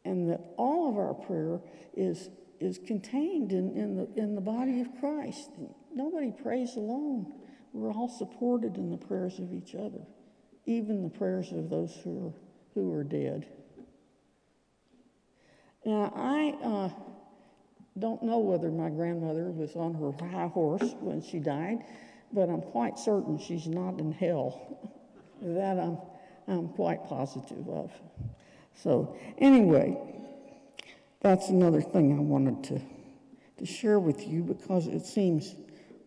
And 0.06 0.30
that 0.30 0.40
all 0.56 0.88
of 0.88 0.96
our 0.96 1.12
prayer 1.12 1.60
is, 1.94 2.30
is 2.58 2.78
contained 2.78 3.52
in, 3.52 3.76
in, 3.76 3.96
the, 3.96 4.08
in 4.16 4.34
the 4.34 4.40
body 4.40 4.80
of 4.80 4.88
Christ. 5.00 5.50
Nobody 5.94 6.32
prays 6.32 6.76
alone. 6.76 7.34
We're 7.74 7.92
all 7.92 8.08
supported 8.08 8.78
in 8.78 8.90
the 8.90 8.96
prayers 8.96 9.38
of 9.38 9.52
each 9.52 9.74
other, 9.74 10.00
even 10.64 11.02
the 11.02 11.10
prayers 11.10 11.52
of 11.52 11.68
those 11.68 11.94
who 12.02 12.28
are, 12.28 12.32
who 12.72 12.94
are 12.94 13.04
dead. 13.04 13.46
Now, 15.88 16.12
I 16.14 16.54
uh, 16.62 16.90
don't 17.98 18.22
know 18.22 18.40
whether 18.40 18.70
my 18.70 18.90
grandmother 18.90 19.44
was 19.44 19.74
on 19.74 19.94
her 19.94 20.12
high 20.28 20.48
horse 20.48 20.94
when 21.00 21.22
she 21.22 21.38
died, 21.38 21.78
but 22.30 22.50
I'm 22.50 22.60
quite 22.60 22.98
certain 22.98 23.38
she's 23.38 23.66
not 23.66 23.98
in 23.98 24.12
hell. 24.12 24.92
that 25.40 25.78
I'm, 25.78 25.96
I'm 26.46 26.68
quite 26.68 27.06
positive 27.06 27.66
of. 27.70 27.90
So, 28.74 29.16
anyway, 29.38 29.96
that's 31.22 31.48
another 31.48 31.80
thing 31.80 32.12
I 32.12 32.20
wanted 32.20 32.64
to, 32.64 32.82
to 33.56 33.64
share 33.64 33.98
with 33.98 34.28
you 34.28 34.42
because 34.42 34.88
it 34.88 35.06
seems 35.06 35.54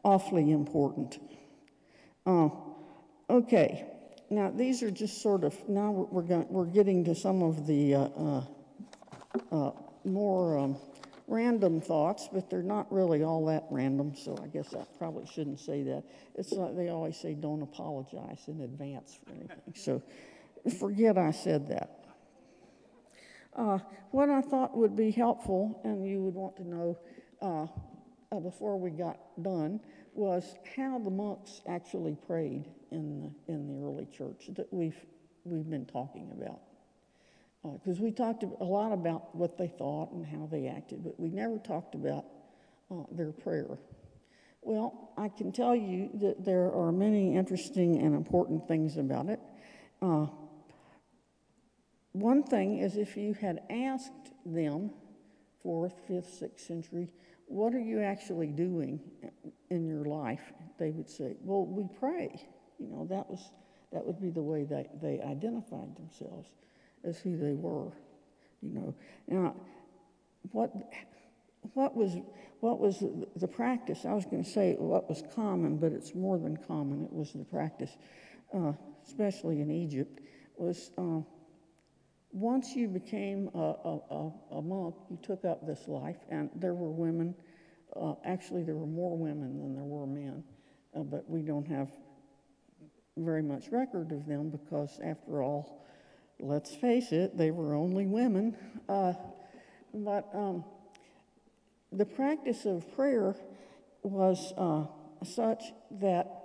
awfully 0.04 0.52
important. 0.52 1.18
Uh, 2.28 2.50
okay, 3.32 3.88
now 4.30 4.52
these 4.52 4.84
are 4.84 4.92
just 4.92 5.24
sort 5.24 5.44
of, 5.44 5.58
now 5.68 5.90
we're, 5.90 6.22
we're, 6.22 6.28
going, 6.28 6.46
we're 6.50 6.66
getting 6.66 7.04
to 7.06 7.16
some 7.16 7.42
of 7.42 7.66
the 7.66 7.96
uh, 7.96 8.42
uh, 9.52 9.72
more 10.06 10.58
um, 10.58 10.78
random 11.28 11.80
thoughts, 11.80 12.28
but 12.32 12.50
they're 12.50 12.62
not 12.62 12.92
really 12.92 13.24
all 13.24 13.46
that 13.46 13.66
random, 13.70 14.14
so 14.16 14.38
I 14.44 14.48
guess 14.48 14.74
I 14.74 14.84
probably 14.98 15.26
shouldn't 15.26 15.60
say 15.60 15.84
that. 15.84 16.04
It's 16.36 16.52
like 16.52 16.76
they 16.76 16.90
always 16.90 17.18
say, 17.18 17.34
don't 17.34 17.62
apologize 17.62 18.44
in 18.48 18.62
advance 18.62 19.18
for 19.24 19.32
anything. 19.32 19.74
So 19.76 20.02
forget 20.80 21.18
I 21.18 21.32
said 21.32 21.70
that. 21.70 21.98
Uh, 23.56 23.80
what 24.12 24.30
I 24.30 24.42
thought 24.42 24.76
would 24.78 24.96
be 24.96 25.12
helpful, 25.12 25.80
and 25.84 26.08
you 26.08 26.22
would 26.22 26.36
want 26.36 26.56
to 26.58 26.68
know 26.68 26.98
uh, 27.42 27.68
uh, 28.36 28.40
before 28.40 28.78
we 28.78 28.92
got 28.92 29.18
done, 29.42 29.80
was 30.14 30.56
how 30.76 31.00
the 31.00 31.10
monks 31.10 31.62
actually 31.68 32.18
prayed 32.28 32.66
in 32.92 33.32
the, 33.48 33.54
in 33.54 33.68
the 33.68 33.86
early 33.86 34.06
church 34.06 34.50
that 34.56 34.72
we've, 34.72 34.98
we've 35.46 35.70
been 35.70 35.86
talking 35.86 36.30
about 36.34 36.60
because 37.64 38.00
uh, 38.00 38.04
we 38.04 38.12
talked 38.12 38.44
a 38.44 38.64
lot 38.64 38.92
about 38.92 39.36
what 39.36 39.58
they 39.58 39.68
thought 39.68 40.12
and 40.12 40.26
how 40.26 40.48
they 40.52 40.68
acted, 40.68 41.04
but 41.04 41.20
we 41.20 41.30
never 41.30 41.58
talked 41.58 41.94
about 41.94 42.26
uh, 42.90 43.04
their 43.12 43.32
prayer. 43.32 43.78
Well, 44.62 45.12
I 45.18 45.30
can 45.30 45.52
tell 45.52 45.76
you 45.76 46.10
that 46.16 46.44
there 46.44 46.72
are 46.72 46.92
many 46.92 47.36
interesting 47.36 47.98
and 47.98 48.16
important 48.16 48.68
things 48.68 48.98
about 48.98 49.28
it. 49.30 49.40
Uh, 50.02 50.28
one 52.14 52.44
thing 52.44 52.80
is 52.80 52.98
if 52.98 53.16
you 53.16 53.34
had 53.34 53.62
asked 53.70 54.34
them, 54.46 54.92
fourth, 55.64 55.94
fifth, 56.08 56.34
sixth 56.34 56.66
century, 56.66 57.10
what 57.46 57.74
are 57.74 57.80
you 57.80 58.02
actually 58.02 58.48
doing 58.48 59.00
in 59.70 59.86
your 59.86 60.06
life? 60.06 60.42
They 60.80 60.90
would 60.92 61.10
say, 61.10 61.36
well, 61.42 61.66
we 61.66 61.88
pray. 62.00 62.48
You 62.80 62.88
know, 62.88 63.06
that 63.10 63.30
was 63.30 63.52
that 63.94 64.06
would 64.06 64.22
be 64.22 64.30
the 64.30 64.42
way 64.42 64.64
they, 64.64 64.88
they 65.02 65.22
identified 65.22 65.96
themselves 65.98 66.50
as 67.04 67.18
who 67.20 67.38
they 67.38 67.54
were, 67.54 67.92
you 68.62 68.74
know. 68.74 68.96
Now, 69.28 69.56
what, 70.52 70.72
what 71.74 71.96
was, 71.96 72.18
what 72.60 72.80
was 72.80 73.04
the, 73.36 73.48
practice? 73.48 74.06
I 74.06 74.14
was 74.14 74.26
going 74.26 74.44
to 74.44 74.50
say 74.50 74.76
what 74.78 75.10
was 75.10 75.24
common, 75.36 75.78
but 75.78 75.92
it's 75.92 76.16
more 76.16 76.38
than 76.38 76.58
common. 76.58 77.04
It 77.04 77.14
was 77.14 77.34
the 77.34 77.44
practice, 77.44 77.98
uh, 78.54 78.74
especially 79.06 79.62
in 79.62 79.72
Egypt, 79.72 80.20
was 80.58 80.92
uh, 80.98 81.22
once 82.32 82.76
you 82.76 82.88
became 82.88 83.50
a, 83.54 83.60
a, 83.60 84.32
a, 84.52 84.62
monk, 84.62 84.96
you 85.10 85.18
took 85.22 85.44
up 85.44 85.66
this 85.66 85.88
life, 85.88 86.18
and 86.30 86.50
there 86.56 86.74
were 86.74 86.92
women. 86.92 87.36
Uh, 88.00 88.14
actually, 88.24 88.64
there 88.64 88.76
were 88.76 88.86
more 88.86 89.18
women 89.18 89.60
than 89.60 89.76
there 89.76 89.84
were 89.84 90.08
men, 90.08 90.44
uh, 90.96 91.02
but 91.02 91.30
we 91.30 91.42
don't 91.42 91.68
have 91.68 91.92
very 93.18 93.42
much 93.42 93.68
record 93.70 94.12
of 94.12 94.26
them 94.26 94.50
because, 94.50 95.00
after 95.04 95.44
all, 95.44 95.86
let's 96.42 96.76
face 96.76 97.12
it, 97.12 97.38
they 97.38 97.52
were 97.52 97.76
only 97.76 98.06
women. 98.06 98.58
Uh, 98.90 99.14
but 99.94 100.30
um, 100.34 100.64
the 101.92 102.06
practice 102.06 102.66
of 102.66 102.94
prayer 102.96 103.36
was 104.04 104.54
uh, 104.58 104.86
such 105.26 105.64
that 105.92 106.42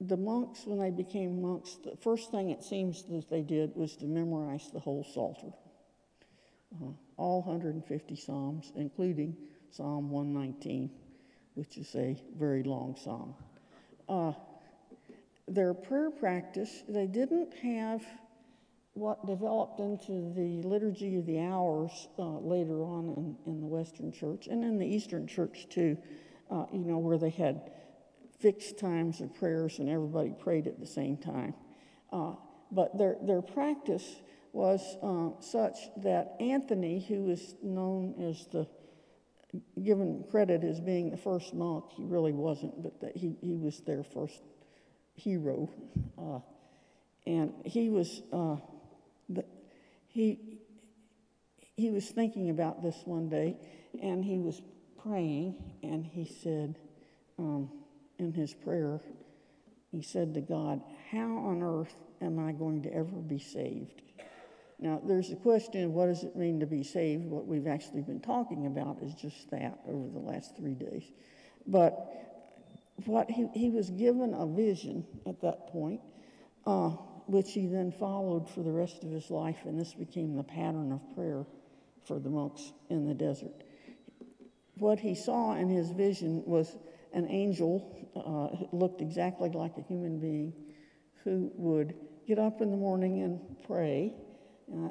the 0.00 0.16
monks, 0.16 0.62
when 0.64 0.78
they 0.78 0.90
became 0.90 1.42
monks, 1.42 1.76
the 1.84 1.96
first 1.96 2.30
thing 2.30 2.50
it 2.50 2.64
seems 2.64 3.02
that 3.04 3.28
they 3.28 3.42
did 3.42 3.76
was 3.76 3.96
to 3.96 4.06
memorize 4.06 4.70
the 4.72 4.80
whole 4.80 5.04
Psalter, 5.04 5.52
uh, 6.82 6.92
all 7.16 7.42
150 7.42 8.16
Psalms, 8.16 8.72
including 8.76 9.36
Psalm 9.70 10.10
119, 10.10 10.90
which 11.54 11.76
is 11.76 11.94
a 11.94 12.16
very 12.38 12.62
long 12.62 12.96
psalm. 12.96 13.34
Uh, 14.08 14.32
their 15.46 15.74
prayer 15.74 16.10
practice, 16.10 16.82
they 16.88 17.06
didn't 17.06 17.52
have 17.62 18.02
what 19.00 19.24
developed 19.24 19.80
into 19.80 20.30
the 20.34 20.60
liturgy 20.68 21.16
of 21.16 21.24
the 21.24 21.40
hours 21.40 22.08
uh, 22.18 22.38
later 22.38 22.84
on 22.84 23.08
in, 23.16 23.50
in, 23.50 23.58
the 23.58 23.66
Western 23.66 24.12
Church 24.12 24.46
and 24.46 24.62
in 24.62 24.78
the 24.78 24.84
Eastern 24.84 25.26
Church 25.26 25.66
too, 25.70 25.96
uh, 26.50 26.66
you 26.70 26.84
know, 26.84 26.98
where 26.98 27.16
they 27.16 27.30
had 27.30 27.70
fixed 28.40 28.78
times 28.78 29.22
of 29.22 29.34
prayers 29.34 29.78
and 29.78 29.88
everybody 29.88 30.34
prayed 30.38 30.66
at 30.66 30.78
the 30.78 30.86
same 30.86 31.16
time. 31.16 31.54
Uh, 32.12 32.34
but 32.70 32.96
their, 32.98 33.16
their 33.22 33.40
practice 33.40 34.20
was 34.52 34.82
uh, 35.02 35.40
such 35.40 35.78
that 36.02 36.36
Anthony, 36.38 37.00
who 37.00 37.30
is 37.30 37.54
known 37.62 38.14
as 38.20 38.46
the, 38.52 38.66
given 39.82 40.24
credit 40.30 40.62
as 40.62 40.78
being 40.78 41.10
the 41.10 41.16
first 41.16 41.54
monk, 41.54 41.86
he 41.96 42.04
really 42.04 42.32
wasn't, 42.32 42.82
but 42.82 43.00
that 43.00 43.16
he, 43.16 43.34
he 43.40 43.56
was 43.56 43.80
their 43.80 44.04
first 44.04 44.42
hero. 45.14 45.70
Uh, 46.18 46.40
and 47.26 47.54
he 47.64 47.88
was 47.88 48.22
uh, 48.32 48.56
he, 50.10 50.58
he 51.76 51.90
was 51.90 52.08
thinking 52.08 52.50
about 52.50 52.82
this 52.82 52.96
one 53.04 53.28
day, 53.28 53.56
and 54.02 54.24
he 54.24 54.38
was 54.38 54.60
praying, 55.02 55.54
and 55.82 56.04
he 56.04 56.24
said, 56.24 56.76
um, 57.38 57.70
in 58.18 58.32
his 58.32 58.52
prayer, 58.52 59.00
he 59.90 60.02
said 60.02 60.34
to 60.34 60.40
God, 60.40 60.82
How 61.10 61.38
on 61.38 61.62
earth 61.62 61.94
am 62.20 62.38
I 62.38 62.52
going 62.52 62.82
to 62.82 62.92
ever 62.92 63.16
be 63.16 63.38
saved? 63.38 64.02
Now, 64.78 65.00
there's 65.04 65.30
a 65.30 65.36
question 65.36 65.84
of 65.84 65.90
what 65.90 66.06
does 66.06 66.24
it 66.24 66.36
mean 66.36 66.60
to 66.60 66.66
be 66.66 66.82
saved? 66.82 67.24
What 67.24 67.46
we've 67.46 67.66
actually 67.66 68.02
been 68.02 68.20
talking 68.20 68.66
about 68.66 68.98
is 69.02 69.14
just 69.14 69.50
that 69.50 69.78
over 69.86 70.08
the 70.08 70.18
last 70.18 70.56
three 70.56 70.74
days. 70.74 71.04
But 71.66 72.20
what 73.04 73.30
he, 73.30 73.48
he 73.54 73.70
was 73.70 73.90
given 73.90 74.34
a 74.34 74.46
vision 74.46 75.06
at 75.26 75.40
that 75.42 75.68
point. 75.68 76.00
Uh, 76.66 76.92
which 77.30 77.52
he 77.52 77.66
then 77.66 77.92
followed 77.92 78.48
for 78.50 78.62
the 78.62 78.72
rest 78.72 79.04
of 79.04 79.10
his 79.10 79.30
life, 79.30 79.58
and 79.64 79.78
this 79.78 79.94
became 79.94 80.34
the 80.34 80.42
pattern 80.42 80.92
of 80.92 81.14
prayer 81.14 81.44
for 82.04 82.18
the 82.18 82.28
monks 82.28 82.72
in 82.88 83.06
the 83.06 83.14
desert. 83.14 83.62
What 84.78 84.98
he 84.98 85.14
saw 85.14 85.54
in 85.54 85.68
his 85.68 85.90
vision 85.90 86.42
was 86.44 86.76
an 87.12 87.28
angel 87.28 88.08
uh, 88.16 88.76
looked 88.76 89.00
exactly 89.00 89.50
like 89.50 89.76
a 89.76 89.82
human 89.82 90.18
being 90.18 90.52
who 91.22 91.52
would 91.54 91.94
get 92.26 92.38
up 92.38 92.60
in 92.60 92.70
the 92.70 92.76
morning 92.76 93.22
and 93.22 93.40
pray. 93.66 94.12
Uh, 94.72 94.88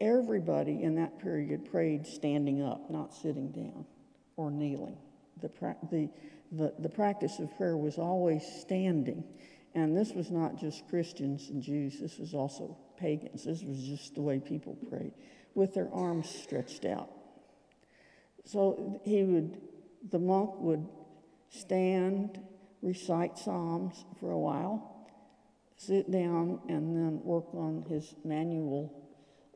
everybody 0.00 0.82
in 0.82 0.96
that 0.96 1.18
period 1.20 1.70
prayed 1.70 2.06
standing 2.06 2.62
up, 2.62 2.90
not 2.90 3.14
sitting 3.14 3.50
down 3.52 3.86
or 4.36 4.50
kneeling. 4.50 4.98
The, 5.40 5.48
pra- 5.48 5.76
the, 5.90 6.10
the, 6.52 6.74
the 6.78 6.88
practice 6.88 7.38
of 7.38 7.56
prayer 7.56 7.76
was 7.76 7.98
always 7.98 8.42
standing. 8.60 9.24
And 9.76 9.94
this 9.94 10.14
was 10.14 10.30
not 10.30 10.56
just 10.56 10.88
Christians 10.88 11.50
and 11.50 11.62
Jews, 11.62 12.00
this 12.00 12.16
was 12.16 12.32
also 12.32 12.78
pagans. 12.98 13.44
This 13.44 13.62
was 13.62 13.78
just 13.78 14.14
the 14.14 14.22
way 14.22 14.40
people 14.40 14.74
prayed, 14.88 15.12
with 15.54 15.74
their 15.74 15.92
arms 15.92 16.30
stretched 16.30 16.86
out. 16.86 17.10
So 18.46 19.02
he 19.04 19.22
would, 19.22 19.60
the 20.10 20.18
monk 20.18 20.58
would 20.60 20.88
stand, 21.50 22.40
recite 22.80 23.36
Psalms 23.36 24.06
for 24.18 24.30
a 24.30 24.38
while, 24.38 25.06
sit 25.76 26.10
down, 26.10 26.58
and 26.70 26.96
then 26.96 27.20
work 27.22 27.52
on 27.52 27.84
his 27.86 28.14
manual 28.24 28.90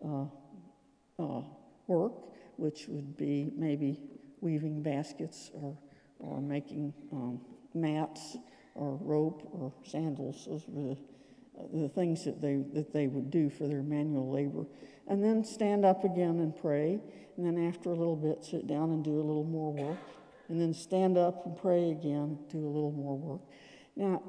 uh, 0.04 1.22
uh, 1.22 1.42
work, 1.86 2.12
which 2.56 2.88
would 2.88 3.16
be 3.16 3.54
maybe 3.56 3.98
weaving 4.42 4.82
baskets 4.82 5.50
or, 5.54 5.78
or 6.18 6.42
making 6.42 6.92
um, 7.10 7.40
mats 7.72 8.36
or 8.74 8.98
rope 9.00 9.48
or 9.52 9.72
sandals. 9.84 10.46
Those 10.46 10.64
were 10.68 10.94
the, 10.94 11.82
the 11.82 11.88
things 11.88 12.24
that 12.24 12.40
they, 12.40 12.62
that 12.74 12.92
they 12.92 13.06
would 13.06 13.30
do 13.30 13.50
for 13.50 13.66
their 13.66 13.82
manual 13.82 14.30
labor. 14.30 14.64
And 15.08 15.22
then 15.22 15.44
stand 15.44 15.84
up 15.84 16.04
again 16.04 16.38
and 16.40 16.56
pray. 16.56 17.00
And 17.36 17.46
then 17.46 17.68
after 17.68 17.90
a 17.90 17.94
little 17.94 18.16
bit, 18.16 18.44
sit 18.44 18.66
down 18.66 18.90
and 18.90 19.04
do 19.04 19.14
a 19.14 19.22
little 19.22 19.44
more 19.44 19.72
work. 19.72 19.98
And 20.48 20.60
then 20.60 20.74
stand 20.74 21.16
up 21.16 21.46
and 21.46 21.56
pray 21.56 21.90
again, 21.90 22.38
do 22.50 22.58
a 22.58 22.66
little 22.66 22.92
more 22.92 23.16
work. 23.16 23.40
Now, 23.96 24.22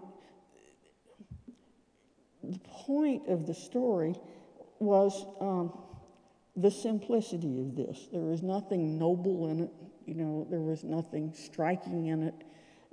the 2.44 2.60
point 2.60 3.28
of 3.28 3.46
the 3.48 3.54
story 3.54 4.16
was 4.80 5.26
um, 5.40 5.78
the 6.56 6.72
simplicity 6.72 7.60
of 7.60 7.76
this. 7.76 8.08
There 8.12 8.22
was 8.22 8.42
nothing 8.42 8.98
noble 8.98 9.50
in 9.50 9.62
it, 9.62 9.72
you 10.06 10.16
know, 10.16 10.48
there 10.50 10.60
was 10.60 10.84
nothing 10.84 11.34
striking 11.34 12.08
in 12.08 12.24
it, 12.24 12.36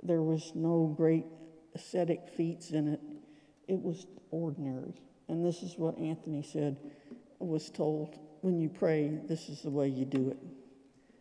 there 0.03 0.21
was 0.21 0.51
no 0.55 0.93
great 0.95 1.25
ascetic 1.75 2.29
feats 2.35 2.71
in 2.71 2.87
it. 2.87 3.01
It 3.67 3.81
was 3.81 4.07
ordinary. 4.31 4.93
And 5.27 5.45
this 5.45 5.61
is 5.61 5.77
what 5.77 5.97
Anthony 5.97 6.41
said 6.41 6.77
was 7.39 7.69
told 7.69 8.17
when 8.41 8.59
you 8.59 8.69
pray, 8.69 9.19
this 9.27 9.49
is 9.49 9.61
the 9.61 9.69
way 9.69 9.87
you 9.87 10.05
do 10.05 10.29
it 10.29 10.37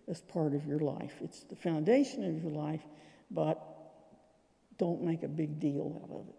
as 0.09 0.20
part 0.22 0.55
of 0.55 0.66
your 0.66 0.78
life. 0.78 1.14
It's 1.20 1.42
the 1.44 1.57
foundation 1.57 2.24
of 2.24 2.42
your 2.42 2.53
life, 2.53 2.82
but 3.30 3.62
don't 4.78 5.03
make 5.03 5.22
a 5.22 5.28
big 5.28 5.61
deal 5.61 6.01
out 6.03 6.11
of 6.14 6.28
it. 6.28 6.34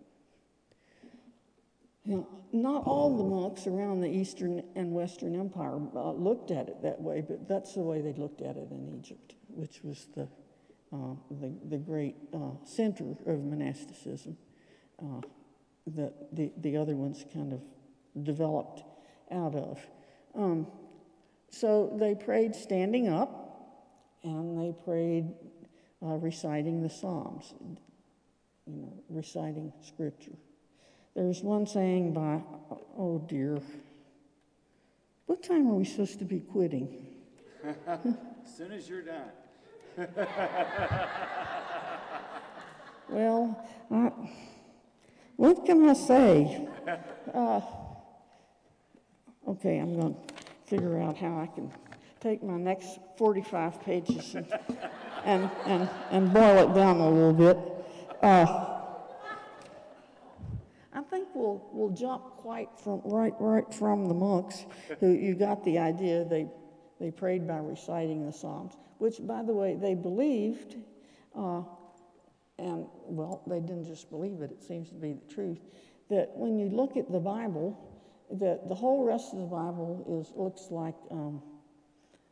Now, 2.05 2.27
not 2.51 2.85
all 2.85 3.15
the 3.17 3.23
monks 3.23 3.67
around 3.67 4.01
the 4.01 4.09
Eastern 4.09 4.63
and 4.75 4.93
Western 4.93 5.39
Empire 5.39 5.79
uh, 5.95 6.11
looked 6.13 6.49
at 6.49 6.67
it 6.67 6.81
that 6.81 6.99
way, 6.99 7.21
but 7.21 7.47
that's 7.47 7.75
the 7.75 7.81
way 7.81 8.01
they 8.01 8.13
looked 8.13 8.41
at 8.41 8.57
it 8.57 8.71
in 8.71 8.97
Egypt, 8.97 9.35
which 9.49 9.83
was 9.83 10.07
the, 10.15 10.27
the, 10.91 11.53
the, 11.69 11.77
great 11.77 12.15
uh, 12.33 12.51
center 12.65 13.15
of 13.25 13.43
monasticism 13.43 14.35
uh, 15.01 15.21
that 15.87 16.35
the, 16.35 16.51
the 16.57 16.77
other 16.77 16.95
ones 16.95 17.25
kind 17.31 17.53
of 17.53 17.61
developed 18.23 18.83
out 19.31 19.55
of. 19.55 19.79
Um, 20.35 20.67
so 21.51 21.95
they 21.99 22.15
prayed 22.15 22.55
standing 22.55 23.07
up, 23.07 24.19
and 24.23 24.59
they 24.59 24.73
prayed 24.83 25.29
uh, 26.03 26.15
reciting 26.15 26.81
the 26.81 26.89
Psalms, 26.89 27.53
you 28.65 28.81
know, 28.81 28.93
reciting 29.09 29.73
Scripture. 29.85 30.37
There's 31.15 31.41
one 31.41 31.65
saying 31.65 32.13
by, 32.13 32.41
oh 32.97 33.23
dear, 33.27 33.59
what 35.25 35.43
time 35.43 35.67
are 35.69 35.73
we 35.73 35.85
supposed 35.85 36.19
to 36.19 36.25
be 36.25 36.39
quitting? 36.39 37.05
as 37.87 38.57
soon 38.57 38.71
as 38.71 38.87
you're 38.87 39.01
done. 39.01 39.29
well, 43.09 43.67
what 45.35 45.65
can 45.65 45.89
I 45.89 45.93
say? 45.93 46.69
Uh, 47.33 47.59
okay, 49.47 49.79
I'm 49.79 49.99
going 49.99 50.13
to 50.13 50.19
figure 50.65 51.01
out 51.01 51.17
how 51.17 51.39
I 51.39 51.47
can 51.47 51.71
take 52.21 52.43
my 52.43 52.55
next 52.55 52.99
45 53.17 53.81
pages 53.81 54.35
and, 54.35 54.47
and, 55.25 55.49
and, 55.65 55.89
and 56.11 56.31
boil 56.33 56.69
it 56.69 56.73
down 56.73 56.97
a 56.97 57.09
little 57.09 57.33
bit. 57.33 57.57
Uh, 58.21 58.75
I 60.93 61.01
think 61.09 61.27
we'll, 61.33 61.67
we'll 61.73 61.91
jump 61.91 62.23
quite 62.37 62.69
from 62.81 63.01
right 63.03 63.33
right 63.39 63.73
from 63.73 64.07
the 64.07 64.13
monks 64.13 64.65
who 64.99 65.11
you 65.11 65.35
got 65.35 65.63
the 65.63 65.77
idea 65.77 66.25
they 66.25 66.47
they 66.99 67.11
prayed 67.11 67.47
by 67.47 67.57
reciting 67.57 68.25
the 68.25 68.33
Psalms, 68.33 68.73
which 68.97 69.15
by 69.21 69.41
the 69.43 69.53
way 69.53 69.75
they 69.75 69.93
believed, 69.93 70.75
uh, 71.35 71.61
and 72.57 72.85
well 73.05 73.41
they 73.47 73.59
didn't 73.59 73.85
just 73.85 74.09
believe 74.09 74.41
it; 74.41 74.51
it 74.51 74.63
seems 74.63 74.89
to 74.89 74.95
be 74.95 75.13
the 75.13 75.33
truth. 75.33 75.59
That 76.09 76.31
when 76.35 76.57
you 76.57 76.69
look 76.69 76.97
at 76.97 77.11
the 77.11 77.19
Bible, 77.19 77.77
that 78.31 78.67
the 78.67 78.75
whole 78.75 79.03
rest 79.03 79.33
of 79.33 79.39
the 79.39 79.45
Bible 79.45 80.05
is 80.21 80.35
looks 80.35 80.67
like 80.71 80.95
um, 81.11 81.41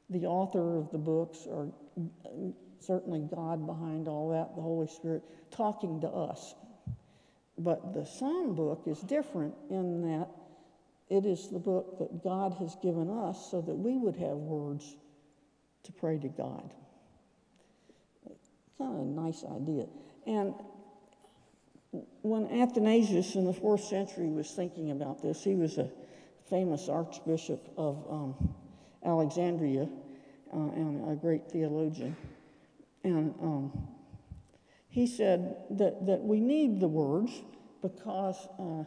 the 0.10 0.26
author 0.26 0.78
of 0.78 0.92
the 0.92 0.98
books, 0.98 1.48
or 1.48 1.72
certainly 2.80 3.20
God 3.20 3.66
behind 3.66 4.08
all 4.08 4.30
that, 4.30 4.56
the 4.56 4.62
Holy 4.62 4.88
Spirit, 4.88 5.24
talking 5.52 6.02
to 6.02 6.08
us. 6.08 6.56
But 7.58 7.94
the 7.94 8.06
Psalm 8.06 8.54
book 8.54 8.84
is 8.86 9.00
different 9.02 9.54
in 9.70 10.02
that 10.04 10.30
it 11.10 11.26
is 11.26 11.50
the 11.50 11.60
book 11.60 12.00
that 12.00 12.24
God 12.24 12.54
has 12.60 12.76
given 12.82 13.10
us 13.10 13.50
so 13.50 13.62
that 13.62 13.76
we 13.76 13.98
would 13.98 14.16
have 14.18 14.36
words 14.36 14.96
to 15.84 15.92
pray 15.94 16.18
to 16.18 16.28
God. 16.28 16.74
Kind 18.78 18.94
of 18.94 19.02
a 19.02 19.06
nice 19.06 19.44
idea. 19.44 19.88
And 20.26 20.54
when 22.22 22.48
Athanasius 22.62 23.36
in 23.36 23.46
the 23.46 23.54
fourth 23.54 23.84
century 23.84 24.28
was 24.28 24.52
thinking 24.52 24.92
about 24.92 25.22
this, 25.22 25.44
he 25.44 25.56
was 25.56 25.78
a 25.78 25.90
famous 26.50 26.90
archbishop 26.90 27.74
of 27.78 28.06
um, 28.10 28.54
Alexandria 29.06 29.88
uh, 30.54 30.58
and 30.58 31.10
a 31.10 31.16
great 31.16 31.50
theologian. 31.50 32.16
And 33.04 33.34
um, 33.42 33.88
he 34.90 35.08
said 35.08 35.56
that, 35.72 36.06
that 36.06 36.22
we 36.22 36.40
need 36.40 36.80
the 36.80 36.88
words 36.88 37.32
because 37.82 38.48
uh, 38.60 38.84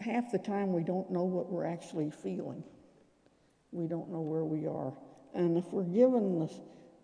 half 0.00 0.32
the 0.32 0.38
time 0.38 0.72
we 0.72 0.82
don't 0.82 1.10
know 1.10 1.24
what 1.24 1.50
we're 1.50 1.66
actually 1.66 2.10
feeling. 2.10 2.64
We 3.72 3.86
don't 3.86 4.10
know 4.10 4.20
where 4.20 4.44
we 4.44 4.66
are. 4.66 4.92
And 5.34 5.56
if 5.56 5.72
we're 5.72 5.84
given 5.84 6.40
the, 6.40 6.50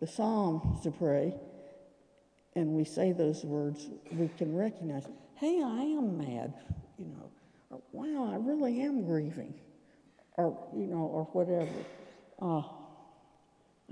the 0.01 0.07
psalm 0.07 0.81
to 0.83 0.91
pray 0.91 1.35
and 2.55 2.69
we 2.69 2.85
say 2.85 3.13
those 3.13 3.45
words, 3.45 3.89
we 4.13 4.29
can 4.37 4.55
recognize, 4.55 5.07
hey, 5.37 5.63
I 5.63 5.83
am 5.83 6.19
mad, 6.19 6.55
you 6.99 7.07
know, 7.07 7.31
or 7.71 7.83
wow, 7.93 8.33
I 8.33 8.37
really 8.37 8.81
am 8.81 9.05
grieving, 9.05 9.55
or, 10.37 10.59
you 10.75 10.87
know, 10.87 11.05
or 11.05 11.25
whatever. 11.33 11.69
Uh, 12.41 12.63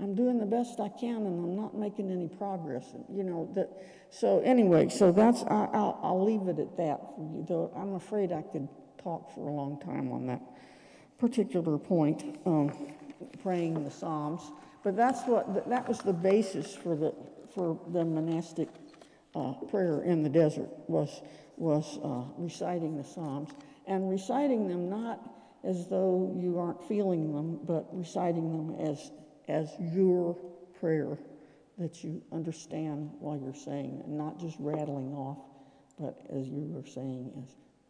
I'm 0.01 0.15
doing 0.15 0.39
the 0.39 0.45
best 0.45 0.79
I 0.79 0.89
can 0.89 1.25
and 1.25 1.39
I'm 1.39 1.55
not 1.55 1.77
making 1.77 2.11
any 2.11 2.27
progress. 2.27 2.85
You 3.09 3.23
know, 3.23 3.49
that, 3.55 3.69
so 4.09 4.41
anyway, 4.41 4.89
so 4.89 5.11
that's, 5.11 5.43
I, 5.43 5.69
will 5.71 5.99
I'll 6.01 6.25
leave 6.25 6.49
it 6.49 6.59
at 6.59 6.75
that 6.77 6.99
for 7.15 7.21
you, 7.21 7.45
though 7.47 7.71
I'm 7.75 7.93
afraid 7.93 8.33
I 8.33 8.41
could 8.41 8.67
talk 9.05 9.33
for 9.35 9.47
a 9.47 9.51
long 9.51 9.79
time 9.79 10.11
on 10.11 10.25
that 10.25 10.41
particular 11.19 11.77
point, 11.77 12.39
um, 12.47 12.71
praying 13.43 13.83
the 13.83 13.91
Psalms. 13.91 14.41
But 14.83 14.97
that's 14.97 15.21
what, 15.27 15.69
that 15.69 15.87
was 15.87 15.99
the 15.99 16.11
basis 16.11 16.75
for 16.75 16.95
the, 16.95 17.13
for 17.53 17.79
the 17.93 18.03
monastic 18.03 18.67
uh, 19.35 19.53
prayer 19.69 20.01
in 20.01 20.23
the 20.23 20.29
desert 20.29 20.69
was, 20.87 21.21
was 21.55 21.99
uh, 22.03 22.23
reciting 22.37 22.97
the 22.97 23.03
Psalms 23.03 23.51
and 23.85 24.09
reciting 24.09 24.67
them 24.67 24.89
not 24.89 25.19
as 25.63 25.87
though 25.87 26.35
you 26.35 26.59
aren't 26.59 26.83
feeling 26.87 27.31
them, 27.31 27.59
but 27.63 27.87
reciting 27.91 28.51
them 28.51 28.89
as 28.91 29.11
as 29.47 29.69
your 29.79 30.35
prayer 30.79 31.17
that 31.77 32.03
you 32.03 32.21
understand 32.31 33.11
while 33.19 33.37
you're 33.37 33.53
saying, 33.53 34.01
and 34.05 34.17
not 34.17 34.39
just 34.39 34.55
rattling 34.59 35.13
off, 35.13 35.37
but 35.99 36.19
as 36.29 36.47
you 36.47 36.65
were 36.69 36.85
saying, 36.85 37.31
as 37.43 37.49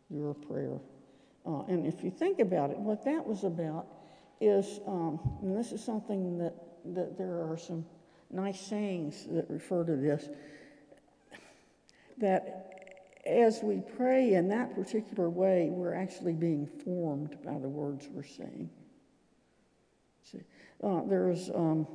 your 0.10 0.34
prayer. 0.34 0.80
Uh, 1.46 1.64
and 1.68 1.86
if 1.86 2.04
you 2.04 2.10
think 2.10 2.40
about 2.40 2.72
it, 2.72 2.78
what 2.78 3.04
that 3.06 3.26
was 3.26 3.44
about 3.44 3.88
is, 4.42 4.80
um, 4.88 5.20
and 5.42 5.56
this 5.56 5.72
is 5.72 5.84
something 5.84 6.38
that, 6.38 6.54
that 6.94 7.18
there 7.18 7.50
are 7.50 7.58
some 7.58 7.86
nice 8.32 8.60
sayings 8.60 9.26
that 9.30 9.50
refer 9.50 9.84
to 9.84 9.96
this, 9.96 10.28
that 12.18 12.72
as 13.26 13.62
we 13.64 13.82
pray 13.98 14.34
in 14.34 14.48
that 14.50 14.76
particular 14.76 15.30
way, 15.30 15.70
we're 15.72 15.94
actually 15.94 16.34
being 16.34 16.68
formed 16.84 17.38
by 17.44 17.58
the 17.58 17.68
words 17.68 18.08
we're 18.12 18.24
saying. 18.24 18.70
See, 20.24 20.42
uh, 20.84 21.02
there's 21.08 21.50
um, 21.50 21.88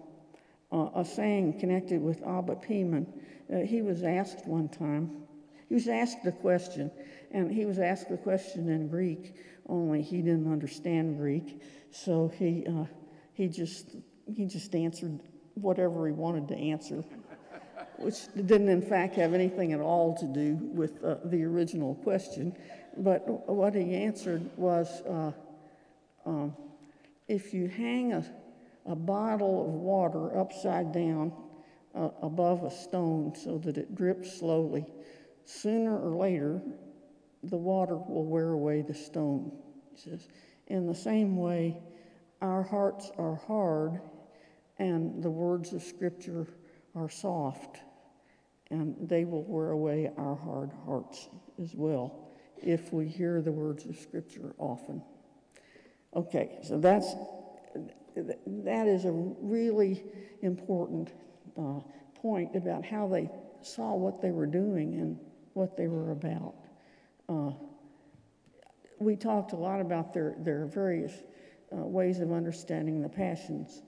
uh, 0.73 0.89
a 0.95 1.05
saying 1.05 1.59
connected 1.61 2.01
with 2.01 2.23
Abba 2.23 2.57
Poemen. 2.57 3.07
Uh, 3.53 3.59
he 3.59 3.83
was 3.83 4.03
asked 4.03 4.47
one 4.47 4.69
time, 4.69 5.23
he 5.69 5.75
was 5.75 5.89
asked 5.89 6.27
a 6.27 6.33
question, 6.33 6.91
and 7.31 7.51
he 7.51 7.65
was 7.65 7.79
asked 7.79 8.09
the 8.09 8.17
question 8.17 8.69
in 8.69 8.89
Greek, 8.89 9.37
only 9.69 10.03
he 10.03 10.19
didn't 10.19 10.51
understand 10.51 11.17
Greek, 11.17 11.63
so 11.91 12.29
he, 12.29 12.67
uh, 12.67 12.85
he, 13.33 13.49
just, 13.49 13.97
he 14.27 14.47
just 14.47 14.75
answered 14.75 15.21
whatever 15.55 16.07
he 16.07 16.13
wanted 16.13 16.49
to 16.49 16.57
answer, 16.57 17.05
which 17.99 18.33
didn't, 18.35 18.69
in 18.69 18.83
fact, 18.83 19.15
have 19.17 19.35
anything 19.35 19.73
at 19.73 19.81
all 19.81 20.17
to 20.17 20.27
do 20.27 20.59
with 20.61 21.03
uh, 21.05 21.17
the 21.25 21.43
original 21.45 21.95
question. 21.97 22.57
But 22.97 23.49
what 23.49 23.75
he 23.75 23.95
answered 23.95 24.49
was 24.57 25.03
uh, 25.03 25.33
um, 26.27 26.57
if 27.29 27.55
you 27.55 27.69
hang 27.69 28.13
a, 28.13 28.25
a 28.87 28.97
bottle 28.97 29.67
of 29.67 29.73
water 29.73 30.37
upside 30.37 30.93
down 30.93 31.33
uh, 31.95 32.11
above 32.23 32.65
a 32.65 32.71
stone 32.71 33.35
so 33.37 33.59
that 33.59 33.77
it 33.79 33.95
drips 33.95 34.39
slowly, 34.39 34.85
sooner 35.45 35.97
or 35.97 36.17
later, 36.17 36.61
the 37.43 37.57
water 37.57 37.97
will 37.97 38.25
wear 38.25 38.51
away 38.51 38.83
the 38.83 38.95
stone. 38.95 39.53
He 39.95 40.11
says, 40.11 40.29
in 40.67 40.87
the 40.87 40.95
same 40.95 41.37
way, 41.37 41.79
our 42.41 42.63
hearts 42.63 43.11
are 43.19 43.37
hard 43.47 44.01
and 44.79 45.23
the 45.23 45.31
words 45.31 45.73
of 45.73 45.83
Scripture 45.83 46.47
are 46.95 47.09
soft, 47.09 47.81
and 48.71 48.97
they 49.01 49.25
will 49.25 49.45
wear 49.45 49.71
away 49.71 50.11
our 50.17 50.35
hard 50.35 50.71
hearts 50.87 51.29
as 51.63 51.75
well 51.75 52.31
if 52.57 52.93
we 52.93 53.07
hear 53.07 53.43
the 53.43 53.53
words 53.53 53.85
of 53.85 53.97
Scripture 53.97 54.55
often. 54.59 55.03
Okay, 56.17 56.59
so 56.63 56.79
that's 56.79 57.15
that 58.47 58.89
is 58.89 59.05
a 59.05 59.13
really 59.13 60.03
important 60.43 61.13
uh, 61.59 61.81
point 62.15 62.57
about 62.57 62.85
how 62.85 63.07
they 63.07 63.31
saw 63.63 63.95
what 63.95 64.21
they 64.21 64.31
were 64.31 64.47
doing 64.47 64.95
and 64.95 65.19
what 65.53 65.77
they 65.77 65.87
were 65.87 66.11
about. 66.11 66.55
Uh, 67.31 67.53
we 68.99 69.15
talked 69.15 69.53
a 69.53 69.57
lot 69.57 69.81
about 69.81 70.13
their, 70.13 70.35
their 70.41 70.67
various 70.67 71.13
uh, 71.73 71.77
ways 71.77 72.19
of 72.19 72.33
understanding 72.33 73.01
the 73.01 73.09
passions 73.09 73.83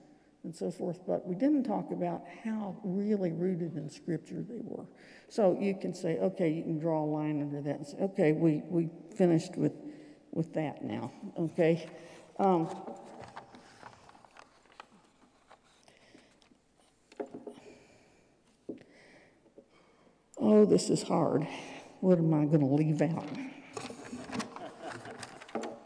and 0.45 0.55
so 0.55 0.71
forth, 0.71 0.99
but 1.05 1.27
we 1.27 1.35
didn't 1.35 1.63
talk 1.63 1.91
about 1.91 2.23
how 2.43 2.75
really 2.83 3.31
rooted 3.31 3.75
in 3.75 3.89
Scripture 3.89 4.43
they 4.47 4.59
were. 4.61 4.85
So 5.29 5.57
you 5.59 5.75
can 5.75 5.93
say, 5.93 6.17
okay, 6.19 6.49
you 6.49 6.63
can 6.63 6.79
draw 6.79 7.03
a 7.03 7.05
line 7.05 7.41
under 7.41 7.61
that 7.61 7.75
and 7.75 7.87
say, 7.87 7.97
okay, 7.97 8.31
we, 8.31 8.61
we 8.69 8.89
finished 9.15 9.57
with, 9.57 9.73
with 10.31 10.53
that 10.53 10.83
now, 10.83 11.11
okay? 11.37 11.89
Um, 12.39 12.69
oh, 20.37 20.65
this 20.65 20.89
is 20.89 21.03
hard. 21.03 21.45
What 22.03 22.17
am 22.17 22.33
I 22.33 22.43
going 22.43 22.59
to 22.59 22.65
leave 22.65 23.01
out? 23.01 23.25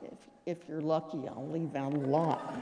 If, 0.01 0.17
if 0.47 0.57
you're 0.67 0.81
lucky, 0.81 1.27
I'll 1.27 1.47
leave 1.47 1.75
out 1.75 1.93
a 1.93 1.97
lot. 1.97 2.55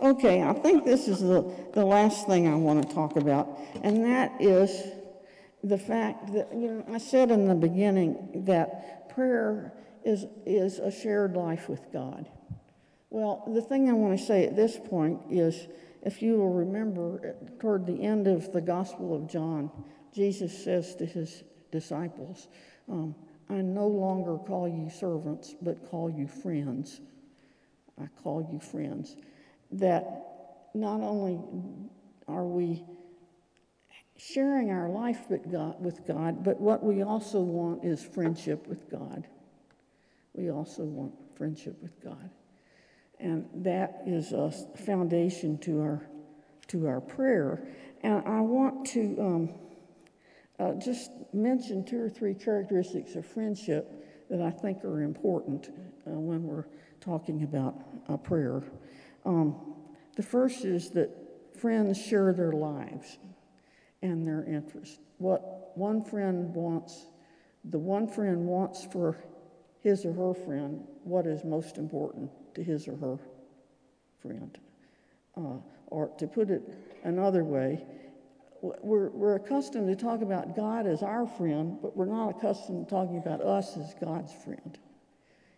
Okay, 0.00 0.42
I 0.42 0.52
think 0.52 0.84
this 0.84 1.06
is 1.06 1.20
the, 1.20 1.48
the 1.72 1.84
last 1.84 2.26
thing 2.26 2.48
I 2.48 2.56
want 2.56 2.88
to 2.88 2.92
talk 2.92 3.14
about, 3.14 3.56
and 3.84 4.04
that 4.04 4.32
is 4.40 4.82
the 5.62 5.78
fact 5.78 6.32
that, 6.32 6.48
you 6.52 6.72
know, 6.72 6.84
I 6.92 6.98
said 6.98 7.30
in 7.30 7.46
the 7.46 7.54
beginning 7.54 8.42
that 8.46 9.08
prayer 9.10 9.74
is, 10.04 10.26
is 10.44 10.80
a 10.80 10.90
shared 10.90 11.36
life 11.36 11.68
with 11.68 11.92
God. 11.92 12.28
Well, 13.10 13.44
the 13.54 13.62
thing 13.62 13.88
I 13.88 13.92
want 13.92 14.18
to 14.18 14.26
say 14.26 14.44
at 14.44 14.56
this 14.56 14.76
point 14.76 15.20
is 15.30 15.68
if 16.02 16.20
you 16.20 16.36
will 16.36 16.52
remember, 16.52 17.36
toward 17.60 17.86
the 17.86 18.02
end 18.02 18.26
of 18.26 18.52
the 18.52 18.60
Gospel 18.60 19.14
of 19.14 19.28
John, 19.28 19.70
Jesus 20.14 20.64
says 20.64 20.94
to 20.96 21.06
his 21.06 21.42
disciples, 21.72 22.48
um, 22.88 23.14
I 23.50 23.54
no 23.54 23.86
longer 23.86 24.38
call 24.38 24.68
you 24.68 24.88
servants, 24.88 25.54
but 25.60 25.90
call 25.90 26.08
you 26.08 26.28
friends. 26.28 27.00
I 28.00 28.06
call 28.22 28.48
you 28.52 28.60
friends. 28.60 29.16
That 29.72 30.04
not 30.72 31.00
only 31.00 31.40
are 32.28 32.44
we 32.44 32.84
sharing 34.16 34.70
our 34.70 34.88
life 34.88 35.28
with 35.28 35.50
God, 35.50 35.76
with 35.80 36.06
God, 36.06 36.44
but 36.44 36.60
what 36.60 36.82
we 36.82 37.02
also 37.02 37.40
want 37.40 37.84
is 37.84 38.02
friendship 38.02 38.66
with 38.66 38.88
God. 38.90 39.26
We 40.34 40.50
also 40.50 40.84
want 40.84 41.12
friendship 41.36 41.76
with 41.82 42.02
God. 42.02 42.30
And 43.20 43.48
that 43.54 44.02
is 44.06 44.32
a 44.32 44.50
foundation 44.84 45.58
to 45.58 45.80
our, 45.80 46.06
to 46.68 46.86
our 46.86 47.00
prayer. 47.00 47.66
And 48.02 48.22
I 48.26 48.40
want 48.40 48.86
to 48.88 49.16
um, 49.20 49.54
uh, 50.58 50.72
just 50.74 51.10
mention 51.32 51.84
two 51.84 52.00
or 52.00 52.08
three 52.08 52.34
characteristics 52.34 53.16
of 53.16 53.26
friendship 53.26 53.90
that 54.30 54.40
I 54.40 54.50
think 54.50 54.84
are 54.84 55.02
important 55.02 55.70
uh, 56.06 56.10
when 56.10 56.44
we're 56.44 56.66
talking 57.00 57.42
about 57.42 57.74
a 58.08 58.16
prayer. 58.16 58.62
Um, 59.24 59.74
the 60.16 60.22
first 60.22 60.64
is 60.64 60.90
that 60.90 61.10
friends 61.58 62.00
share 62.00 62.32
their 62.32 62.52
lives 62.52 63.18
and 64.02 64.26
their 64.26 64.44
interests. 64.44 64.98
What 65.18 65.72
one 65.76 66.04
friend 66.04 66.54
wants, 66.54 67.06
the 67.64 67.78
one 67.78 68.06
friend 68.06 68.46
wants 68.46 68.86
for 68.92 69.16
his 69.80 70.04
or 70.04 70.12
her 70.12 70.34
friend 70.34 70.84
what 71.02 71.26
is 71.26 71.44
most 71.44 71.78
important 71.78 72.30
to 72.54 72.62
his 72.62 72.88
or 72.88 72.96
her 72.96 73.18
friend. 74.20 74.58
Uh, 75.36 75.58
or 75.88 76.08
to 76.18 76.26
put 76.26 76.50
it 76.50 76.62
another 77.04 77.44
way, 77.44 77.84
we're, 78.82 79.10
we're 79.10 79.36
accustomed 79.36 79.88
to 79.88 79.96
talk 79.96 80.22
about 80.22 80.56
God 80.56 80.86
as 80.86 81.02
our 81.02 81.26
friend, 81.26 81.78
but 81.82 81.96
we're 81.96 82.06
not 82.06 82.30
accustomed 82.30 82.88
to 82.88 82.90
talking 82.90 83.18
about 83.18 83.42
us 83.42 83.76
as 83.76 83.94
God's 84.00 84.32
friend. 84.32 84.78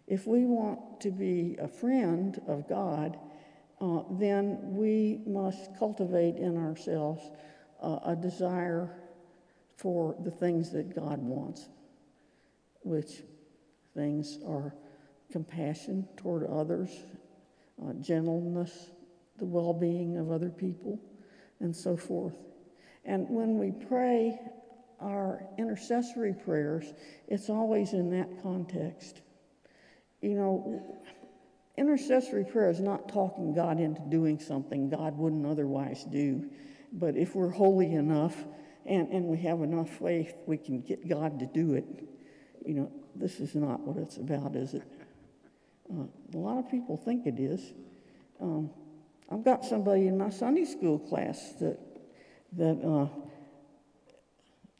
If 0.08 0.26
we 0.26 0.44
want 0.44 1.00
to 1.02 1.10
be 1.10 1.56
a 1.60 1.68
friend 1.68 2.40
of 2.48 2.68
God, 2.68 3.18
uh, 3.80 4.02
then 4.10 4.58
we 4.62 5.20
must 5.26 5.78
cultivate 5.78 6.36
in 6.36 6.56
ourselves 6.56 7.22
uh, 7.80 7.98
a 8.06 8.16
desire 8.16 8.90
for 9.76 10.16
the 10.24 10.30
things 10.30 10.70
that 10.72 10.94
God 10.94 11.18
wants, 11.18 11.68
which 12.82 13.22
things 13.94 14.38
are 14.46 14.74
compassion 15.30 16.08
toward 16.16 16.44
others, 16.44 16.90
uh, 17.84 17.92
gentleness, 18.00 18.90
the 19.38 19.44
well 19.44 19.74
being 19.74 20.16
of 20.16 20.32
other 20.32 20.48
people, 20.48 20.98
and 21.60 21.74
so 21.76 21.96
forth. 21.96 22.34
And 23.06 23.28
when 23.30 23.56
we 23.56 23.70
pray 23.70 24.38
our 25.00 25.46
intercessory 25.58 26.34
prayers, 26.34 26.92
it's 27.28 27.48
always 27.48 27.92
in 27.92 28.10
that 28.10 28.42
context. 28.42 29.20
You 30.20 30.34
know, 30.34 30.82
intercessory 31.78 32.44
prayer 32.44 32.68
is 32.68 32.80
not 32.80 33.08
talking 33.08 33.54
God 33.54 33.78
into 33.78 34.00
doing 34.08 34.40
something 34.40 34.90
God 34.90 35.16
wouldn't 35.16 35.46
otherwise 35.46 36.04
do. 36.04 36.50
But 36.92 37.16
if 37.16 37.34
we're 37.34 37.50
holy 37.50 37.92
enough 37.92 38.34
and, 38.84 39.08
and 39.08 39.26
we 39.26 39.38
have 39.38 39.62
enough 39.62 39.90
faith, 39.90 40.34
we 40.46 40.56
can 40.56 40.80
get 40.80 41.08
God 41.08 41.38
to 41.38 41.46
do 41.46 41.74
it. 41.74 41.84
You 42.64 42.74
know, 42.74 42.92
this 43.14 43.38
is 43.38 43.54
not 43.54 43.80
what 43.80 43.96
it's 43.98 44.16
about, 44.16 44.56
is 44.56 44.74
it? 44.74 44.82
Uh, 45.92 46.06
a 46.34 46.36
lot 46.36 46.58
of 46.58 46.68
people 46.68 46.96
think 46.96 47.26
it 47.26 47.38
is. 47.38 47.72
Um, 48.40 48.70
I've 49.30 49.44
got 49.44 49.64
somebody 49.64 50.08
in 50.08 50.18
my 50.18 50.30
Sunday 50.30 50.64
school 50.64 50.98
class 50.98 51.52
that 51.60 51.78
that 52.52 52.80
uh, 52.84 53.08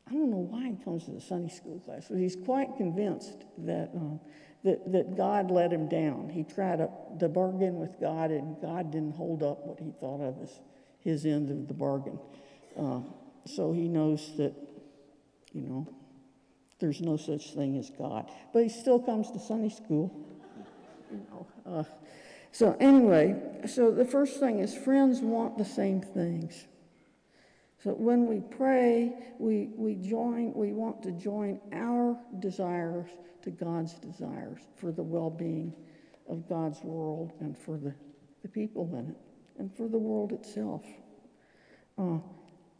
I 0.09 0.13
don't 0.13 0.31
know 0.31 0.47
why 0.51 0.69
he 0.69 0.85
comes 0.85 1.05
to 1.05 1.11
the 1.11 1.21
Sunday 1.21 1.53
school 1.53 1.81
class, 1.81 2.07
but 2.09 2.19
he's 2.19 2.37
quite 2.37 2.77
convinced 2.77 3.45
that 3.59 3.91
uh, 3.97 4.19
that 4.65 4.93
that 4.93 5.17
God 5.17 5.51
let 5.51 5.73
him 5.73 5.89
down. 5.89 6.29
He 6.29 6.45
tried 6.45 6.77
to, 6.77 6.89
to 7.21 7.29
bargain 7.29 7.77
with 7.77 8.01
God, 8.01 8.31
and 8.31 8.61
God 8.61 8.93
didn't 8.93 9.15
hold 9.17 9.43
up 9.43 9.67
what 9.67 9.81
he 9.81 9.93
thought 10.01 10.21
of 10.21 10.41
as 10.43 10.61
his 11.01 11.25
end 11.25 11.51
of 11.51 11.69
the 11.69 11.75
bargain. 11.75 12.19
Uh, 12.79 13.01
so 13.47 13.73
he 13.73 13.89
knows 13.89 14.37
that, 14.37 14.53
you 15.53 15.63
know, 15.63 15.89
there's 16.81 17.01
no 17.01 17.17
such 17.17 17.55
thing 17.55 17.79
as 17.79 17.91
God. 17.91 18.31
But 18.53 18.65
he 18.65 18.69
still 18.69 18.99
comes 18.99 19.31
to 19.31 19.39
Sunday 19.39 19.69
school. 19.69 20.13
You 21.11 21.25
know, 21.31 21.47
uh, 21.65 21.85
so 22.51 22.77
anyway, 22.81 23.37
so 23.67 23.91
the 23.91 24.05
first 24.05 24.41
thing 24.41 24.59
is 24.59 24.75
friends 24.77 25.21
want 25.21 25.57
the 25.57 25.65
same 25.65 26.01
things. 26.01 26.67
So 27.83 27.91
when 27.91 28.27
we 28.27 28.41
pray, 28.41 29.13
we, 29.39 29.71
we 29.77 29.95
join, 29.95 30.53
we 30.55 30.73
want 30.73 31.03
to 31.03 31.13
join 31.13 31.61
our 31.73 32.19
desires 32.41 33.09
to 33.43 33.51
God's 33.51 33.95
desires 33.95 34.61
for 34.77 34.93
the 34.93 35.03
well-being 35.03 35.73
of 36.29 36.49
God's 36.49 36.83
world 36.83 37.33
and 37.41 37.57
for 37.57 37.77
the, 37.77 37.95
the 38.43 38.49
people 38.49 38.91
in 38.95 39.11
it 39.11 39.17
and 39.59 39.75
for 39.75 39.89
the 39.89 39.99
world 39.99 40.33
itself. 40.33 40.85
Uh, 41.99 42.19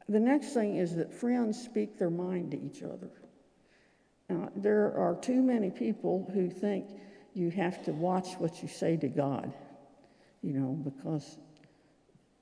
the 0.09 0.21
next 0.21 0.55
thing 0.55 0.77
is 0.77 0.95
that 0.97 1.13
friends 1.13 1.61
speak 1.61 1.99
their 1.99 2.11
mind 2.11 2.53
to 2.53 2.61
each 2.61 2.83
other. 2.83 3.11
Uh, 4.29 4.49
there 4.57 4.93
are 4.97 5.17
too 5.21 5.43
many 5.43 5.71
people 5.71 6.29
who 6.33 6.51
think 6.51 6.87
you 7.35 7.51
have 7.51 7.85
to 7.85 7.93
watch 7.93 8.35
what 8.39 8.63
you 8.63 8.69
say 8.69 8.97
to 8.97 9.09
God, 9.09 9.53
you 10.43 10.53
know, 10.53 10.73
because 10.73 11.39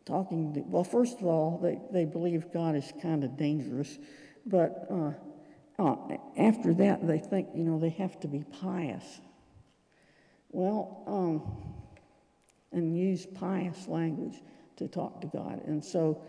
talking 0.05 0.55
to, 0.55 0.61
well, 0.61 0.84
first 0.84 1.18
of 1.18 1.26
all, 1.26 1.59
they, 1.62 1.78
they 1.90 2.05
believe 2.05 2.52
God 2.52 2.76
is 2.76 2.92
kind 3.00 3.24
of 3.24 3.36
dangerous, 3.36 3.98
but 4.46 4.86
uh, 4.90 5.82
uh, 5.82 5.96
after 6.36 6.74
that, 6.74 7.07
they 7.07 7.18
think, 7.18 7.48
you 7.55 7.64
know, 7.64 7.78
they 7.78 7.90
have 7.90 8.20
to 8.20 8.28
be 8.28 8.44
pious. 8.61 9.20
Well, 10.50 11.02
um, 11.07 11.74
and 12.72 12.96
use 12.96 13.26
pious 13.26 13.88
language 13.88 14.42
to 14.76 14.88
talk 14.88 15.20
to 15.20 15.26
God. 15.28 15.62
And 15.66 15.84
so, 15.84 16.20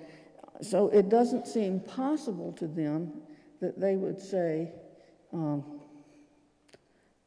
so 0.61 0.89
it 0.89 1.09
doesn't 1.09 1.47
seem 1.47 1.79
possible 1.79 2.53
to 2.53 2.67
them 2.67 3.11
that 3.61 3.79
they 3.79 3.95
would 3.95 4.19
say, 4.19 4.71
um, 5.33 5.63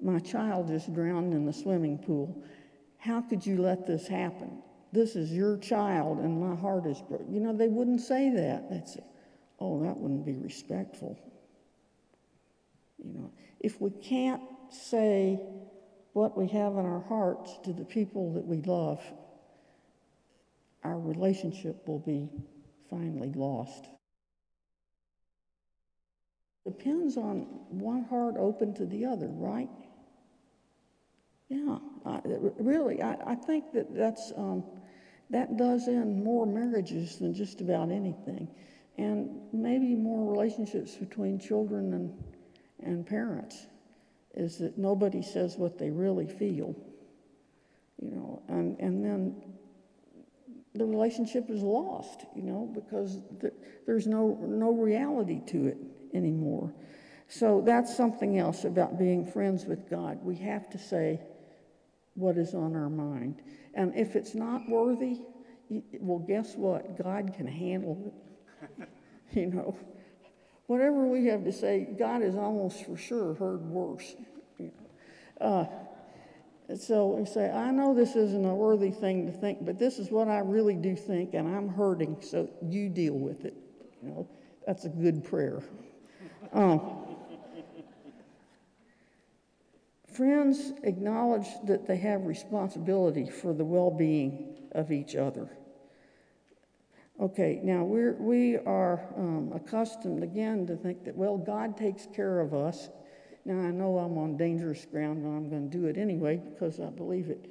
My 0.00 0.18
child 0.18 0.68
just 0.68 0.92
drowned 0.94 1.34
in 1.34 1.44
the 1.44 1.52
swimming 1.52 1.98
pool. 1.98 2.42
How 2.98 3.20
could 3.20 3.44
you 3.44 3.60
let 3.60 3.86
this 3.86 4.06
happen? 4.06 4.62
This 4.92 5.16
is 5.16 5.32
your 5.32 5.58
child, 5.58 6.18
and 6.18 6.40
my 6.40 6.56
heart 6.56 6.86
is 6.86 7.00
broken. 7.02 7.32
You 7.32 7.40
know, 7.40 7.56
they 7.56 7.68
wouldn't 7.68 8.00
say 8.00 8.30
that. 8.30 8.70
They'd 8.70 9.04
Oh, 9.60 9.82
that 9.82 9.96
wouldn't 9.96 10.24
be 10.24 10.36
respectful. 10.36 11.18
You 12.98 13.12
know, 13.12 13.32
if 13.60 13.80
we 13.80 13.90
can't 13.90 14.42
say 14.70 15.40
what 16.12 16.36
we 16.36 16.46
have 16.48 16.72
in 16.74 16.86
our 16.86 17.04
hearts 17.08 17.58
to 17.64 17.72
the 17.72 17.84
people 17.84 18.32
that 18.34 18.44
we 18.44 18.62
love, 18.62 19.02
our 20.84 20.98
relationship 20.98 21.86
will 21.86 21.98
be 21.98 22.28
finally 22.88 23.32
lost. 23.34 23.86
Depends 26.64 27.16
on 27.16 27.46
one 27.70 28.04
heart 28.04 28.36
open 28.38 28.74
to 28.74 28.86
the 28.86 29.06
other, 29.06 29.28
right? 29.28 29.68
Yeah, 31.48 31.78
I, 32.04 32.20
really, 32.58 33.02
I, 33.02 33.16
I 33.26 33.34
think 33.34 33.72
that 33.72 33.94
that's, 33.94 34.32
um, 34.36 34.64
that 35.30 35.56
does 35.56 35.88
end 35.88 36.22
more 36.22 36.46
marriages 36.46 37.18
than 37.18 37.34
just 37.34 37.60
about 37.60 37.90
anything, 37.90 38.48
and 38.96 39.40
maybe 39.52 39.94
more 39.94 40.30
relationships 40.30 40.94
between 40.94 41.38
children 41.38 41.92
and, 41.94 42.24
and 42.82 43.06
parents, 43.06 43.66
is 44.34 44.58
that 44.58 44.78
nobody 44.78 45.22
says 45.22 45.56
what 45.56 45.78
they 45.78 45.90
really 45.90 46.26
feel, 46.26 46.74
you 48.00 48.10
know, 48.10 48.42
and, 48.48 48.78
and 48.80 49.04
then 49.04 49.42
the 50.74 50.84
relationship 50.84 51.50
is 51.50 51.62
lost, 51.62 52.24
you 52.34 52.42
know, 52.42 52.70
because 52.74 53.18
th- 53.40 53.52
there's 53.86 54.06
no, 54.06 54.38
no 54.42 54.70
reality 54.70 55.40
to 55.46 55.66
it 55.66 55.76
anymore. 56.14 56.72
So 57.28 57.62
that's 57.64 57.94
something 57.94 58.38
else 58.38 58.64
about 58.64 58.98
being 58.98 59.26
friends 59.26 59.66
with 59.66 59.90
God. 59.90 60.18
We 60.22 60.36
have 60.36 60.70
to 60.70 60.78
say 60.78 61.20
what 62.14 62.38
is 62.38 62.54
on 62.54 62.74
our 62.74 62.88
mind. 62.88 63.42
And 63.78 63.94
if 63.94 64.16
it's 64.16 64.34
not 64.34 64.68
worthy, 64.68 65.20
well, 66.00 66.18
guess 66.18 66.56
what? 66.56 67.00
God 67.00 67.32
can 67.32 67.46
handle 67.46 68.12
it. 68.80 68.88
you 69.38 69.46
know, 69.46 69.78
whatever 70.66 71.06
we 71.06 71.26
have 71.26 71.44
to 71.44 71.52
say, 71.52 71.86
God 71.96 72.22
has 72.22 72.34
almost 72.34 72.84
for 72.84 72.96
sure 72.96 73.34
heard 73.34 73.64
worse. 73.64 74.16
Uh, 75.40 75.66
so 76.76 77.06
we 77.06 77.24
say, 77.24 77.52
I 77.52 77.70
know 77.70 77.94
this 77.94 78.16
isn't 78.16 78.44
a 78.44 78.52
worthy 78.52 78.90
thing 78.90 79.26
to 79.26 79.32
think, 79.32 79.64
but 79.64 79.78
this 79.78 80.00
is 80.00 80.10
what 80.10 80.26
I 80.26 80.40
really 80.40 80.74
do 80.74 80.96
think, 80.96 81.34
and 81.34 81.46
I'm 81.46 81.68
hurting, 81.68 82.16
so 82.20 82.50
you 82.60 82.88
deal 82.88 83.14
with 83.14 83.44
it. 83.44 83.54
You 84.02 84.08
know, 84.08 84.28
that's 84.66 84.86
a 84.86 84.90
good 84.90 85.22
prayer. 85.22 85.62
Um, 86.52 87.07
friends 90.18 90.72
acknowledge 90.82 91.46
that 91.62 91.86
they 91.86 91.96
have 91.96 92.26
responsibility 92.26 93.30
for 93.30 93.54
the 93.54 93.64
well 93.64 93.90
being 93.90 94.52
of 94.72 94.90
each 94.90 95.14
other. 95.14 95.48
Okay, 97.20 97.60
now 97.62 97.84
we're, 97.84 98.14
we 98.14 98.56
are 98.56 99.00
um, 99.16 99.52
accustomed 99.54 100.24
again 100.24 100.66
to 100.66 100.76
think 100.76 101.04
that, 101.04 101.16
well, 101.16 101.38
God 101.38 101.76
takes 101.76 102.06
care 102.06 102.40
of 102.40 102.52
us. 102.52 102.88
Now 103.44 103.60
I 103.60 103.70
know 103.70 103.98
I'm 103.98 104.18
on 104.18 104.36
dangerous 104.36 104.84
ground 104.86 105.24
and 105.24 105.36
I'm 105.36 105.48
going 105.48 105.70
to 105.70 105.78
do 105.78 105.86
it 105.86 105.96
anyway 105.96 106.42
because 106.50 106.80
I 106.80 106.90
believe 106.90 107.30
it. 107.30 107.48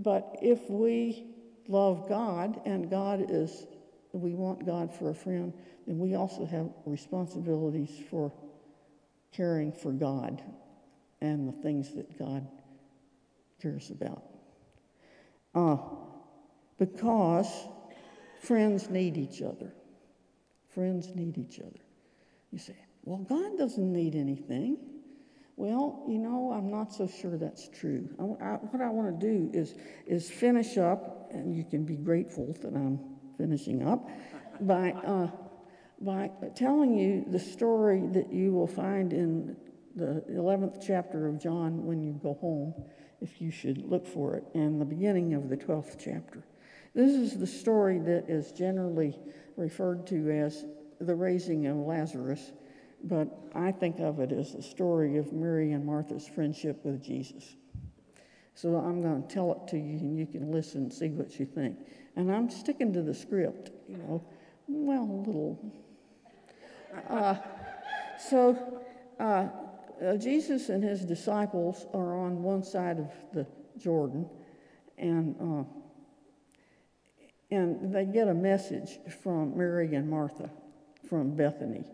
But 0.00 0.36
if 0.40 0.70
we 0.70 1.26
love 1.68 2.08
God 2.08 2.62
and 2.64 2.90
God 2.90 3.26
is, 3.28 3.66
we 4.12 4.34
want 4.34 4.64
God 4.64 4.92
for 4.92 5.10
a 5.10 5.14
friend, 5.14 5.52
then 5.86 5.98
we 5.98 6.14
also 6.14 6.46
have 6.46 6.70
responsibilities 6.86 7.90
for 8.10 8.32
caring 9.32 9.70
for 9.70 9.92
God 9.92 10.42
and 11.26 11.48
the 11.48 11.62
things 11.62 11.94
that 11.94 12.18
God 12.18 12.46
cares 13.60 13.90
about. 13.90 14.22
Uh, 15.54 15.76
because 16.78 17.48
friends 18.42 18.90
need 18.90 19.16
each 19.16 19.42
other. 19.42 19.72
Friends 20.68 21.08
need 21.14 21.38
each 21.38 21.58
other. 21.60 21.80
You 22.52 22.58
say, 22.58 22.76
well, 23.04 23.18
God 23.18 23.56
doesn't 23.58 23.92
need 23.92 24.14
anything. 24.14 24.78
Well, 25.56 26.04
you 26.06 26.18
know, 26.18 26.52
I'm 26.52 26.70
not 26.70 26.92
so 26.92 27.08
sure 27.08 27.38
that's 27.38 27.68
true. 27.68 28.08
I, 28.18 28.44
I, 28.44 28.52
what 28.56 28.82
I 28.82 28.90
want 28.90 29.18
to 29.18 29.26
do 29.26 29.50
is, 29.54 29.74
is 30.06 30.30
finish 30.30 30.76
up, 30.76 31.30
and 31.32 31.56
you 31.56 31.64
can 31.64 31.84
be 31.84 31.96
grateful 31.96 32.54
that 32.60 32.74
I'm 32.74 33.00
finishing 33.38 33.86
up, 33.88 34.08
by, 34.60 34.90
uh, 34.92 35.30
by 36.00 36.30
telling 36.54 36.96
you 36.98 37.24
the 37.28 37.38
story 37.38 38.02
that 38.12 38.30
you 38.30 38.52
will 38.52 38.66
find 38.66 39.14
in 39.14 39.56
the 39.96 40.22
11th 40.30 40.84
chapter 40.86 41.26
of 41.26 41.40
John 41.40 41.86
when 41.86 42.02
you 42.02 42.12
go 42.22 42.34
home, 42.34 42.74
if 43.22 43.40
you 43.40 43.50
should 43.50 43.78
look 43.78 44.06
for 44.06 44.36
it, 44.36 44.44
and 44.54 44.78
the 44.80 44.84
beginning 44.84 45.32
of 45.32 45.48
the 45.48 45.56
12th 45.56 45.96
chapter. 45.98 46.44
This 46.94 47.12
is 47.12 47.38
the 47.38 47.46
story 47.46 47.98
that 48.00 48.28
is 48.28 48.52
generally 48.52 49.18
referred 49.56 50.06
to 50.08 50.30
as 50.30 50.66
the 51.00 51.14
raising 51.14 51.66
of 51.66 51.76
Lazarus, 51.76 52.52
but 53.04 53.28
I 53.54 53.72
think 53.72 53.98
of 54.00 54.20
it 54.20 54.32
as 54.32 54.52
the 54.52 54.62
story 54.62 55.16
of 55.16 55.32
Mary 55.32 55.72
and 55.72 55.84
Martha's 55.84 56.28
friendship 56.28 56.84
with 56.84 57.02
Jesus. 57.02 57.56
So 58.54 58.76
I'm 58.76 59.02
going 59.02 59.22
to 59.22 59.34
tell 59.34 59.52
it 59.52 59.68
to 59.70 59.76
you, 59.76 59.98
and 59.98 60.18
you 60.18 60.26
can 60.26 60.50
listen 60.50 60.84
and 60.84 60.92
see 60.92 61.08
what 61.08 61.38
you 61.38 61.46
think. 61.46 61.78
And 62.16 62.32
I'm 62.32 62.50
sticking 62.50 62.92
to 62.94 63.02
the 63.02 63.14
script, 63.14 63.70
you 63.88 63.98
know, 63.98 64.24
well, 64.68 65.02
a 65.02 65.20
little. 65.26 65.72
Uh, 67.10 67.36
so 68.18 68.82
uh, 69.20 69.48
uh, 70.04 70.16
Jesus 70.16 70.68
and 70.68 70.82
his 70.82 71.04
disciples 71.04 71.86
are 71.94 72.18
on 72.18 72.42
one 72.42 72.62
side 72.62 72.98
of 72.98 73.10
the 73.32 73.46
Jordan, 73.78 74.28
and 74.98 75.36
uh, 75.40 75.64
and 77.50 77.94
they 77.94 78.04
get 78.04 78.28
a 78.28 78.34
message 78.34 78.98
from 79.22 79.56
Mary 79.56 79.94
and 79.94 80.08
Martha 80.08 80.50
from 81.08 81.36
Bethany. 81.36 81.84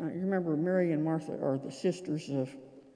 Uh, 0.00 0.06
you 0.06 0.20
remember, 0.20 0.56
Mary 0.56 0.92
and 0.92 1.02
Martha 1.02 1.32
are 1.32 1.58
the 1.58 1.72
sisters 1.72 2.28
of 2.30 2.54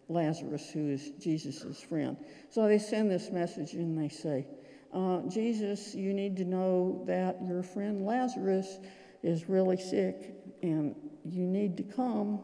Lazarus, 0.08 0.70
who 0.70 0.90
is 0.90 1.10
Jesus' 1.18 1.80
friend. 1.80 2.16
So 2.50 2.66
they 2.66 2.78
send 2.78 3.10
this 3.10 3.30
message 3.30 3.72
and 3.72 3.98
they 3.98 4.08
say, 4.08 4.46
uh, 4.92 5.20
Jesus, 5.28 5.94
you 5.94 6.12
need 6.12 6.36
to 6.36 6.44
know 6.44 7.02
that 7.06 7.38
your 7.46 7.62
friend 7.62 8.04
Lazarus 8.04 8.78
is 9.22 9.48
really 9.48 9.78
sick 9.78 10.34
and 10.62 10.94
you 11.24 11.46
need 11.46 11.76
to 11.78 11.82
come 11.82 12.40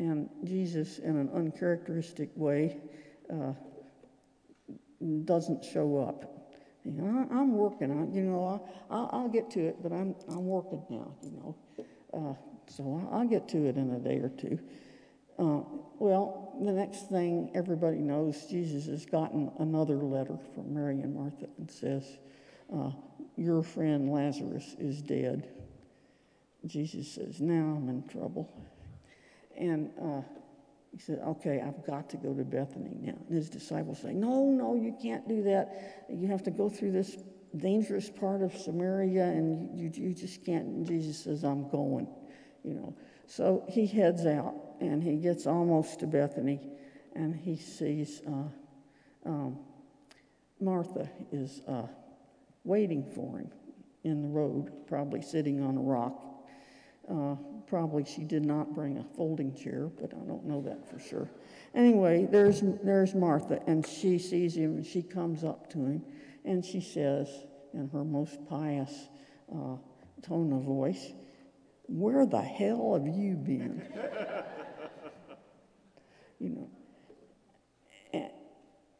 and 0.00 0.30
Jesus, 0.44 0.98
in 0.98 1.16
an 1.16 1.28
uncharacteristic 1.34 2.30
way, 2.34 2.78
uh, 3.30 3.52
doesn't 5.24 5.62
show 5.62 5.98
up. 5.98 6.54
You 6.84 6.92
know, 6.92 7.28
I, 7.30 7.38
am 7.38 7.52
working 7.52 7.90
on, 7.90 8.14
you 8.14 8.22
know, 8.22 8.66
I, 8.90 9.18
will 9.18 9.28
get 9.28 9.50
to 9.52 9.60
it, 9.60 9.82
but 9.82 9.92
I'm, 9.92 10.14
I'm 10.30 10.46
working 10.46 10.82
now, 10.88 11.14
you 11.22 11.30
know. 11.32 11.56
Uh, 12.14 12.34
so 12.66 13.08
I'll 13.12 13.26
get 13.26 13.46
to 13.50 13.66
it 13.66 13.76
in 13.76 13.90
a 13.90 13.98
day 13.98 14.16
or 14.20 14.30
two. 14.30 14.58
Uh, 15.38 15.60
well, 15.98 16.54
the 16.64 16.72
next 16.72 17.10
thing 17.10 17.50
everybody 17.54 17.98
knows, 17.98 18.46
Jesus 18.46 18.86
has 18.86 19.04
gotten 19.04 19.50
another 19.58 19.96
letter 19.96 20.38
from 20.54 20.72
Mary 20.72 21.02
and 21.02 21.14
Martha 21.14 21.46
and 21.58 21.70
says, 21.70 22.04
uh, 22.74 22.90
Your 23.36 23.62
friend 23.62 24.10
Lazarus 24.10 24.76
is 24.78 25.02
dead. 25.02 25.46
Jesus 26.66 27.12
says, 27.12 27.40
Now 27.42 27.76
I'm 27.76 27.88
in 27.90 28.08
trouble. 28.08 28.50
And 29.60 29.90
uh, 30.02 30.22
he 30.90 30.98
said, 30.98 31.20
Okay, 31.24 31.62
I've 31.64 31.86
got 31.86 32.10
to 32.10 32.16
go 32.16 32.34
to 32.34 32.42
Bethany 32.42 32.96
now. 33.00 33.14
And 33.28 33.36
his 33.36 33.48
disciples 33.48 34.00
say, 34.00 34.12
No, 34.12 34.46
no, 34.46 34.74
you 34.74 34.96
can't 35.00 35.28
do 35.28 35.42
that. 35.44 36.06
You 36.08 36.26
have 36.28 36.42
to 36.44 36.50
go 36.50 36.68
through 36.68 36.92
this 36.92 37.16
dangerous 37.56 38.08
part 38.08 38.42
of 38.42 38.56
Samaria, 38.56 39.24
and 39.24 39.78
you, 39.78 39.90
you 39.94 40.14
just 40.14 40.44
can't. 40.44 40.64
And 40.64 40.86
Jesus 40.86 41.22
says, 41.22 41.44
I'm 41.44 41.68
going, 41.68 42.08
you 42.64 42.74
know. 42.74 42.94
So 43.26 43.64
he 43.68 43.86
heads 43.86 44.26
out, 44.26 44.54
and 44.80 45.02
he 45.02 45.16
gets 45.16 45.46
almost 45.46 46.00
to 46.00 46.06
Bethany, 46.06 46.60
and 47.14 47.36
he 47.36 47.56
sees 47.56 48.22
uh, 48.26 49.28
um, 49.28 49.58
Martha 50.60 51.08
is 51.32 51.62
uh, 51.66 51.86
waiting 52.64 53.04
for 53.14 53.38
him 53.38 53.50
in 54.04 54.22
the 54.22 54.28
road, 54.28 54.70
probably 54.86 55.22
sitting 55.22 55.62
on 55.62 55.76
a 55.76 55.80
rock. 55.80 56.29
Uh, 57.10 57.34
probably 57.66 58.04
she 58.04 58.22
did 58.22 58.44
not 58.44 58.74
bring 58.74 58.98
a 58.98 59.04
folding 59.16 59.54
chair, 59.54 59.90
but 60.00 60.12
I 60.14 60.26
don't 60.26 60.44
know 60.44 60.60
that 60.62 60.88
for 60.88 60.98
sure. 60.98 61.30
Anyway, 61.74 62.26
there's, 62.30 62.62
there's 62.82 63.14
Martha, 63.14 63.60
and 63.66 63.86
she 63.86 64.18
sees 64.18 64.56
him, 64.56 64.76
and 64.76 64.86
she 64.86 65.02
comes 65.02 65.44
up 65.44 65.70
to 65.72 65.78
him, 65.78 66.02
and 66.44 66.64
she 66.64 66.80
says, 66.80 67.28
in 67.74 67.88
her 67.88 68.04
most 68.04 68.38
pious 68.48 69.08
uh, 69.52 69.76
tone 70.22 70.52
of 70.52 70.62
voice, 70.62 71.12
Where 71.86 72.26
the 72.26 72.40
hell 72.40 72.94
have 72.94 73.06
you 73.06 73.34
been? 73.34 73.82
you 76.38 76.50
know. 76.50 76.70
And, 78.12 78.30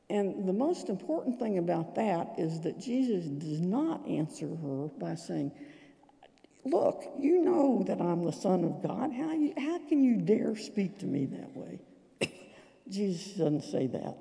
and 0.08 0.48
the 0.48 0.52
most 0.52 0.88
important 0.88 1.38
thing 1.38 1.58
about 1.58 1.94
that 1.96 2.34
is 2.38 2.61
that 2.61 2.78
Jesus 2.78 3.26
does 3.26 3.61
not 3.61 4.06
answer 4.06 4.48
her 4.48 4.88
by 4.98 5.14
saying, 5.14 5.52
Look, 6.64 7.02
you 7.18 7.42
know 7.42 7.82
that 7.86 8.00
I'm 8.00 8.24
the 8.24 8.32
Son 8.32 8.64
of 8.64 8.82
God. 8.82 9.12
How, 9.12 9.32
you, 9.32 9.54
how 9.56 9.78
can 9.88 10.02
you 10.02 10.16
dare 10.16 10.56
speak 10.56 10.98
to 10.98 11.06
me 11.06 11.26
that 11.26 11.56
way? 11.56 11.80
Jesus 12.88 13.32
doesn't 13.32 13.64
say 13.64 13.86
that. 13.88 14.16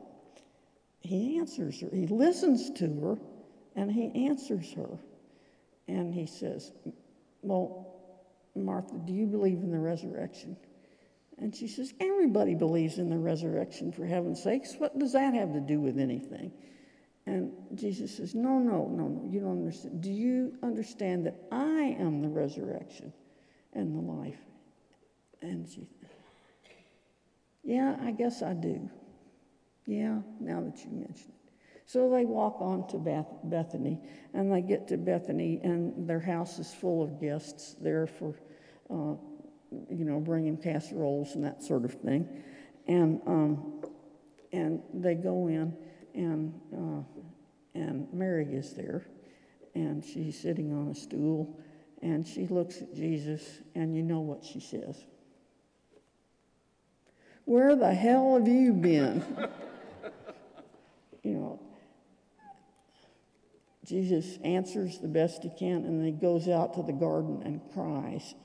He 1.01 1.37
answers 1.37 1.81
her. 1.81 1.89
He 1.91 2.07
listens 2.07 2.71
to 2.79 2.87
her 3.01 3.17
and 3.75 3.91
he 3.91 4.27
answers 4.27 4.71
her. 4.73 4.99
And 5.87 6.13
he 6.13 6.27
says, 6.27 6.71
Well, 7.41 7.87
Martha, 8.55 8.95
do 9.05 9.13
you 9.13 9.25
believe 9.25 9.57
in 9.59 9.71
the 9.71 9.79
resurrection? 9.79 10.55
And 11.37 11.55
she 11.55 11.67
says, 11.67 11.93
Everybody 11.99 12.55
believes 12.55 12.97
in 12.97 13.09
the 13.09 13.17
resurrection, 13.17 13.91
for 13.91 14.05
heaven's 14.05 14.43
sakes. 14.43 14.75
What 14.77 14.97
does 14.99 15.13
that 15.13 15.33
have 15.33 15.53
to 15.53 15.61
do 15.61 15.79
with 15.79 15.97
anything? 15.97 16.51
And 17.30 17.51
Jesus 17.75 18.17
says, 18.17 18.34
No, 18.34 18.57
no, 18.57 18.88
no, 18.88 19.07
no, 19.07 19.30
you 19.30 19.39
don't 19.39 19.59
understand. 19.59 20.01
Do 20.01 20.11
you 20.11 20.57
understand 20.63 21.27
that 21.27 21.36
I 21.51 21.95
am 21.99 22.23
the 22.23 22.27
resurrection 22.27 23.13
and 23.73 23.95
the 23.95 24.01
life? 24.01 24.39
And 25.43 25.69
she, 25.69 25.88
Yeah, 27.63 27.97
I 28.01 28.11
guess 28.13 28.41
I 28.41 28.53
do. 28.53 28.89
Yeah, 29.86 30.21
now 30.39 30.61
that 30.61 30.84
you 30.84 30.89
mention 30.89 31.30
it. 31.30 31.53
So 31.86 32.09
they 32.09 32.25
walk 32.25 32.61
on 32.61 32.88
to 32.88 32.97
Beth- 32.97 33.43
Bethany, 33.43 33.99
and 34.34 34.51
they 34.51 34.61
get 34.61 34.88
to 34.88 34.97
Bethany, 34.97 35.59
and 35.63 36.09
their 36.09 36.19
house 36.19 36.57
is 36.57 36.73
full 36.73 37.03
of 37.03 37.21
guests 37.21 37.75
there 37.80 38.07
for, 38.07 38.34
uh, 38.89 39.15
you 39.91 40.03
know, 40.03 40.19
bringing 40.19 40.57
casseroles 40.57 41.36
and 41.36 41.43
that 41.43 41.61
sort 41.61 41.86
of 41.86 41.93
thing. 41.93 42.27
And, 42.88 43.21
um, 43.27 43.84
and 44.51 44.82
they 44.95 45.13
go 45.13 45.47
in, 45.47 45.77
and, 46.15 46.53
uh, 46.75 47.18
and 47.80 48.11
Mary 48.13 48.45
is 48.45 48.73
there, 48.73 49.07
and 49.73 50.03
she's 50.03 50.39
sitting 50.39 50.73
on 50.73 50.89
a 50.89 50.95
stool, 50.95 51.59
and 52.01 52.27
she 52.27 52.47
looks 52.47 52.82
at 52.82 52.93
Jesus, 52.93 53.61
and 53.75 53.95
you 53.95 54.03
know 54.03 54.19
what 54.19 54.43
she 54.43 54.59
says. 54.59 55.03
Where 57.45 57.75
the 57.75 57.93
hell 57.93 58.38
have 58.38 58.47
you 58.47 58.73
been? 58.73 59.23
you 61.23 61.34
know, 61.34 61.61
Jesus 63.86 64.38
answers 64.43 64.99
the 64.99 65.07
best 65.07 65.43
he 65.43 65.49
can, 65.57 65.86
and 65.86 65.99
then 65.99 66.05
he 66.05 66.11
goes 66.11 66.47
out 66.47 66.75
to 66.75 66.84
the 66.84 66.93
garden 66.93 67.41
and 67.43 67.61
cries. 67.73 68.36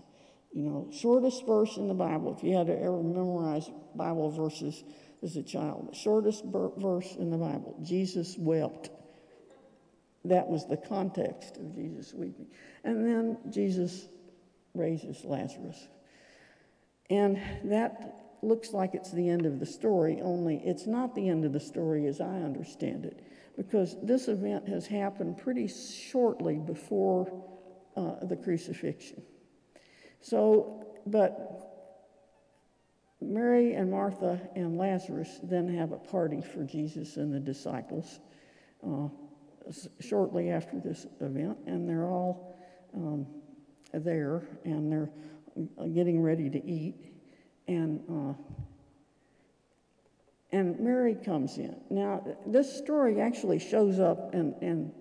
You 0.53 0.62
know, 0.62 0.89
shortest 0.93 1.45
verse 1.47 1.76
in 1.76 1.89
the 1.89 1.95
Bible, 1.95 2.35
if 2.37 2.45
you 2.45 2.57
had 2.57 2.68
to 2.68 2.78
ever 2.78 3.03
memorize 3.03 3.68
Bible 3.95 4.30
verses 4.30 4.85
as 5.22 5.37
a 5.37 5.43
child, 5.43 5.89
the 5.91 5.97
shortest 5.97 6.45
verse 6.45 7.16
in 7.18 7.30
the 7.30 7.37
Bible, 7.37 7.76
Jesus 7.82 8.37
wept. 8.39 8.91
That 10.25 10.49
was 10.49 10.66
the 10.66 10.77
context 10.77 11.57
of 11.59 11.75
Jesus 11.75 12.14
weeping. 12.14 12.47
And 12.83 13.07
then 13.07 13.39
Jesus 13.51 14.07
raises 14.75 15.25
Lazarus. 15.25 15.89
And 17.11 17.41
that 17.64 18.25
looks 18.43 18.72
like 18.72 18.95
it's 18.95 19.12
the 19.12 19.29
end 19.29 19.47
of 19.47 19.61
the 19.61 19.66
story, 19.66 20.20
only 20.22 20.61
it's 20.64 20.87
not 20.87 21.14
the 21.14 21.29
end 21.29 21.45
of 21.45 21.53
the 21.53 21.61
story 21.61 22.07
as 22.07 22.20
I 22.20 22.37
understand 22.43 23.07
it, 23.07 23.25
because 23.57 23.97
this 24.03 24.29
event 24.29 24.68
has 24.68 24.87
happened 24.87 25.39
pretty 25.39 25.68
shortly 25.68 26.57
before 26.57 27.45
uh, 27.97 28.25
the 28.25 28.37
crucifixion. 28.37 29.22
So, 30.20 30.85
but 31.07 31.75
Mary 33.20 33.75
and 33.75 33.91
Martha 33.91 34.41
and 34.55 34.77
Lazarus 34.77 35.41
then 35.43 35.68
have 35.68 35.93
a 35.93 35.99
party 35.99 36.41
for 36.43 36.64
Jesus 36.64 37.16
and 37.16 37.33
the 37.33 37.41
disciples 37.41 38.20
uh, 38.87 39.09
shortly 40.01 40.51
after 40.51 40.79
this 40.79 41.07
event, 41.21 41.59
and 41.67 41.89
they're 41.89 42.09
all 42.09 42.57
um, 42.95 43.27
there 43.93 44.47
and 44.65 44.91
they're 44.91 45.11
uh, 45.79 45.85
getting 45.87 46.21
ready 46.21 46.51
to 46.51 46.65
eat 46.65 46.97
and 47.67 48.01
uh, 48.11 48.35
and 50.55 50.79
Mary 50.79 51.17
comes 51.17 51.59
in. 51.59 51.75
Now, 51.91 52.25
this 52.47 52.79
story 52.79 53.21
actually 53.21 53.59
shows 53.59 53.99
up 53.99 54.33
in, 54.33 54.55
in, 54.61 54.93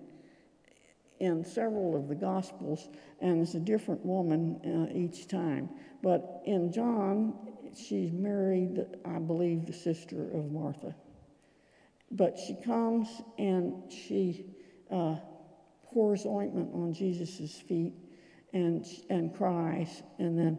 in 1.20 1.44
several 1.44 1.94
of 1.94 2.08
the 2.08 2.16
Gospels, 2.16 2.88
and 3.20 3.40
it's 3.40 3.54
a 3.54 3.60
different 3.60 4.04
woman 4.04 4.58
uh, 4.64 4.92
each 4.92 5.28
time. 5.28 5.70
But 6.02 6.42
in 6.44 6.72
John, 6.72 7.34
she's 7.72 8.10
married, 8.10 8.84
I 9.04 9.20
believe, 9.20 9.64
the 9.64 9.72
sister 9.72 10.28
of 10.36 10.50
Martha. 10.50 10.92
But 12.10 12.36
she 12.36 12.56
comes 12.64 13.22
and 13.38 13.92
she 13.92 14.53
uh, 14.94 15.16
pours 15.92 16.24
ointment 16.24 16.70
on 16.72 16.92
Jesus' 16.92 17.60
feet 17.60 17.92
and, 18.52 18.86
and 19.10 19.34
cries, 19.34 20.02
and 20.18 20.38
then 20.38 20.58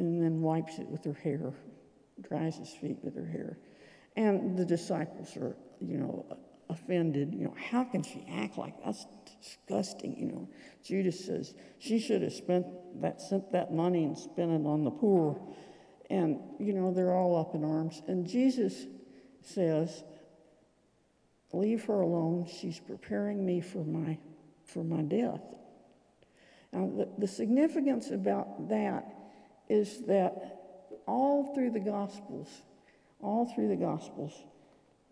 and 0.00 0.20
then 0.20 0.40
wipes 0.40 0.78
it 0.78 0.88
with 0.88 1.04
her 1.04 1.12
hair, 1.12 1.52
dries 2.22 2.56
his 2.56 2.70
feet 2.70 2.96
with 3.02 3.14
her 3.14 3.26
hair. 3.26 3.58
And 4.16 4.58
the 4.58 4.64
disciples 4.64 5.36
are, 5.36 5.54
you 5.78 5.98
know, 5.98 6.38
offended. 6.70 7.34
You 7.34 7.44
know, 7.44 7.54
how 7.70 7.84
can 7.84 8.02
she 8.02 8.26
act 8.30 8.56
like 8.56 8.82
that's 8.82 9.06
disgusting? 9.42 10.16
You 10.16 10.26
know, 10.26 10.48
Judas 10.82 11.22
says 11.22 11.54
she 11.78 11.98
should 11.98 12.22
have 12.22 12.32
spent 12.32 12.66
that 13.02 13.20
sent 13.20 13.52
that 13.52 13.74
money 13.74 14.04
and 14.04 14.16
spent 14.16 14.50
it 14.52 14.66
on 14.66 14.84
the 14.84 14.90
poor. 14.90 15.38
And 16.08 16.40
you 16.58 16.72
know, 16.72 16.92
they're 16.92 17.14
all 17.14 17.38
up 17.38 17.54
in 17.54 17.62
arms. 17.62 18.02
And 18.08 18.26
Jesus 18.26 18.86
says, 19.42 20.02
"Leave 21.52 21.84
her 21.84 22.00
alone. 22.00 22.46
She's 22.46 22.78
preparing 22.78 23.44
me 23.44 23.60
for 23.60 23.84
my 23.84 24.18
for 24.64 24.84
my 24.84 25.02
death." 25.02 25.42
Now, 26.72 26.90
the, 26.96 27.08
the 27.18 27.26
significance 27.26 28.10
about 28.10 28.68
that 28.68 29.12
is 29.68 30.02
that 30.06 30.60
all 31.06 31.52
through 31.54 31.70
the 31.70 31.80
Gospels, 31.80 32.48
all 33.20 33.46
through 33.46 33.68
the 33.68 33.76
Gospels, 33.76 34.32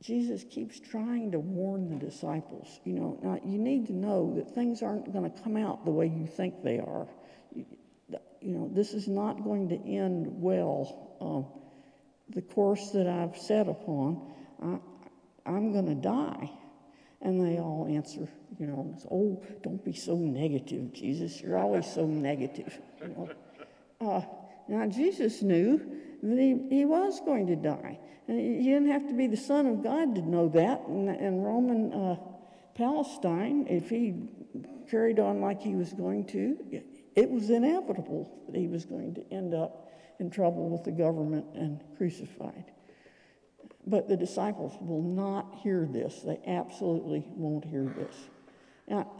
Jesus 0.01 0.45
keeps 0.45 0.78
trying 0.78 1.32
to 1.32 1.41
warn 1.41 1.91
the 1.91 1.97
disciples. 1.97 2.80
You 2.84 2.95
know, 2.95 3.18
now 3.22 3.41
you 3.45 3.59
need 3.59 3.86
to 3.89 3.93
know 3.93 4.34
that 4.36 4.55
things 4.55 4.82
aren't 4.82 5.12
going 5.12 5.30
to 5.30 5.43
come 5.43 5.57
out 5.57 5.84
the 5.84 5.91
way 5.91 6.07
you 6.07 6.26
think 6.26 6.62
they 6.62 6.78
are. 6.78 7.09
You, 7.53 7.66
you 8.41 8.55
know, 8.55 8.70
this 8.72 8.95
is 8.95 9.09
not 9.09 9.43
going 9.43 9.68
to 9.70 9.76
end 9.76 10.26
well. 10.41 11.16
Um, 11.20 11.47
the 12.28 12.43
course 12.43 12.91
that 12.91 13.09
I've 13.09 13.36
set 13.36 13.68
upon, 13.68 14.32
I, 14.62 14.78
I'm 15.49 15.72
going 15.72 15.86
to 15.86 15.94
die. 15.94 16.51
And 17.20 17.44
they 17.44 17.59
all 17.59 17.86
answer, 17.90 18.28
you 18.59 18.66
know, 18.66 18.94
oh, 19.11 19.42
don't 19.62 19.84
be 19.84 19.92
so 19.92 20.16
negative, 20.16 20.92
Jesus. 20.92 21.40
You're 21.40 21.59
always 21.59 21.92
so 21.92 22.07
negative. 22.07 22.78
You 23.01 23.09
know. 23.09 23.30
Uh, 24.01 24.22
now, 24.68 24.86
Jesus 24.86 25.42
knew 25.42 25.80
that 26.22 26.38
he, 26.38 26.76
he 26.76 26.84
was 26.84 27.20
going 27.20 27.46
to 27.49 27.57
die. 27.57 27.99
And 28.28 28.40
you 28.40 28.74
didn't 28.74 28.90
have 28.90 29.09
to 29.09 29.14
be 29.14 29.26
the 29.26 29.36
Son 29.36 29.66
of 29.66 29.82
God 29.82 30.14
to 30.14 30.20
know 30.20 30.49
that. 30.51 30.82
In, 30.86 31.09
in 31.09 31.40
Roman 31.40 31.92
uh, 31.92 32.16
Palestine, 32.74 33.66
if 33.68 33.88
he 33.88 34.30
carried 34.88 35.18
on 35.18 35.40
like 35.40 35.61
he 35.61 35.74
was 35.74 35.92
going 35.92 36.26
to, 36.26 36.57
it 37.16 37.28
was 37.28 37.51
inevitable 37.51 38.30
that 38.49 38.59
he 38.59 38.68
was 38.68 38.84
going 38.84 39.14
to 39.14 39.32
end 39.32 39.55
up 39.55 39.90
in 40.20 40.30
trouble 40.30 40.68
with 40.68 40.84
the 40.84 40.92
government 40.92 41.46
and 41.55 41.82
crucified. 41.96 42.70
But 43.89 44.07
the 44.07 44.16
disciples 44.16 44.76
will 44.80 45.03
not 45.03 45.61
hear 45.62 45.89
this. 45.91 46.20
They 46.20 46.39
absolutely 46.47 47.24
won't 47.34 47.64
hear 47.64 47.84
this. 47.84 48.14
Now, 48.86 49.11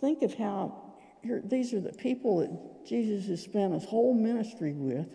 think 0.00 0.22
of 0.22 0.34
how 0.34 0.88
here, 1.22 1.42
these 1.44 1.72
are 1.72 1.80
the 1.80 1.92
people 1.92 2.40
that 2.40 2.86
Jesus 2.86 3.26
has 3.28 3.42
spent 3.42 3.72
his 3.72 3.84
whole 3.84 4.14
ministry 4.14 4.72
with. 4.72 5.08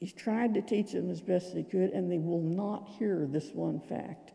He's 0.00 0.12
tried 0.12 0.54
to 0.54 0.62
teach 0.62 0.92
them 0.92 1.10
as 1.10 1.20
best 1.20 1.54
he 1.54 1.64
could, 1.64 1.90
and 1.90 2.10
they 2.10 2.18
will 2.18 2.42
not 2.42 2.88
hear 2.98 3.26
this 3.28 3.50
one 3.52 3.80
fact. 3.80 4.32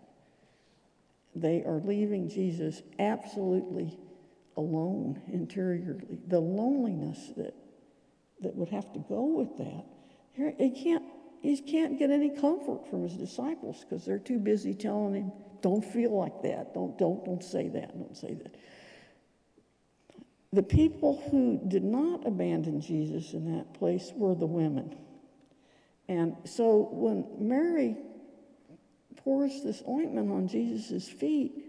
They 1.35 1.63
are 1.63 1.81
leaving 1.83 2.29
Jesus 2.29 2.83
absolutely 2.99 3.97
alone 4.55 5.21
interiorly. 5.31 6.19
The 6.27 6.39
loneliness 6.39 7.31
that, 7.37 7.55
that 8.41 8.55
would 8.55 8.69
have 8.69 8.91
to 8.93 8.99
go 8.99 9.23
with 9.23 9.57
that. 9.57 9.85
He 10.59 10.69
can't, 10.69 11.03
he 11.43 11.57
can't 11.57 11.99
get 11.99 12.09
any 12.09 12.29
comfort 12.29 12.89
from 12.89 13.03
his 13.03 13.15
disciples 13.15 13.83
because 13.83 14.05
they're 14.05 14.17
too 14.17 14.39
busy 14.39 14.73
telling 14.73 15.13
him, 15.13 15.31
don't 15.61 15.83
feel 15.83 16.17
like 16.17 16.41
that. 16.43 16.73
Don't, 16.73 16.97
don't, 16.97 17.25
don't 17.25 17.43
say 17.43 17.67
that. 17.67 17.91
Don't 17.93 18.15
say 18.15 18.33
that. 18.33 18.55
The 20.53 20.63
people 20.63 21.21
who 21.29 21.59
did 21.67 21.83
not 21.83 22.25
abandon 22.25 22.79
Jesus 22.79 23.33
in 23.33 23.57
that 23.57 23.73
place 23.73 24.13
were 24.15 24.35
the 24.35 24.45
women. 24.45 24.95
And 26.07 26.37
so 26.45 26.87
when 26.91 27.25
Mary 27.37 27.97
pours 29.17 29.63
this 29.63 29.83
ointment 29.85 30.31
on 30.31 30.47
Jesus' 30.47 31.09
feet, 31.09 31.65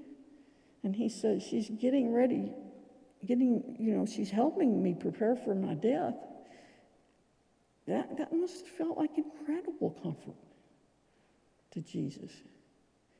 and 0.84 0.94
he 0.94 1.08
says 1.08 1.42
she's 1.42 1.68
getting 1.68 2.12
ready, 2.12 2.52
getting, 3.26 3.76
you 3.80 3.96
know, 3.96 4.06
she's 4.06 4.30
helping 4.30 4.80
me 4.80 4.94
prepare 4.94 5.34
for 5.34 5.56
my 5.56 5.74
death. 5.74 6.14
That, 7.86 8.16
that 8.16 8.32
must 8.32 8.66
have 8.66 8.74
felt 8.76 8.98
like 8.98 9.10
incredible 9.16 9.90
comfort 10.02 10.36
to 11.72 11.80
Jesus. 11.80 12.30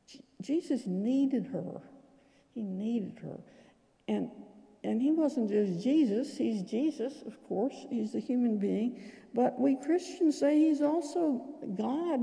Je- 0.07 0.21
Jesus 0.41 0.87
needed 0.87 1.47
her. 1.47 1.81
He 2.55 2.62
needed 2.62 3.19
her. 3.23 3.39
And, 4.09 4.31
and 4.83 5.03
he 5.03 5.11
wasn't 5.11 5.51
just 5.51 5.83
Jesus, 5.83 6.37
he's 6.37 6.62
Jesus, 6.62 7.23
of 7.27 7.43
course, 7.49 7.75
he's 7.91 8.15
a 8.15 8.21
human 8.21 8.59
being. 8.59 9.03
But 9.35 9.59
we 9.59 9.77
Christians 9.77 10.39
say 10.39 10.59
he's 10.59 10.81
also 10.81 11.45
God 11.77 12.21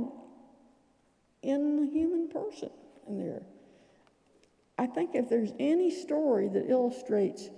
in 1.41 1.77
the 1.77 1.91
human 1.91 2.29
person 2.29 2.69
in 3.07 3.19
there. 3.19 3.41
I 4.77 4.87
think 4.87 5.11
if 5.13 5.29
there's 5.29 5.51
any 5.59 5.91
story 5.91 6.47
that 6.49 6.69
illustrates 6.69 7.49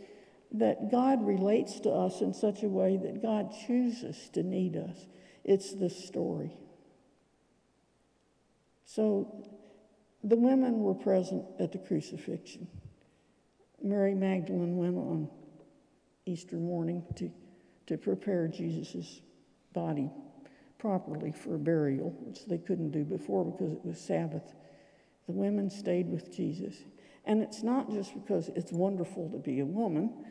that 0.54 0.92
God 0.92 1.26
relates 1.26 1.80
to 1.82 1.90
us 1.90 2.22
in 2.22 2.34
such 2.34 2.64
a 2.64 2.68
way 2.68 2.98
that 2.98 3.22
God 3.22 3.54
chooses 3.66 4.30
to 4.34 4.44
need 4.44 4.78
us, 4.78 5.08
it's 5.44 5.74
the 5.74 5.90
story. 5.90 6.52
So 8.86 9.50
the 10.24 10.38
women 10.38 10.80
were 10.80 10.94
present 10.94 11.46
at 11.60 11.72
the 11.72 11.80
crucifixion. 11.80 12.68
Mary 13.82 14.14
Magdalene 14.14 14.78
went 14.78 14.96
on 14.96 15.28
Easter 16.26 16.56
morning 16.56 17.04
to, 17.16 17.32
to 17.88 17.98
prepare 17.98 18.48
Jesus' 18.48 19.22
body 19.74 20.10
properly 20.78 21.32
for 21.32 21.58
burial, 21.58 22.16
which 22.20 22.46
they 22.46 22.58
couldn't 22.58 22.92
do 22.92 23.04
before 23.04 23.44
because 23.44 23.74
it 23.74 23.84
was 23.84 24.00
Sabbath. 24.00 24.54
The 25.26 25.34
women 25.34 25.70
stayed 25.70 26.10
with 26.10 26.34
Jesus. 26.34 26.76
And 27.26 27.42
it's 27.42 27.64
not 27.64 27.90
just 27.90 28.14
because 28.14 28.50
it's 28.56 28.72
wonderful 28.72 29.30
to 29.30 29.38
be 29.38 29.62
a 29.62 29.66
woman, 29.66 30.26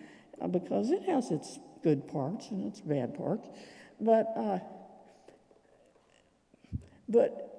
because 0.51 0.91
it 0.91 1.05
has 1.05 1.31
its 1.31 1.59
good 1.83 2.09
parts 2.09 2.51
and 2.51 2.67
its 2.67 2.81
bad 2.81 3.15
parts, 3.15 3.49
but 4.01 4.27
uh, 4.37 4.59
but 7.09 7.53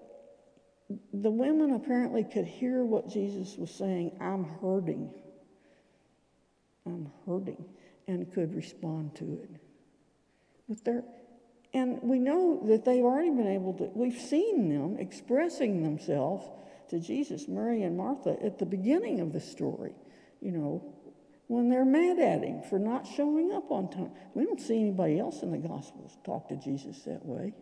the 1.13 1.31
women 1.31 1.71
apparently 1.73 2.23
could 2.23 2.45
hear 2.45 2.83
what 2.83 3.09
Jesus 3.09 3.55
was 3.57 3.71
saying. 3.71 4.17
I'm 4.19 4.45
hurting. 4.61 5.09
I'm 6.85 7.11
hurting, 7.25 7.63
and 8.07 8.31
could 8.33 8.55
respond 8.55 9.15
to 9.15 9.39
it. 9.43 9.49
But 10.67 10.83
they're, 10.83 11.03
and 11.73 12.01
we 12.01 12.19
know 12.19 12.61
that 12.65 12.85
they've 12.85 13.03
already 13.03 13.29
been 13.29 13.47
able 13.47 13.73
to. 13.75 13.85
We've 13.95 14.19
seen 14.19 14.69
them 14.69 14.97
expressing 14.99 15.83
themselves 15.83 16.45
to 16.89 16.99
Jesus, 16.99 17.47
Mary 17.47 17.83
and 17.83 17.97
Martha, 17.97 18.37
at 18.43 18.59
the 18.59 18.65
beginning 18.65 19.19
of 19.19 19.33
the 19.33 19.39
story, 19.39 19.93
you 20.41 20.51
know, 20.51 20.92
when 21.47 21.69
they're 21.69 21.85
mad 21.85 22.19
at 22.19 22.43
him 22.43 22.61
for 22.61 22.79
not 22.79 23.05
showing 23.05 23.51
up 23.51 23.71
on 23.71 23.89
time. 23.89 24.11
We 24.33 24.45
don't 24.45 24.59
see 24.59 24.79
anybody 24.79 25.19
else 25.19 25.43
in 25.43 25.51
the 25.51 25.57
Gospels 25.57 26.17
talk 26.23 26.49
to 26.49 26.55
Jesus 26.55 27.01
that 27.03 27.25
way. 27.25 27.53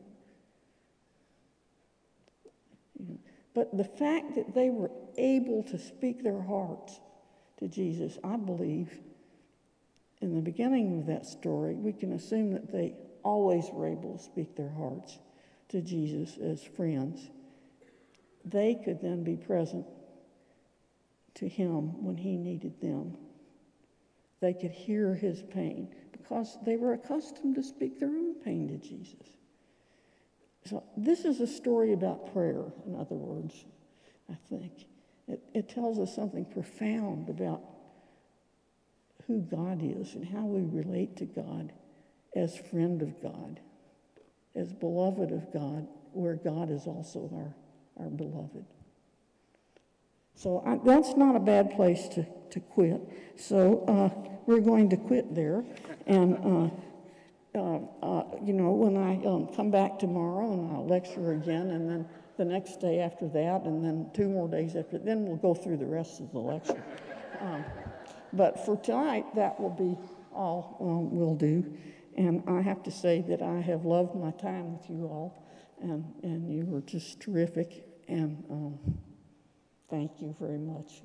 But 3.53 3.75
the 3.75 3.83
fact 3.83 4.35
that 4.35 4.53
they 4.53 4.69
were 4.69 4.91
able 5.17 5.63
to 5.63 5.77
speak 5.77 6.23
their 6.23 6.41
hearts 6.41 6.99
to 7.59 7.67
Jesus, 7.67 8.17
I 8.23 8.37
believe, 8.37 8.91
in 10.21 10.35
the 10.35 10.41
beginning 10.41 10.99
of 10.99 11.07
that 11.07 11.25
story, 11.25 11.75
we 11.75 11.91
can 11.91 12.13
assume 12.13 12.53
that 12.53 12.71
they 12.71 12.95
always 13.23 13.69
were 13.71 13.87
able 13.87 14.17
to 14.17 14.23
speak 14.23 14.55
their 14.55 14.69
hearts 14.69 15.17
to 15.69 15.81
Jesus 15.81 16.37
as 16.37 16.63
friends 16.63 17.29
they 18.45 18.75
could 18.75 19.01
then 19.01 19.23
be 19.23 19.35
present 19.35 19.85
to 21.35 21.47
him 21.47 22.03
when 22.03 22.17
he 22.17 22.37
needed 22.37 22.79
them. 22.81 23.17
They 24.41 24.53
could 24.53 24.71
hear 24.71 25.13
his 25.13 25.43
pain 25.43 25.93
because 26.11 26.57
they 26.65 26.75
were 26.75 26.93
accustomed 26.93 27.55
to 27.55 27.63
speak 27.63 27.99
their 27.99 28.09
own 28.09 28.35
pain 28.43 28.67
to 28.67 28.77
Jesus. 28.77 29.37
So, 30.65 30.83
this 30.97 31.25
is 31.25 31.39
a 31.39 31.47
story 31.47 31.93
about 31.93 32.33
prayer, 32.33 32.63
in 32.85 32.95
other 32.95 33.15
words, 33.15 33.65
I 34.29 34.35
think. 34.49 34.85
It, 35.27 35.41
it 35.53 35.69
tells 35.69 35.99
us 35.99 36.15
something 36.15 36.45
profound 36.45 37.29
about 37.29 37.61
who 39.27 39.39
God 39.39 39.81
is 39.81 40.15
and 40.15 40.25
how 40.25 40.45
we 40.45 40.61
relate 40.61 41.15
to 41.17 41.25
God 41.25 41.71
as 42.35 42.57
friend 42.57 43.01
of 43.01 43.21
God, 43.21 43.59
as 44.55 44.73
beloved 44.73 45.31
of 45.31 45.51
God, 45.53 45.87
where 46.13 46.35
God 46.35 46.69
is 46.69 46.85
also 46.85 47.29
our 47.33 47.55
our 47.97 48.09
beloved. 48.09 48.65
So 50.41 50.63
I, 50.65 50.79
that's 50.83 51.15
not 51.15 51.35
a 51.35 51.39
bad 51.39 51.69
place 51.75 52.07
to, 52.09 52.25
to 52.49 52.59
quit. 52.59 52.99
So 53.37 53.85
uh, 53.87 54.09
we're 54.47 54.59
going 54.59 54.89
to 54.89 54.97
quit 54.97 55.35
there. 55.35 55.63
And, 56.07 56.71
uh, 57.53 57.59
uh, 57.59 57.79
uh, 58.01 58.23
you 58.43 58.53
know, 58.53 58.71
when 58.71 58.97
I 58.97 59.23
um, 59.23 59.53
come 59.55 59.69
back 59.69 59.99
tomorrow 59.99 60.51
and 60.51 60.71
I'll 60.71 60.87
lecture 60.87 61.33
again, 61.33 61.69
and 61.69 61.87
then 61.87 62.09
the 62.37 62.45
next 62.45 62.81
day 62.81 63.01
after 63.01 63.27
that, 63.27 63.65
and 63.65 63.85
then 63.85 64.09
two 64.15 64.29
more 64.29 64.47
days 64.47 64.75
after, 64.75 64.97
then 64.97 65.25
we'll 65.25 65.35
go 65.35 65.53
through 65.53 65.77
the 65.77 65.85
rest 65.85 66.19
of 66.19 66.31
the 66.31 66.39
lecture. 66.39 66.83
Um, 67.39 67.63
but 68.33 68.65
for 68.65 68.77
tonight, 68.77 69.25
that 69.35 69.59
will 69.59 69.69
be 69.69 69.95
all 70.33 70.77
um, 70.81 71.11
we'll 71.11 71.35
do. 71.35 71.77
And 72.17 72.41
I 72.47 72.61
have 72.61 72.81
to 72.83 72.91
say 72.91 73.23
that 73.27 73.43
I 73.43 73.59
have 73.59 73.85
loved 73.85 74.15
my 74.15 74.31
time 74.31 74.73
with 74.73 74.89
you 74.89 75.05
all 75.05 75.47
and, 75.81 76.03
and 76.23 76.51
you 76.51 76.65
were 76.65 76.81
just 76.81 77.19
terrific. 77.19 77.85
And 78.07 78.43
um, 78.49 78.79
thank 79.91 80.21
you 80.21 80.33
very 80.39 80.57
much 80.57 81.01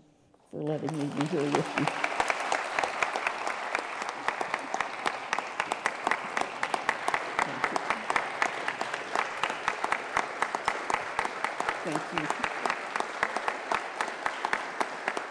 for 0.51 0.63
letting 0.63 0.97
me 0.97 1.05
be 1.19 1.27
here 1.27 1.43
with 1.43 1.79
you. 1.79 2.06